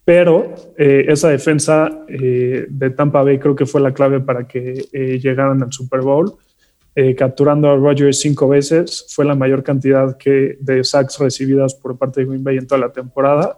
pero 0.09 0.55
eh, 0.75 1.05
esa 1.07 1.29
defensa 1.29 2.03
eh, 2.07 2.65
de 2.67 2.89
Tampa 2.89 3.21
Bay 3.21 3.37
creo 3.37 3.55
que 3.55 3.67
fue 3.67 3.79
la 3.79 3.93
clave 3.93 4.19
para 4.19 4.47
que 4.47 4.87
eh, 4.91 5.19
llegaran 5.19 5.61
al 5.61 5.71
Super 5.71 6.01
Bowl. 6.01 6.33
capturando 7.15 7.69
a 7.69 7.75
Rodgers 7.75 8.19
cinco 8.19 8.47
veces, 8.47 9.05
fue 9.09 9.23
la 9.23 9.35
mayor 9.35 9.61
cantidad 9.61 10.17
que, 10.17 10.57
de 10.59 10.83
sacks 10.83 11.19
recibidas 11.19 11.75
por 11.75 11.95
parte 11.95 12.21
de 12.21 12.25
Green 12.25 12.43
Bay 12.43 12.57
en 12.57 12.65
toda 12.65 12.81
la 12.81 12.91
temporada 12.91 13.55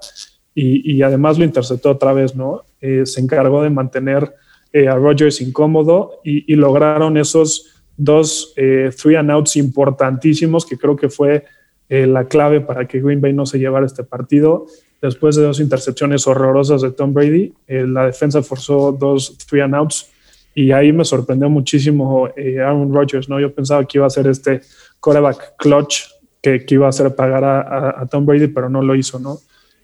y, 0.54 1.02
además 1.02 1.40
lo 1.40 1.46
interceptó 1.46 1.92
otra 1.92 2.12
vez, 2.12 2.36
¿no? 2.36 2.66
se 2.82 3.22
encargó 3.22 3.64
de 3.64 3.70
mantener 3.70 4.34
a 4.74 4.96
Rodgers 4.96 5.40
incómodo 5.40 6.20
y, 6.26 6.52
y, 6.52 6.56
lograron 6.58 7.16
esos 7.16 7.82
dos 7.96 8.54
three 9.02 9.16
and 9.16 9.32
outs 9.32 9.56
importantísimos 9.56 10.66
que 10.66 10.78
creo 10.78 10.98
que 10.98 11.10
fue 11.10 11.46
la 11.88 12.26
clave 12.26 12.60
para 12.60 12.86
que 12.88 13.02
Green 13.02 13.22
Bay 13.22 13.34
no 13.34 13.46
se 13.46 13.58
llevara 13.58 13.86
este 13.86 14.04
partido 14.04 14.68
después 15.02 15.36
de 15.36 15.44
dos 15.44 15.60
intercepciones 15.60 16.28
horrorosas 16.28 16.82
de 16.82 16.92
Tom 16.92 17.14
Brady, 17.14 17.54
eh, 17.68 17.86
la 17.88 18.06
defensa 18.06 18.44
forzó 18.44 18.92
dos 18.92 19.38
three 19.48 19.62
and 19.62 19.76
outs 19.76 20.12
y 20.54 20.72
ahí 20.72 20.92
me 20.92 21.06
sorprendió 21.06 21.50
muchísimo 21.50 22.30
eh, 22.36 22.60
Aaron 22.60 22.94
Rodgers, 22.94 23.28
¿no? 23.30 23.40
Yo 23.40 23.54
pensaba 23.54 23.86
que 23.86 23.98
iba 23.98 24.06
a 24.06 24.10
ser 24.10 24.28
este 24.28 24.62
quarterback 25.00 25.56
clutch 25.58 26.04
que, 26.42 26.66
iba 26.70 26.88
a 26.88 26.90
hacer 26.90 27.16
pagar 27.16 27.44
a, 27.44 28.06
Tom 28.08 28.26
Brady, 28.26 28.48
pero 28.48 28.70
no 28.70 28.82
lo 28.82 28.96
hizo, 28.96 29.20
¿no? 29.20 29.40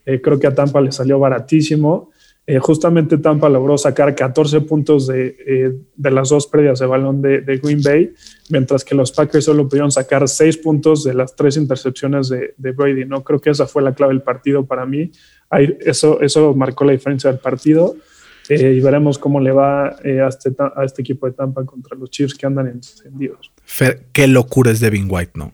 Eh, 0.06 0.22
creo 0.22 0.40
que 0.40 0.48
a 0.48 0.56
Tampa 0.56 0.82
le 0.82 0.92
salió 0.92 1.20
baratísimo 1.20 2.12
eh, 2.50 2.60
justamente 2.60 3.18
Tampa 3.18 3.50
logró 3.50 3.78
sacar 3.78 4.16
14 4.16 4.62
puntos 4.62 5.10
eh, 5.14 5.76
de, 5.96 6.12
las 6.12 6.30
dos 6.30 6.48
previas 6.48 6.80
de 6.80 6.86
balón 6.86 7.22
de, 7.22 7.42
Green 7.62 7.82
Bay, 7.82 8.14
mientras 8.50 8.86
que 8.86 8.96
los 8.96 9.12
Packers 9.12 9.44
solo 9.44 9.68
pudieron 9.68 9.92
sacar 9.92 10.26
6 10.26 10.58
puntos 10.60 11.04
de 11.04 11.14
las 11.14 11.36
tres 11.36 11.58
intercepciones 11.58 12.30
de, 12.30 12.72
Brady. 12.72 13.04
¿no? 13.04 13.22
Creo 13.22 13.42
que 13.42 13.50
esa 13.50 13.68
fue 13.68 13.84
la 13.84 13.94
clave 13.94 14.14
del 14.14 14.24
partido 14.24 14.66
para 14.66 14.86
mí. 14.86 15.12
eso, 15.82 16.22
eso 16.22 16.56
marcó 16.56 16.86
la 16.86 16.94
diferencia 16.94 17.30
del 17.30 17.40
partido. 17.42 17.98
Eh, 18.50 18.76
y 18.78 18.80
veremos 18.80 19.20
cómo 19.20 19.42
le 19.42 19.52
va 19.52 19.88
a 19.88 20.28
este, 20.30 20.56
a, 20.58 20.86
este, 20.86 21.02
equipo 21.02 21.26
de 21.28 21.34
Tampa 21.34 21.66
contra 21.66 21.98
los 21.98 22.10
Chiefs 22.10 22.34
que 22.34 22.46
andan 22.46 22.68
encendidos. 22.68 23.52
qué 24.14 24.28
locura 24.28 24.72
es 24.72 24.80
Devin 24.80 25.08
White, 25.10 25.34
¿no? 25.36 25.52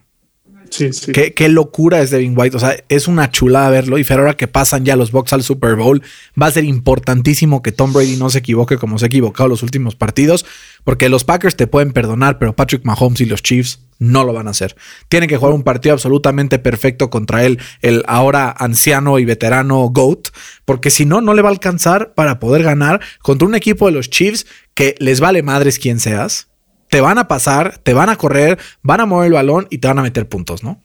Qué, 1.14 1.50
locura 1.50 2.02
es 2.02 2.12
Devin 2.12 2.34
White. 2.38 2.58
O 2.58 2.60
sea, 2.60 2.76
es 2.90 3.08
una 3.08 3.30
chulada 3.32 3.70
verlo. 3.70 3.98
Y 3.98 4.06
ahora 4.10 4.36
que 4.36 4.48
pasan 4.48 4.86
ya 4.86 4.96
los 4.96 5.12
Bucks 5.12 5.34
al 5.34 5.44
Super 5.44 5.76
Bowl, 5.76 6.02
va 6.40 6.48
a 6.48 6.52
ser 6.52 6.64
importantísimo 6.64 7.62
que 7.62 7.72
Tom 7.72 7.94
Brady 7.94 8.16
no 8.16 8.30
se 8.30 8.40
equivoque 8.40 8.78
como 8.78 8.98
se 8.98 9.06
ha 9.06 9.08
equivocado 9.08 9.50
los 9.50 9.64
últimos 9.64 9.96
partidos. 9.96 10.46
Porque 10.84 11.10
los 11.10 11.24
Packers 11.24 11.56
te 11.56 11.68
pueden 11.68 11.94
perdonar, 11.94 12.40
pero 12.40 12.56
Patrick 12.56 12.84
Mahomes 12.84 13.22
y 13.22 13.26
los 13.26 13.42
Chiefs 13.42 13.80
no 14.00 14.24
lo 14.24 14.34
van 14.34 14.48
a 14.48 14.52
hacer. 14.52 14.76
Tienen 15.08 15.30
que 15.30 15.38
jugar 15.38 15.54
un 15.54 15.64
partido 15.64 15.94
absolutamente 15.94 16.60
perfecto 16.60 17.10
contra 17.10 17.46
él, 17.46 17.60
el 17.82 18.04
ahora 18.08 18.54
anciano 18.58 19.18
y 19.20 19.26
veterano 19.26 19.90
GOAT, 19.90 20.30
porque 20.66 20.90
si 20.90 21.06
no, 21.06 21.22
no 21.22 21.34
le 21.34 21.42
va 21.42 21.50
a 21.50 21.54
alcanzar 21.54 22.14
para 22.14 22.40
poder 22.40 22.64
ganar 22.64 23.00
contra 23.22 23.48
un 23.48 23.56
equipo 23.56 23.86
de 23.86 23.94
los 23.94 24.10
Chiefs 24.10 24.46
que 24.74 24.96
les 25.00 25.20
vale 25.20 25.42
madres 25.42 25.80
quien 25.80 26.00
seas 26.00 26.48
te 26.94 27.02
van 27.02 27.18
a 27.18 27.28
pasar, 27.28 27.80
te 27.80 27.96
van 27.96 28.10
a 28.10 28.18
correr, 28.18 28.60
van 28.84 29.00
a 29.02 29.08
mover 29.08 29.26
el 29.26 29.34
balón 29.34 29.66
y 29.72 29.80
te 29.80 29.88
van 29.88 29.98
a 29.98 30.04
meter 30.04 30.30
puntos, 30.30 30.64
¿no? 30.64 30.80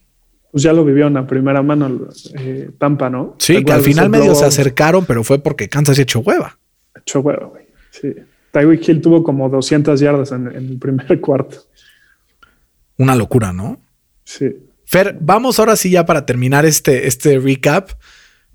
Pues 0.50 0.62
ya 0.62 0.72
lo 0.72 0.82
vivieron 0.82 1.18
a 1.18 1.26
primera 1.26 1.61
mano 1.61 2.09
eh, 2.34 2.70
Tampa, 2.78 3.11
¿no? 3.11 3.36
Sí, 3.36 3.62
que 3.62 3.72
al 3.72 3.82
final 3.82 4.09
medio 4.09 4.34
se 4.34 4.46
acercaron, 4.46 5.04
pero 5.04 5.22
fue 5.22 5.38
porque 5.38 5.68
Kansas 5.68 5.98
hecho 5.98 6.20
hueva. 6.20 6.56
Hecho 6.98 7.20
hueva, 7.20 7.48
güey. 7.48 7.66
Sí. 7.90 8.14
Tyreek 8.52 8.88
Hill 8.88 9.02
tuvo 9.02 9.22
como 9.22 9.50
200 9.50 10.00
yardas 10.00 10.32
en, 10.32 10.46
en 10.46 10.70
el 10.70 10.78
primer 10.78 11.20
cuarto. 11.20 11.59
Una 12.96 13.14
locura, 13.14 13.52
¿no? 13.52 13.78
Sí. 14.24 14.56
Fer, 14.86 15.14
vamos 15.20 15.59
ahora 15.59 15.76
sí 15.76 15.90
ya 15.90 16.06
para 16.06 16.24
terminar 16.24 16.64
este, 16.64 17.06
este 17.06 17.38
recap. 17.38 17.90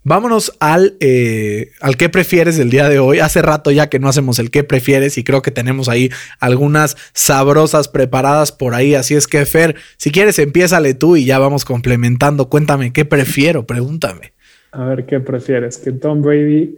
Vámonos 0.06 0.52
al, 0.60 0.98
eh, 1.00 1.72
al 1.80 1.96
qué 1.96 2.10
prefieres 2.10 2.58
del 2.58 2.70
día 2.70 2.90
de 2.90 3.00
hoy. 3.00 3.20
Hace 3.20 3.42
rato 3.42 3.72
ya 3.72 3.88
que 3.88 4.00
no 4.00 4.10
hacemos 4.10 4.38
el 4.38 4.52
qué 4.52 4.66
prefieres 4.66 5.18
y 5.18 5.24
creo 5.24 5.42
que 5.42 5.52
tenemos 5.52 5.88
ahí 5.88 6.10
algunas 6.40 6.98
sabrosas 7.14 7.88
preparadas 7.88 8.52
por 8.52 8.76
ahí. 8.76 8.96
Así 8.96 9.16
es 9.16 9.28
que, 9.28 9.46
Fer, 9.46 9.76
si 9.96 10.12
quieres, 10.12 10.40
empiézale 10.40 10.94
tú 10.94 11.16
y 11.16 11.24
ya 11.24 11.40
vamos 11.40 11.64
complementando. 11.64 12.50
Cuéntame 12.50 12.92
qué 12.92 13.06
prefiero, 13.06 13.66
pregúntame. 13.66 14.34
A 14.72 14.84
ver, 14.86 15.06
¿qué 15.06 15.22
prefieres? 15.22 15.78
¿Que 15.78 15.94
Tom 15.94 16.22
Brady 16.22 16.76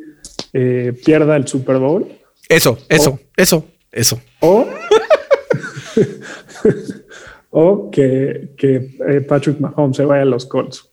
eh, 0.53 0.93
pierda 1.03 1.35
el 1.35 1.47
Super 1.47 1.77
Bowl? 1.77 2.07
Eso, 2.47 2.77
eso, 2.89 3.19
eso, 3.35 3.65
eso. 3.91 4.21
O, 4.41 4.67
o 7.49 7.89
que, 7.89 8.49
que 8.55 8.97
eh, 9.07 9.21
Patrick 9.21 9.59
Mahomes 9.59 9.97
se 9.97 10.05
vaya 10.05 10.21
a 10.21 10.25
los 10.25 10.45
Colts. 10.45 10.91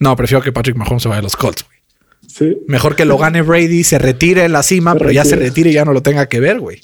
No, 0.00 0.16
prefiero 0.16 0.42
que 0.42 0.50
Patrick 0.52 0.76
Mahomes 0.76 1.02
se 1.04 1.08
vaya 1.08 1.20
a 1.20 1.22
los 1.22 1.36
Colts, 1.36 1.64
güey. 1.64 1.78
Sí. 2.26 2.56
Mejor 2.66 2.96
que 2.96 3.04
lo 3.04 3.16
gane 3.18 3.42
Brady, 3.42 3.84
se 3.84 3.98
retire 3.98 4.44
en 4.44 4.52
la 4.52 4.62
cima, 4.62 4.92
Se 4.94 4.98
pero 4.98 5.10
ya 5.12 5.24
se 5.24 5.36
retire. 5.36 5.70
y 5.70 5.74
ya 5.74 5.84
no 5.84 5.92
lo 5.92 6.02
tenga 6.02 6.28
que 6.28 6.40
ver, 6.40 6.58
güey. 6.60 6.80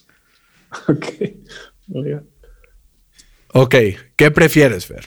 Ok. 0.89 1.07
Ok, 3.53 3.75
¿qué 4.17 4.31
prefieres, 4.31 4.87
Fer? 4.87 5.07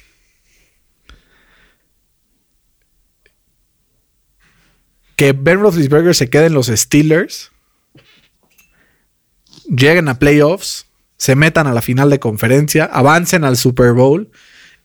Que 5.15 5.33
Ben 5.33 5.59
Roethlisberger 5.59 6.15
se 6.15 6.29
quede 6.29 6.45
en 6.45 6.53
los 6.53 6.67
Steelers, 6.67 7.51
lleguen 9.67 10.07
a 10.07 10.17
playoffs, 10.17 10.85
se 11.17 11.35
metan 11.35 11.67
a 11.67 11.73
la 11.73 11.81
final 11.81 12.09
de 12.09 12.19
conferencia, 12.19 12.85
avancen 12.85 13.43
al 13.43 13.57
Super 13.57 13.91
Bowl 13.91 14.31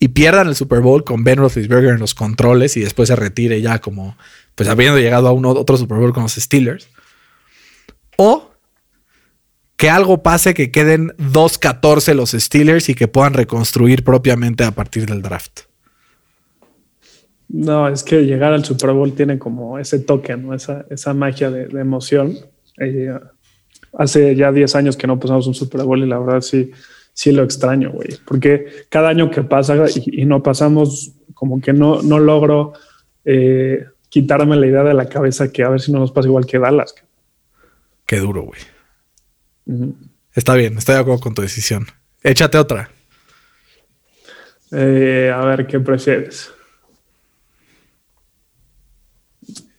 y 0.05 0.09
pierdan 0.09 0.49
el 0.49 0.55
Super 0.55 0.81
Bowl 0.83 1.03
con 1.03 1.25
Ben 1.25 1.39
Roethlisberger 1.39 1.95
en 1.95 1.99
los 1.99 2.15
controles 2.15 2.77
y 2.77 2.81
después 2.81 3.09
se 3.09 3.17
retire 3.17 3.63
ya 3.63 3.79
como, 3.79 4.19
pues 4.55 4.69
habiendo 4.69 4.99
llegado 4.99 5.29
a 5.29 5.33
uno, 5.33 5.49
otro 5.53 5.79
Super 5.79 5.97
Bowl 5.97 6.13
con 6.13 6.25
los 6.25 6.35
Steelers. 6.35 6.91
O 8.19 8.51
que 9.79 9.89
algo 9.89 10.23
pase, 10.23 10.53
que 10.53 10.71
queden 10.71 11.09
2-14 11.17 12.13
los 12.13 12.33
Steelers 12.33 12.91
y 12.91 12.95
que 12.95 13.09
puedan 13.09 13.33
reconstruir 13.33 14.05
propiamente 14.05 14.63
a 14.65 14.73
partir 14.73 15.07
del 15.07 15.23
draft. 15.23 15.61
No, 17.49 17.89
es 17.89 18.03
que 18.03 18.27
llegar 18.27 18.53
al 18.53 18.67
Super 18.67 18.93
Bowl 18.93 19.15
tiene 19.15 19.39
como 19.39 19.79
ese 19.79 20.01
toque, 20.01 20.37
¿no? 20.37 20.53
Esa, 20.53 20.85
esa 20.91 21.15
magia 21.15 21.51
de, 21.51 21.69
de 21.69 21.81
emoción. 21.81 22.37
Eh, 22.79 23.11
hace 23.97 24.37
ya 24.37 24.53
10 24.53 24.75
años 24.75 24.99
que 24.99 25.07
no 25.07 25.19
pasamos 25.19 25.47
un 25.47 25.55
Super 25.55 25.83
Bowl 25.85 26.03
y 26.03 26.07
la 26.07 26.19
verdad 26.19 26.43
sí, 26.43 26.73
sí 27.15 27.33
lo 27.33 27.43
extraño, 27.43 27.91
güey. 27.93 28.11
Porque 28.27 28.67
cada 28.91 29.09
año 29.09 29.31
que 29.31 29.43
pasa 29.43 29.77
y, 29.95 30.23
y 30.23 30.25
no 30.27 30.43
pasamos, 30.43 31.13
como 31.33 31.61
que 31.61 31.73
no, 31.73 32.03
no 32.03 32.19
logro 32.19 32.75
eh, 33.25 33.87
quitarme 34.11 34.57
la 34.57 34.67
idea 34.67 34.83
de 34.83 34.95
la 34.95 35.09
cabeza 35.09 35.51
que 35.51 35.63
a 35.63 35.71
ver 35.71 35.81
si 35.81 35.91
no 35.91 36.01
nos 36.01 36.13
pasa 36.13 36.29
igual 36.29 36.45
que 36.45 36.59
Dallas. 36.59 36.95
Qué 38.05 38.19
duro, 38.19 38.43
güey. 38.43 38.61
Está 40.35 40.55
bien, 40.55 40.77
estoy 40.77 40.97
de 40.97 41.01
acuerdo 41.01 41.21
con 41.21 41.35
tu 41.35 41.41
decisión. 41.43 41.87
Échate 42.23 42.59
otra. 42.59 42.91
Eh, 44.73 45.33
a 45.35 45.45
ver, 45.45 45.67
¿qué 45.67 45.81
prefieres? 45.81 46.51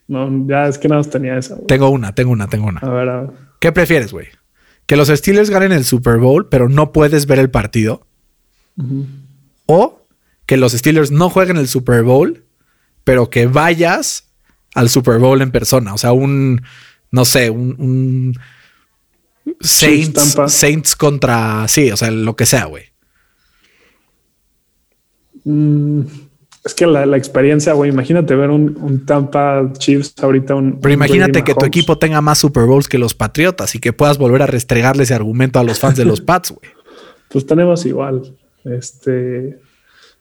No, 0.07 0.29
ya 0.47 0.67
es 0.67 0.77
que 0.77 0.87
nada 0.87 0.99
más 0.99 1.09
tenía 1.09 1.37
esa. 1.37 1.55
güey. 1.55 1.67
Tengo 1.67 1.89
una, 1.89 2.13
tengo 2.13 2.31
una, 2.31 2.47
tengo 2.47 2.67
una. 2.67 2.79
A 2.79 2.89
ver, 2.89 3.09
a 3.09 3.21
ver. 3.21 3.29
¿Qué 3.59 3.71
prefieres, 3.71 4.11
güey? 4.11 4.27
Que 4.85 4.95
los 4.95 5.07
Steelers 5.07 5.49
ganen 5.49 5.71
el 5.71 5.85
Super 5.85 6.17
Bowl, 6.17 6.47
pero 6.49 6.69
no 6.69 6.91
puedes 6.91 7.25
ver 7.25 7.39
el 7.39 7.49
partido. 7.49 8.05
O 9.65 10.07
que 10.45 10.57
los 10.57 10.73
Steelers 10.73 11.11
no 11.11 11.29
jueguen 11.29 11.57
el 11.57 11.67
Super 11.67 12.03
Bowl, 12.03 12.43
pero 13.03 13.29
que 13.29 13.47
vayas 13.47 14.29
al 14.73 14.89
Super 14.89 15.19
Bowl 15.19 15.41
en 15.41 15.51
persona. 15.51 15.93
O 15.93 15.97
sea, 15.97 16.11
un, 16.11 16.61
no 17.11 17.25
sé, 17.25 17.49
un, 17.49 17.75
un 17.79 18.39
Saints. 19.61 20.37
Saints 20.47 20.95
contra, 20.95 21.67
sí, 21.67 21.91
o 21.91 21.97
sea, 21.97 22.11
lo 22.11 22.35
que 22.35 22.45
sea, 22.45 22.65
güey. 22.65 22.85
Mm, 25.43 26.01
es 26.65 26.73
que 26.73 26.87
la, 26.87 27.05
la 27.05 27.15
experiencia, 27.15 27.73
güey, 27.73 27.91
imagínate 27.91 28.33
ver 28.33 28.49
un, 28.49 28.75
un 28.81 29.05
Tampa 29.05 29.71
Chiefs 29.77 30.15
ahorita. 30.19 30.55
Un, 30.55 30.79
Pero 30.81 30.93
un 30.93 30.93
imagínate 30.93 31.43
que 31.43 31.53
tu 31.53 31.63
equipo 31.63 31.99
tenga 31.99 32.21
más 32.21 32.39
Super 32.39 32.63
Bowls 32.63 32.89
que 32.89 32.97
los 32.97 33.13
Patriotas 33.13 33.75
y 33.75 33.79
que 33.79 33.93
puedas 33.93 34.17
volver 34.17 34.41
a 34.41 34.47
restregarle 34.47 35.03
ese 35.03 35.13
argumento 35.13 35.59
a 35.59 35.63
los 35.63 35.79
fans 35.79 35.95
de 35.95 36.05
los 36.05 36.21
Pats, 36.25 36.51
güey. 36.51 36.71
Pues 37.29 37.45
tenemos 37.45 37.85
igual. 37.85 38.35
Este. 38.63 39.59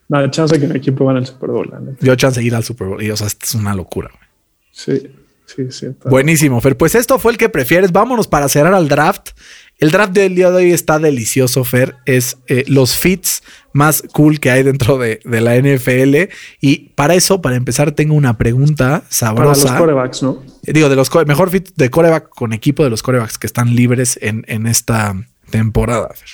Nada, 0.06 0.30
chance 0.30 0.60
que 0.60 0.66
mi 0.66 0.76
equipo 0.76 1.06
gane 1.06 1.20
el 1.20 1.26
Super 1.26 1.48
Bowl. 1.48 1.70
neta. 1.80 1.96
Dio 1.98 2.14
chance 2.14 2.38
de 2.38 2.46
ir 2.46 2.54
al 2.54 2.62
Super 2.62 2.88
Bowl 2.88 3.02
y, 3.02 3.10
o 3.10 3.16
sea, 3.16 3.26
esto 3.26 3.46
es 3.46 3.54
una 3.54 3.74
locura, 3.74 4.10
güey. 4.12 4.28
Sí, 4.70 5.10
sí, 5.46 5.70
sí. 5.70 5.86
Buenísimo, 6.10 6.60
Fer. 6.60 6.76
Pues 6.76 6.94
esto 6.94 7.18
fue 7.18 7.32
el 7.32 7.38
que 7.38 7.48
prefieres. 7.48 7.90
Vámonos 7.90 8.28
para 8.28 8.50
cerrar 8.50 8.74
al 8.74 8.88
draft. 8.88 9.30
El 9.78 9.90
draft 9.90 10.12
del 10.12 10.34
día 10.34 10.50
de 10.50 10.56
hoy 10.56 10.72
está 10.72 10.98
delicioso, 10.98 11.64
Fer. 11.64 11.96
Es 12.06 12.38
eh, 12.46 12.64
los 12.68 12.96
fits 12.96 13.42
más 13.72 14.04
cool 14.12 14.38
que 14.38 14.50
hay 14.50 14.62
dentro 14.62 14.98
de, 14.98 15.20
de 15.24 15.40
la 15.40 15.56
NFL. 15.56 16.32
Y 16.60 16.90
para 16.90 17.14
eso, 17.14 17.42
para 17.42 17.56
empezar, 17.56 17.92
tengo 17.92 18.14
una 18.14 18.38
pregunta 18.38 19.02
Para 19.18 19.44
los 19.44 19.58
sabrosa. 19.58 19.78
corebacks, 19.78 20.22
¿no? 20.22 20.42
Digo, 20.62 20.88
de 20.88 20.96
los 20.96 21.10
mejor 21.26 21.50
fit 21.50 21.70
de 21.74 21.90
coreback 21.90 22.28
con 22.28 22.52
equipo 22.52 22.84
de 22.84 22.90
los 22.90 23.02
corebacks 23.02 23.36
que 23.36 23.46
están 23.46 23.74
libres 23.74 24.18
en, 24.22 24.44
en 24.48 24.66
esta 24.66 25.14
temporada. 25.50 26.08
Fer. 26.14 26.28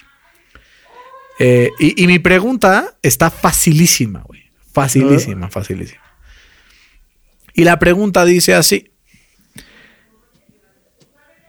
Eh, 1.38 1.70
y, 1.78 2.05
y 2.05 2.07
mi 2.07 2.18
pregunta 2.18 2.99
está 3.03 3.30
facilísima, 3.30 4.22
güey. 4.26 4.43
Facilísima, 4.72 5.49
facilísima. 5.49 6.03
Y 7.55 7.64
la 7.64 7.78
pregunta 7.78 8.24
dice 8.26 8.55
así. 8.55 8.93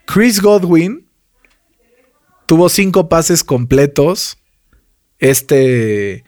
Chris 0.06 0.42
Godwin 0.42 1.06
tuvo 2.52 2.68
cinco 2.68 3.08
pases 3.08 3.46
completos 3.46 4.38
este, 5.20 6.26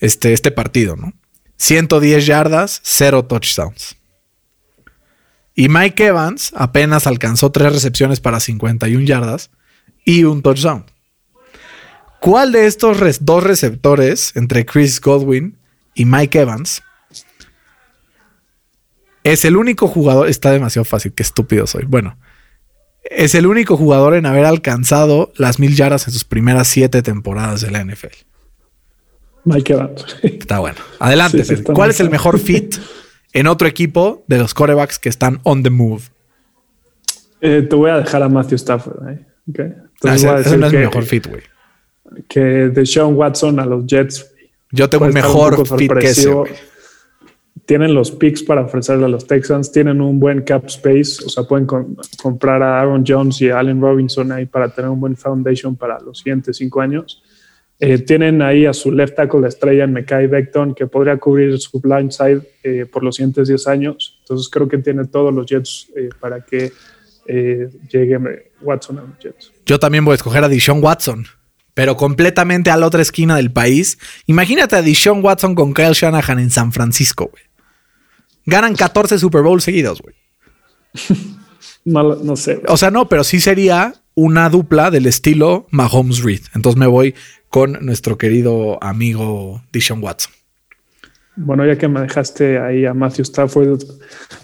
este, 0.00 0.32
este 0.32 0.50
partido, 0.50 0.96
¿no? 0.96 1.12
110 1.58 2.26
yardas, 2.26 2.80
cero 2.82 3.24
touchdowns. 3.26 3.96
Y 5.54 5.68
Mike 5.68 6.06
Evans 6.06 6.50
apenas 6.56 7.06
alcanzó 7.06 7.52
tres 7.52 7.72
recepciones 7.72 8.18
para 8.18 8.40
51 8.40 9.04
yardas 9.04 9.52
y 10.04 10.24
un 10.24 10.42
touchdown. 10.42 10.86
¿Cuál 12.18 12.50
de 12.50 12.66
estos 12.66 12.98
dos 13.20 13.44
receptores 13.44 14.34
entre 14.34 14.66
Chris 14.66 15.00
Godwin 15.00 15.56
y 15.94 16.04
Mike 16.04 16.40
Evans 16.40 16.82
es 19.22 19.44
el 19.44 19.56
único 19.56 19.86
jugador? 19.86 20.28
Está 20.28 20.50
demasiado 20.50 20.84
fácil, 20.84 21.12
qué 21.12 21.22
estúpido 21.22 21.68
soy. 21.68 21.84
Bueno, 21.84 22.18
es 23.04 23.34
el 23.34 23.46
único 23.46 23.76
jugador 23.76 24.14
en 24.14 24.26
haber 24.26 24.44
alcanzado 24.44 25.32
las 25.36 25.58
mil 25.58 25.74
yardas 25.74 26.06
en 26.06 26.12
sus 26.12 26.24
primeras 26.24 26.68
siete 26.68 27.02
temporadas 27.02 27.60
de 27.60 27.70
la 27.70 27.84
NFL. 27.84 28.14
Mike 29.44 29.72
Evans. 29.72 30.04
Está 30.22 30.58
bueno. 30.58 30.78
Adelante, 30.98 31.38
Sí, 31.38 31.44
sí, 31.44 31.48
Fer. 31.48 31.58
está 31.58 31.72
¿Cuál 31.72 31.90
es 31.90 32.00
el 32.00 32.10
mejor 32.10 32.38
fit 32.38 32.76
en 33.32 33.46
otro 33.46 33.66
equipo 33.66 34.22
de 34.26 34.38
los 34.38 34.54
corebacks 34.54 34.98
que 34.98 35.08
están 35.08 35.40
on 35.44 35.62
the 35.62 35.70
move? 35.70 36.02
Eh, 37.40 37.62
te 37.68 37.74
voy 37.74 37.90
a 37.90 37.96
dejar 37.96 38.22
a 38.22 38.28
Matthew 38.28 38.56
Stafford. 38.56 39.08
¿eh? 39.08 39.26
Ah, 40.04 40.14
ese, 40.14 40.26
no 40.56 40.66
es 40.66 40.70
que, 40.72 40.78
mi 40.78 40.84
mejor 40.84 41.04
fit, 41.04 41.26
güey. 41.26 41.42
que 42.28 42.40
Deshaun 42.40 43.14
Watson 43.14 43.58
a 43.60 43.66
los 43.66 43.86
Jets 43.86 44.30
Yo 44.70 44.88
tengo 44.88 45.06
un 45.06 45.12
mejor 45.12 45.66
fit 45.66 45.92
que 45.92 46.08
ese, 46.08 46.22
sorpresivo. 46.22 46.44
Tienen 47.66 47.94
los 47.94 48.10
picks 48.10 48.42
para 48.42 48.62
ofrecerle 48.62 49.04
a 49.04 49.08
los 49.08 49.26
Texans, 49.26 49.70
tienen 49.70 50.00
un 50.00 50.18
buen 50.18 50.42
cap 50.42 50.64
space, 50.66 51.24
o 51.24 51.28
sea, 51.28 51.44
pueden 51.44 51.66
com- 51.66 51.94
comprar 52.20 52.62
a 52.62 52.80
Aaron 52.80 53.04
Jones 53.06 53.40
y 53.42 53.50
a 53.50 53.58
Allen 53.58 53.80
Robinson 53.80 54.32
ahí 54.32 54.46
para 54.46 54.68
tener 54.68 54.90
un 54.90 54.98
buen 55.00 55.16
foundation 55.16 55.76
para 55.76 56.00
los 56.00 56.18
siguientes 56.18 56.56
cinco 56.56 56.80
años. 56.80 57.22
Eh, 57.78 57.98
tienen 57.98 58.42
ahí 58.42 58.66
a 58.66 58.72
su 58.74 58.92
left 58.92 59.16
tackle 59.16 59.40
la 59.40 59.48
estrella 59.48 59.84
en 59.84 59.92
Mekai 59.92 60.26
Beckton, 60.26 60.74
que 60.74 60.86
podría 60.86 61.16
cubrir 61.18 61.58
su 61.58 61.80
blind 61.80 62.10
side 62.10 62.42
eh, 62.62 62.84
por 62.84 63.02
los 63.02 63.16
siguientes 63.16 63.48
10 63.48 63.66
años. 63.68 64.18
Entonces 64.20 64.48
creo 64.50 64.68
que 64.68 64.78
tiene 64.78 65.06
todos 65.06 65.32
los 65.32 65.46
Jets 65.46 65.88
eh, 65.96 66.10
para 66.20 66.44
que 66.44 66.72
eh, 67.26 67.68
llegue 67.90 68.18
Watson 68.60 68.98
a 68.98 69.02
los 69.02 69.18
Jets. 69.18 69.52
Yo 69.64 69.78
también 69.78 70.04
voy 70.04 70.12
a 70.12 70.16
escoger 70.16 70.44
a 70.44 70.48
Deshaun 70.48 70.82
Watson, 70.82 71.24
pero 71.74 71.96
completamente 71.96 72.70
a 72.70 72.76
la 72.76 72.86
otra 72.86 73.02
esquina 73.02 73.36
del 73.36 73.52
país. 73.52 73.98
Imagínate 74.26 74.76
a 74.76 74.82
Deshaun 74.82 75.24
Watson 75.24 75.54
con 75.54 75.74
Kyle 75.74 75.92
Shanahan 75.92 76.38
en 76.38 76.50
San 76.50 76.72
Francisco, 76.72 77.28
güey. 77.30 77.44
Ganan 78.46 78.74
14 78.74 79.18
Super 79.18 79.42
Bowls 79.42 79.64
seguidos, 79.64 80.02
güey. 80.02 80.14
No 81.84 82.36
sé. 82.36 82.60
O 82.68 82.76
sea, 82.76 82.90
no, 82.90 83.08
pero 83.08 83.24
sí 83.24 83.40
sería 83.40 83.94
una 84.14 84.50
dupla 84.50 84.90
del 84.90 85.06
estilo 85.06 85.66
Mahomes 85.70 86.22
Reed. 86.22 86.42
Entonces 86.54 86.78
me 86.78 86.86
voy 86.86 87.14
con 87.48 87.78
nuestro 87.80 88.18
querido 88.18 88.78
amigo 88.82 89.62
Deshaun 89.72 90.02
Watson. 90.02 90.32
Bueno, 91.36 91.64
ya 91.64 91.76
que 91.76 91.88
me 91.88 92.00
dejaste 92.00 92.58
ahí 92.58 92.84
a 92.84 92.92
Matthew 92.92 93.22
Stafford, 93.22 93.80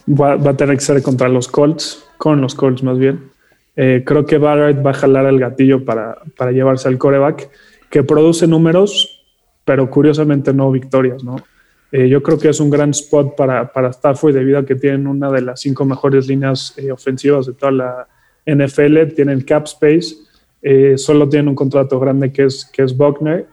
va, 0.08 0.36
va 0.36 0.52
a 0.52 0.56
tener 0.56 0.76
que 0.76 0.84
ser 0.84 1.02
contra 1.02 1.28
los 1.28 1.46
Colts, 1.46 2.04
con 2.16 2.40
los 2.40 2.54
Colts 2.54 2.82
más 2.82 2.98
bien. 2.98 3.30
Eh, 3.76 4.02
creo 4.04 4.24
que 4.24 4.38
Barrett 4.38 4.84
va 4.84 4.90
a 4.90 4.94
jalar 4.94 5.26
el 5.26 5.38
gatillo 5.38 5.84
para, 5.84 6.18
para 6.36 6.50
llevarse 6.52 6.88
al 6.88 6.98
coreback, 6.98 7.50
que 7.90 8.02
produce 8.02 8.46
números, 8.46 9.24
pero 9.64 9.88
curiosamente 9.90 10.52
no 10.52 10.70
victorias, 10.70 11.22
¿no? 11.22 11.36
Eh, 11.92 12.08
yo 12.08 12.22
creo 12.22 12.38
que 12.38 12.48
es 12.48 12.58
un 12.58 12.70
gran 12.70 12.90
spot 12.90 13.36
para, 13.36 13.72
para 13.72 13.90
Stafford 13.90 14.34
debido 14.34 14.58
a 14.58 14.66
que 14.66 14.74
tienen 14.74 15.06
una 15.06 15.30
de 15.30 15.42
las 15.42 15.60
cinco 15.60 15.84
mejores 15.84 16.26
líneas 16.26 16.74
eh, 16.76 16.90
ofensivas 16.90 17.46
de 17.46 17.52
toda 17.52 17.72
la 17.72 18.08
NFL, 18.46 19.14
tienen 19.14 19.42
cap 19.42 19.64
space, 19.64 20.16
eh, 20.62 20.98
solo 20.98 21.28
tienen 21.28 21.48
un 21.48 21.54
contrato 21.54 22.00
grande 22.00 22.32
que 22.32 22.44
es, 22.44 22.64
que 22.64 22.82
es 22.82 22.96
Buckner. 22.96 23.46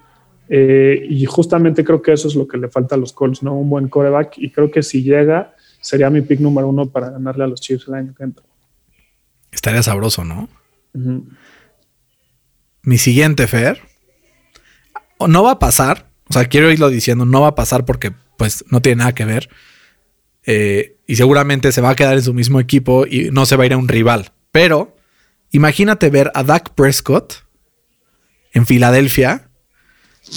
Eh, 0.49 1.05
y 1.09 1.25
justamente 1.25 1.83
creo 1.83 2.01
que 2.01 2.13
eso 2.13 2.27
es 2.27 2.35
lo 2.35 2.47
que 2.47 2.57
le 2.57 2.69
falta 2.69 2.95
a 2.95 2.97
los 2.97 3.13
Colts, 3.13 3.43
¿no? 3.43 3.57
Un 3.57 3.69
buen 3.69 3.87
coreback. 3.87 4.37
Y 4.37 4.49
creo 4.51 4.69
que 4.69 4.83
si 4.83 5.03
llega, 5.03 5.53
sería 5.79 6.09
mi 6.09 6.21
pick 6.21 6.39
número 6.39 6.67
uno 6.67 6.89
para 6.89 7.09
ganarle 7.09 7.43
a 7.43 7.47
los 7.47 7.61
Chiefs 7.61 7.87
el 7.87 7.95
año 7.95 8.13
que 8.15 8.23
entra. 8.23 8.43
Estaría 9.53 9.83
sabroso, 9.83 10.25
¿no? 10.25 10.49
Mi 12.81 12.97
siguiente 12.97 13.47
Fer. 13.47 13.81
no 15.25 15.43
va 15.43 15.51
a 15.51 15.59
pasar. 15.59 16.09
O 16.29 16.33
sea, 16.33 16.45
quiero 16.45 16.71
irlo 16.71 16.89
diciendo, 16.89 17.25
no 17.25 17.41
va 17.41 17.49
a 17.49 17.55
pasar 17.55 17.85
porque 17.85 18.13
pues 18.37 18.65
no 18.69 18.81
tiene 18.81 18.97
nada 18.97 19.15
que 19.15 19.25
ver. 19.25 19.49
Eh, 20.45 20.97
y 21.07 21.15
seguramente 21.15 21.71
se 21.71 21.81
va 21.81 21.91
a 21.91 21.95
quedar 21.95 22.15
en 22.15 22.23
su 22.23 22.33
mismo 22.33 22.59
equipo 22.59 23.05
y 23.05 23.29
no 23.31 23.45
se 23.45 23.55
va 23.55 23.63
a 23.63 23.65
ir 23.67 23.73
a 23.73 23.77
un 23.77 23.87
rival. 23.87 24.31
Pero 24.51 24.97
imagínate 25.51 26.09
ver 26.09 26.31
a 26.33 26.43
Dak 26.43 26.73
Prescott 26.73 27.45
en 28.53 28.65
Filadelfia 28.65 29.49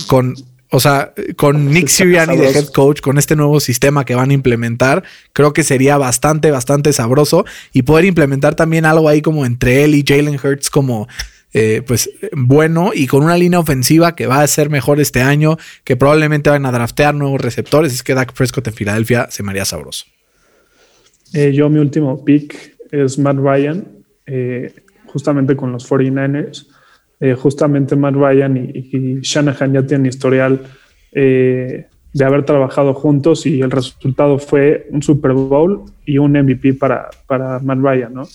con, 0.06 0.34
o 0.70 0.80
sea, 0.80 1.12
con 1.36 1.70
Nick 1.70 1.88
Sirianni 1.88 2.36
de 2.36 2.50
head 2.50 2.66
coach, 2.66 3.00
con 3.00 3.18
este 3.18 3.36
nuevo 3.36 3.60
sistema 3.60 4.04
que 4.04 4.14
van 4.14 4.30
a 4.30 4.34
implementar, 4.34 5.04
creo 5.32 5.52
que 5.52 5.62
sería 5.62 5.96
bastante, 5.96 6.50
bastante 6.50 6.92
sabroso 6.92 7.44
y 7.72 7.82
poder 7.82 8.04
implementar 8.04 8.54
también 8.54 8.84
algo 8.84 9.08
ahí 9.08 9.22
como 9.22 9.46
entre 9.46 9.84
él 9.84 9.94
y 9.94 10.04
Jalen 10.06 10.38
Hurts 10.42 10.70
como 10.70 11.06
eh, 11.58 11.82
pues 11.86 12.10
bueno 12.32 12.90
y 12.92 13.06
con 13.06 13.22
una 13.22 13.38
línea 13.38 13.58
ofensiva 13.58 14.14
que 14.14 14.26
va 14.26 14.42
a 14.42 14.46
ser 14.46 14.68
mejor 14.68 15.00
este 15.00 15.22
año, 15.22 15.56
que 15.84 15.96
probablemente 15.96 16.50
van 16.50 16.66
a 16.66 16.72
draftear 16.72 17.14
nuevos 17.14 17.40
receptores. 17.40 17.94
Es 17.94 18.02
que 18.02 18.14
Dak 18.14 18.32
Prescott 18.34 18.66
en 18.66 18.74
Filadelfia 18.74 19.28
se 19.30 19.42
me 19.42 19.52
haría 19.52 19.64
sabroso. 19.64 20.04
Eh, 21.32 21.52
yo 21.54 21.70
mi 21.70 21.78
último 21.78 22.24
pick 22.24 22.76
es 22.90 23.18
Matt 23.18 23.38
Ryan, 23.38 23.86
eh, 24.26 24.74
justamente 25.06 25.56
con 25.56 25.72
los 25.72 25.88
49ers. 25.88 26.66
Justamente 27.38 27.96
Matt 27.96 28.14
Ryan 28.14 28.56
y, 28.56 29.20
Shanahan 29.22 29.72
ya 29.72 29.86
tienen 29.86 30.06
historial 30.06 30.66
de 32.16 32.24
haber 32.24 32.44
trabajado 32.44 32.94
juntos 32.94 33.44
y 33.44 33.60
el 33.60 33.70
resultado 33.70 34.38
fue 34.38 34.86
un 34.90 35.02
Super 35.02 35.32
Bowl 35.32 35.84
y 36.06 36.16
un 36.18 36.32
MVP 36.32 36.74
para, 36.74 37.10
para 37.26 37.58
Matt 37.58 37.78
Ryan, 37.78 38.14
¿no? 38.14 38.28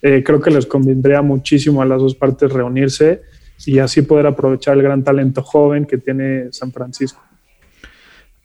Eh, 0.00 0.22
creo 0.24 0.40
que 0.40 0.50
les 0.50 0.64
convendría 0.64 1.22
muchísimo 1.22 1.82
a 1.82 1.84
las 1.84 2.00
dos 2.00 2.14
partes 2.14 2.52
reunirse 2.52 3.22
y 3.66 3.80
así 3.80 4.02
poder 4.02 4.26
aprovechar 4.26 4.76
el 4.76 4.82
gran 4.82 5.02
talento 5.02 5.42
joven 5.42 5.84
que 5.84 5.98
tiene 5.98 6.52
San 6.52 6.72
Francisco. 6.72 7.20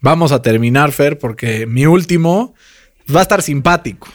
Vamos 0.02 0.32
a 0.32 0.42
terminar, 0.42 0.92
Fer, 0.92 1.18
porque 1.18 1.66
mi 1.66 1.86
último 1.86 2.54
va 3.14 3.20
a 3.20 3.24
estar 3.24 3.42
simpático, 3.42 4.10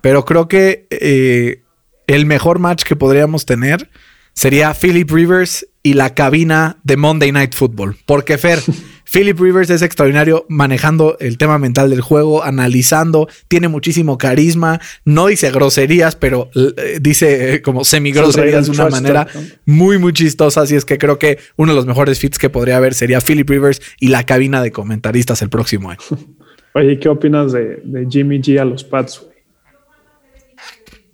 pero 0.00 0.24
creo 0.24 0.46
que 0.46 0.86
eh, 0.90 1.62
el 2.06 2.26
mejor 2.26 2.60
match 2.60 2.84
que 2.84 2.94
podríamos 2.94 3.46
tener 3.46 3.90
sería 4.34 4.74
Philip 4.74 5.10
Rivers 5.10 5.66
y 5.82 5.94
la 5.94 6.14
cabina 6.14 6.78
de 6.82 6.96
Monday 6.96 7.30
Night 7.30 7.54
Football. 7.54 7.96
Porque 8.06 8.38
Fer, 8.38 8.58
Philip 9.12 9.38
Rivers 9.38 9.70
es 9.70 9.82
extraordinario 9.82 10.46
manejando 10.48 11.16
el 11.20 11.38
tema 11.38 11.58
mental 11.58 11.90
del 11.90 12.00
juego, 12.00 12.42
analizando, 12.42 13.28
tiene 13.48 13.68
muchísimo 13.68 14.18
carisma, 14.18 14.80
no 15.04 15.26
dice 15.26 15.50
groserías, 15.50 16.16
pero 16.16 16.50
eh, 16.54 16.98
dice 17.00 17.54
eh, 17.54 17.62
como 17.62 17.84
semi 17.84 18.12
groserías 18.12 18.66
de 18.66 18.72
una 18.72 18.88
manera 18.88 19.26
muy, 19.66 19.98
muy 19.98 20.12
chistosa. 20.12 20.62
Así 20.62 20.74
es 20.74 20.84
que 20.84 20.98
creo 20.98 21.18
que 21.18 21.38
uno 21.56 21.72
de 21.72 21.76
los 21.76 21.86
mejores 21.86 22.18
fits 22.18 22.38
que 22.38 22.50
podría 22.50 22.78
haber 22.78 22.94
sería 22.94 23.20
Philip 23.20 23.48
Rivers 23.48 23.80
y 24.00 24.08
la 24.08 24.24
cabina 24.24 24.62
de 24.62 24.72
comentaristas 24.72 25.42
el 25.42 25.50
próximo 25.50 25.90
año. 25.90 26.00
Oye, 26.76 26.98
¿qué 26.98 27.08
opinas 27.08 27.52
de, 27.52 27.80
Jimmy 28.10 28.40
G 28.40 28.60
a 28.60 28.64
los 28.64 28.82
Pats? 28.82 29.24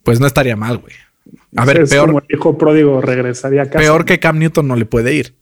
Pues 0.02 0.18
no 0.18 0.26
estaría 0.26 0.56
mal, 0.56 0.78
güey. 0.78 0.94
A 1.56 1.64
ver, 1.64 1.86
peor. 1.88 2.06
Como 2.06 2.20
el 2.20 2.26
hijo 2.28 2.58
pródigo 2.58 3.00
regresaría 3.00 3.62
a 3.62 3.66
casa. 3.66 3.78
Peor 3.78 4.04
que 4.04 4.18
Cam 4.20 4.38
Newton 4.38 4.68
no 4.68 4.76
le 4.76 4.84
puede 4.84 5.14
ir. 5.14 5.34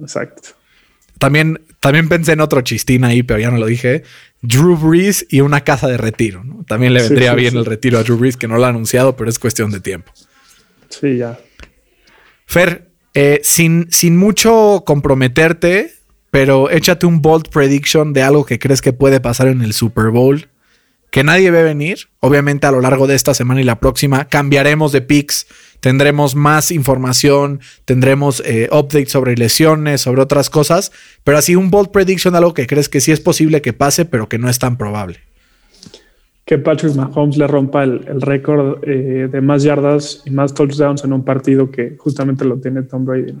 Exacto. 0.00 0.50
También, 1.18 1.60
también 1.78 2.08
pensé 2.08 2.32
en 2.32 2.40
otro 2.40 2.62
chistín 2.62 3.04
ahí, 3.04 3.22
pero 3.22 3.38
ya 3.38 3.50
no 3.50 3.58
lo 3.58 3.66
dije. 3.66 4.02
Drew 4.40 4.76
Brees 4.76 5.24
y 5.28 5.40
una 5.40 5.62
casa 5.62 5.86
de 5.86 5.96
retiro. 5.96 6.42
También 6.66 6.94
le 6.94 7.02
vendría 7.02 7.34
bien 7.34 7.56
el 7.56 7.64
retiro 7.64 7.98
a 7.98 8.02
Drew 8.02 8.16
Brees, 8.16 8.36
que 8.36 8.48
no 8.48 8.56
lo 8.56 8.64
ha 8.64 8.68
anunciado, 8.68 9.16
pero 9.16 9.30
es 9.30 9.38
cuestión 9.38 9.70
de 9.70 9.78
tiempo. 9.78 10.12
Sí, 10.88 11.18
ya. 11.18 11.38
Fer, 12.46 12.88
eh, 13.14 13.40
sin, 13.44 13.86
sin 13.90 14.16
mucho 14.16 14.82
comprometerte, 14.84 15.92
pero 16.30 16.70
échate 16.70 17.06
un 17.06 17.22
bold 17.22 17.50
prediction 17.50 18.12
de 18.12 18.22
algo 18.22 18.44
que 18.44 18.58
crees 18.58 18.82
que 18.82 18.92
puede 18.92 19.20
pasar 19.20 19.46
en 19.46 19.62
el 19.62 19.74
Super 19.74 20.10
Bowl 20.10 20.48
que 21.12 21.22
nadie 21.24 21.50
ve 21.50 21.62
venir. 21.62 22.08
Obviamente 22.20 22.66
a 22.66 22.72
lo 22.72 22.80
largo 22.80 23.06
de 23.06 23.14
esta 23.14 23.34
semana 23.34 23.60
y 23.60 23.64
la 23.64 23.78
próxima 23.78 24.24
cambiaremos 24.24 24.92
de 24.92 25.02
picks, 25.02 25.46
tendremos 25.80 26.34
más 26.34 26.70
información, 26.70 27.60
tendremos 27.84 28.42
eh, 28.46 28.68
updates 28.72 29.12
sobre 29.12 29.36
lesiones, 29.36 30.00
sobre 30.00 30.22
otras 30.22 30.48
cosas, 30.48 30.90
pero 31.22 31.36
así 31.36 31.54
un 31.54 31.70
bold 31.70 31.90
prediction, 31.90 32.34
algo 32.34 32.54
que 32.54 32.66
crees 32.66 32.88
que 32.88 33.02
sí 33.02 33.12
es 33.12 33.20
posible 33.20 33.60
que 33.60 33.74
pase, 33.74 34.06
pero 34.06 34.26
que 34.28 34.38
no 34.38 34.48
es 34.48 34.58
tan 34.58 34.78
probable. 34.78 35.18
Que 36.46 36.58
Patrick 36.58 36.94
Mahomes 36.94 37.36
le 37.36 37.46
rompa 37.46 37.84
el, 37.84 38.20
récord 38.22 38.82
eh, 38.82 39.28
de 39.30 39.40
más 39.42 39.62
yardas 39.62 40.22
y 40.24 40.30
más 40.30 40.54
touchdowns 40.54 41.04
en 41.04 41.12
un 41.12 41.24
partido 41.24 41.70
que 41.70 41.94
justamente 41.98 42.46
lo 42.46 42.56
tiene 42.56 42.84
Tom 42.84 43.04
Brady. 43.04 43.34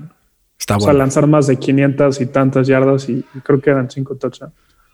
Está 0.58 0.74
bueno. 0.74 0.84
O 0.84 0.92
sea, 0.92 0.92
lanzar 0.92 1.26
más 1.26 1.46
de 1.46 1.56
500 1.56 2.20
y 2.20 2.26
tantas 2.26 2.66
yardas 2.66 3.08
y 3.08 3.24
creo 3.42 3.60
que 3.62 3.70
eran 3.70 3.90
5 3.90 4.16
touchdowns. 4.16 4.52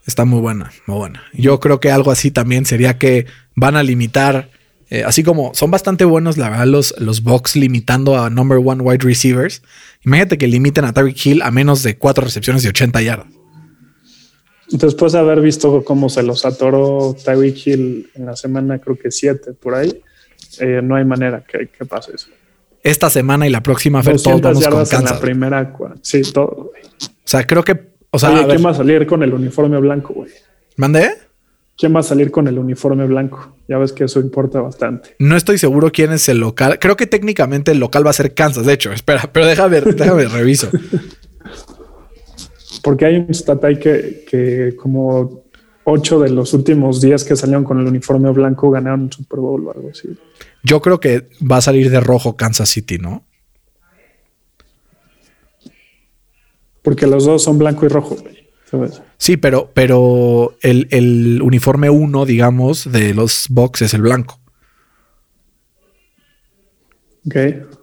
Está 0.09 0.25
muy 0.25 0.41
buena, 0.41 0.73
muy 0.87 0.97
buena. 0.97 1.23
Yo 1.35 1.61
creo 1.61 1.81
que 1.81 1.91
algo 1.91 2.11
así 2.11 2.31
también 2.31 2.65
sería 2.65 2.97
que 2.97 3.27
van 3.55 3.77
a 3.77 3.83
limitar, 3.83 4.49
eh, 4.89 5.05
así 5.05 5.23
como 5.23 5.53
son 5.55 5.71
bastante 5.71 6.07
buenos, 6.07 6.39
la 6.39 6.49
verdad, 6.49 6.65
los, 6.65 6.95
los 6.99 7.23
box 7.23 7.57
limitando 7.57 8.17
a 8.17 8.31
number 8.31 8.57
one 8.57 8.83
wide 8.83 9.05
receivers. 9.05 9.61
Imagínate 10.07 10.39
que 10.39 10.47
limiten 10.47 10.87
a 10.87 10.95
Tyreek 10.95 11.27
Hill 11.27 11.43
a 11.43 11.51
menos 11.51 11.83
de 11.83 11.99
cuatro 11.99 12.25
recepciones 12.25 12.63
de 12.63 12.71
80 12.71 13.03
yardas. 13.03 13.27
Después 14.71 15.13
de 15.13 15.19
haber 15.19 15.43
visto 15.43 15.85
cómo 15.85 16.09
se 16.09 16.23
los 16.23 16.47
atoró 16.47 17.15
Tyreek 17.23 17.67
Hill 17.67 18.11
en 18.15 18.25
la 18.25 18.35
semana, 18.35 18.79
creo 18.79 18.99
que 18.99 19.11
siete 19.11 19.53
por 19.53 19.75
ahí, 19.75 20.03
eh, 20.59 20.81
no 20.83 20.97
hay 20.97 21.05
manera 21.05 21.45
que, 21.47 21.85
pase 21.85 22.13
eso. 22.15 22.29
Esta 22.83 23.11
semana 23.11 23.47
y 23.47 23.51
la 23.51 23.63
próxima, 23.63 24.03
Fer, 24.03 24.19
todos 24.23 24.41
vamos 24.41 24.67
con 24.67 24.73
Kansas. 24.73 25.01
En 25.01 25.05
la 25.05 25.21
primera, 25.21 25.77
sí, 26.01 26.23
todo. 26.33 26.47
O 26.49 27.31
sea, 27.31 27.47
creo 27.47 27.63
que 27.63 27.88
o 28.11 28.19
sea, 28.19 28.47
¿quién 28.47 28.65
va 28.65 28.71
a 28.71 28.75
salir 28.75 29.07
con 29.07 29.23
el 29.23 29.35
uniforme 29.35 29.79
blanco, 29.79 30.15
güey? 30.15 30.31
¿Mande? 30.77 31.11
¿Quién 31.77 31.95
va 31.95 32.01
a 32.01 32.03
salir 32.03 32.31
con 32.31 32.49
el 32.49 32.59
uniforme 32.59 33.07
blanco? 33.07 33.57
Ya 33.69 33.79
ves 33.79 33.93
que 33.93 34.05
eso 34.05 34.21
importa 34.21 34.61
bastante. 34.61 35.15
No 35.19 35.37
estoy 35.37 35.59
seguro 35.59 35.93
quién 35.93 36.13
es 36.13 36.29
el 36.29 36.39
local. 36.39 36.79
Creo 36.81 36.97
que 36.97 37.07
técnicamente 37.07 37.71
el 37.71 37.79
local 37.79 38.05
va 38.05 38.11
a 38.11 38.15
ser 38.15 38.35
Kansas, 38.35 38.67
de 38.67 38.73
hecho. 38.73 38.93
Espera, 38.93 39.31
pero 39.33 39.47
déjame 39.47 39.81
ver, 39.81 39.95
déjame 39.95 40.25
reviso. 40.25 40.69
Porque 42.83 43.07
hay 43.07 43.17
un 43.17 43.33
stat 43.33 43.65
ahí 43.65 43.79
que, 43.79 44.25
que 44.29 44.75
como 44.77 45.45
ocho 45.85 46.21
de 46.21 46.31
los 46.31 46.53
últimos 46.53 47.01
días 47.01 47.25
que 47.25 47.37
salieron 47.37 47.65
con 47.65 47.81
el 47.81 47.87
uniforme 47.87 48.31
blanco 48.31 48.71
ganaron 48.71 49.03
un 49.03 49.13
Super 49.13 49.41
Bowl 49.41 49.67
o 49.67 49.73
algo 49.73 49.91
así. 49.91 50.09
Yo 50.63 50.81
creo 50.81 51.01
que 51.01 51.29
va 51.41 51.59
a 51.59 51.61
salir 51.61 51.91
de 51.91 52.01
rojo 52.01 52.37
Kansas 52.37 52.69
City, 52.69 52.99
¿no? 52.99 53.25
Porque 56.83 57.07
los 57.07 57.25
dos 57.25 57.43
son 57.43 57.59
blanco 57.59 57.87
y 57.87 57.89
rojo. 57.89 58.17
Sí, 59.17 59.37
pero, 59.37 59.71
pero 59.75 60.57
el, 60.61 61.41
uniforme 61.43 61.91
uno, 61.91 62.27
digamos, 62.27 62.91
de 62.91 63.15
los 63.15 63.47
box 63.49 63.83
es 63.83 63.95
el 63.95 64.03
blanco. 64.03 64.41
Ok. 67.27 67.78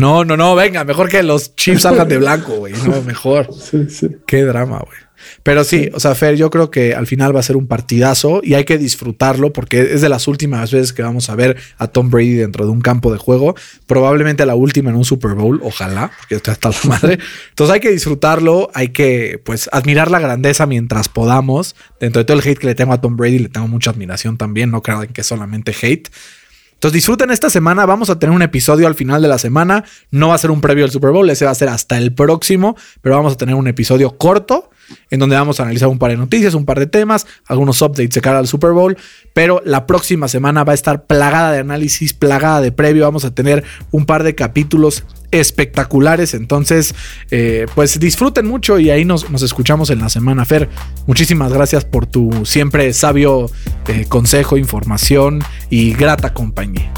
No, 0.00 0.24
no, 0.24 0.36
no, 0.36 0.54
venga, 0.54 0.84
mejor 0.84 1.08
que 1.08 1.22
los 1.22 1.54
chips 1.56 1.82
salgan 1.82 2.08
de 2.08 2.18
blanco, 2.18 2.56
güey. 2.56 2.72
No, 2.86 3.02
mejor. 3.02 3.48
Sí, 3.52 3.88
sí. 3.90 4.08
Qué 4.26 4.42
drama, 4.44 4.78
güey. 4.78 4.98
Pero 5.42 5.64
sí, 5.64 5.90
o 5.92 6.00
sea, 6.00 6.14
Fer, 6.14 6.36
yo 6.36 6.50
creo 6.50 6.70
que 6.70 6.94
al 6.94 7.06
final 7.06 7.34
va 7.34 7.40
a 7.40 7.42
ser 7.42 7.56
un 7.56 7.66
partidazo 7.66 8.40
y 8.42 8.54
hay 8.54 8.64
que 8.64 8.78
disfrutarlo 8.78 9.52
porque 9.52 9.80
es 9.94 10.00
de 10.00 10.08
las 10.08 10.28
últimas 10.28 10.72
veces 10.72 10.92
que 10.92 11.02
vamos 11.02 11.28
a 11.28 11.34
ver 11.34 11.56
a 11.78 11.88
Tom 11.88 12.10
Brady 12.10 12.34
dentro 12.34 12.64
de 12.64 12.70
un 12.70 12.80
campo 12.80 13.12
de 13.12 13.18
juego. 13.18 13.54
Probablemente 13.86 14.46
la 14.46 14.54
última 14.54 14.90
en 14.90 14.96
un 14.96 15.04
Super 15.04 15.34
Bowl, 15.34 15.60
ojalá, 15.62 16.10
porque 16.18 16.36
esto 16.36 16.50
está 16.50 16.70
la 16.70 16.78
madre. 16.84 17.18
Entonces 17.50 17.74
hay 17.74 17.80
que 17.80 17.90
disfrutarlo, 17.90 18.70
hay 18.74 18.88
que 18.88 19.40
pues 19.44 19.68
admirar 19.72 20.10
la 20.10 20.20
grandeza 20.20 20.66
mientras 20.66 21.08
podamos. 21.08 21.76
Dentro 22.00 22.20
de 22.20 22.24
todo 22.24 22.38
el 22.38 22.46
hate 22.46 22.58
que 22.58 22.66
le 22.66 22.74
tengo 22.74 22.92
a 22.92 23.00
Tom 23.00 23.16
Brady, 23.16 23.38
le 23.38 23.48
tengo 23.48 23.68
mucha 23.68 23.90
admiración 23.90 24.36
también, 24.36 24.70
no 24.70 24.82
crean 24.82 25.08
que 25.08 25.20
es 25.20 25.26
solamente 25.26 25.74
hate. 25.80 26.08
Entonces 26.80 26.94
disfruten 26.94 27.30
esta 27.30 27.50
semana, 27.50 27.84
vamos 27.84 28.08
a 28.08 28.18
tener 28.18 28.34
un 28.34 28.40
episodio 28.40 28.86
al 28.86 28.94
final 28.94 29.20
de 29.20 29.28
la 29.28 29.36
semana, 29.36 29.84
no 30.10 30.28
va 30.28 30.34
a 30.34 30.38
ser 30.38 30.50
un 30.50 30.62
previo 30.62 30.86
al 30.86 30.90
Super 30.90 31.10
Bowl, 31.10 31.28
ese 31.28 31.44
va 31.44 31.50
a 31.50 31.54
ser 31.54 31.68
hasta 31.68 31.98
el 31.98 32.14
próximo, 32.14 32.74
pero 33.02 33.16
vamos 33.16 33.34
a 33.34 33.36
tener 33.36 33.54
un 33.54 33.68
episodio 33.68 34.16
corto 34.16 34.70
en 35.10 35.20
donde 35.20 35.36
vamos 35.36 35.60
a 35.60 35.64
analizar 35.64 35.88
un 35.88 35.98
par 35.98 36.10
de 36.10 36.16
noticias, 36.16 36.54
un 36.54 36.64
par 36.64 36.78
de 36.78 36.86
temas, 36.86 37.26
algunos 37.44 37.82
updates 37.82 38.14
de 38.14 38.22
cara 38.22 38.38
al 38.38 38.46
Super 38.46 38.70
Bowl, 38.72 38.96
pero 39.34 39.60
la 39.66 39.86
próxima 39.86 40.26
semana 40.26 40.64
va 40.64 40.72
a 40.72 40.74
estar 40.74 41.04
plagada 41.04 41.52
de 41.52 41.58
análisis, 41.58 42.14
plagada 42.14 42.62
de 42.62 42.72
previo, 42.72 43.04
vamos 43.04 43.26
a 43.26 43.34
tener 43.34 43.62
un 43.90 44.06
par 44.06 44.22
de 44.22 44.34
capítulos 44.34 45.04
espectaculares, 45.30 46.34
entonces 46.34 46.94
eh, 47.30 47.66
pues 47.74 47.98
disfruten 48.00 48.46
mucho 48.46 48.78
y 48.78 48.90
ahí 48.90 49.04
nos, 49.04 49.24
escuchamos 49.42 49.90
en 49.90 50.00
la 50.00 50.08
semana, 50.08 50.44
Fer. 50.44 50.68
Muchísimas 51.06 51.52
gracias 51.52 51.84
por 51.84 52.06
tu 52.06 52.44
siempre 52.44 52.92
sabio 52.92 53.50
eh, 53.88 54.06
consejo, 54.08 54.56
información 54.56 55.42
y 55.68 55.92
grata 55.92 56.32
compañía. 56.32 56.92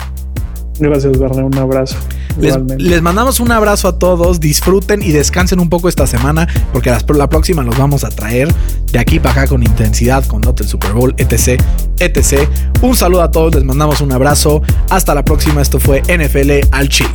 Gracias, 0.79 1.19
Bernard. 1.19 1.45
Un 1.45 1.59
abrazo. 1.59 1.97
Les, 2.39 3.03
mandamos 3.03 3.41
un 3.41 3.53
abrazo 3.53 3.89
a 3.89 3.99
todos. 3.99 4.41
Disfruten 4.41 5.03
y 5.03 5.13
descansen 5.13 5.61
un 5.61 5.69
poco 5.69 5.89
esta 5.89 6.07
semana 6.07 6.49
porque 6.73 6.91
la, 6.91 7.29
próxima 7.29 7.63
los 7.63 7.77
vamos 7.77 8.05
a 8.05 8.09
traer 8.09 8.53
de 8.91 8.99
aquí 8.99 9.21
para 9.21 9.43
acá 9.43 9.47
con 9.49 9.63
intensidad, 9.63 10.25
con 10.27 10.41
Not 10.41 10.61
el 10.61 10.69
Super 10.69 10.93
Bowl, 10.93 11.15
etc. 11.19 11.63
etc. 11.99 12.49
Un 12.81 12.97
saludo 12.97 13.23
a 13.23 13.31
todos. 13.31 13.55
Les 13.55 13.65
mandamos 13.65 14.01
un 14.01 14.13
abrazo. 14.13 14.63
Hasta 14.91 15.15
la 15.15 15.25
próxima. 15.25 15.61
Esto 15.63 15.79
fue 15.79 16.03
NFL 16.03 16.69
al 16.73 16.89
Chile. 16.89 17.11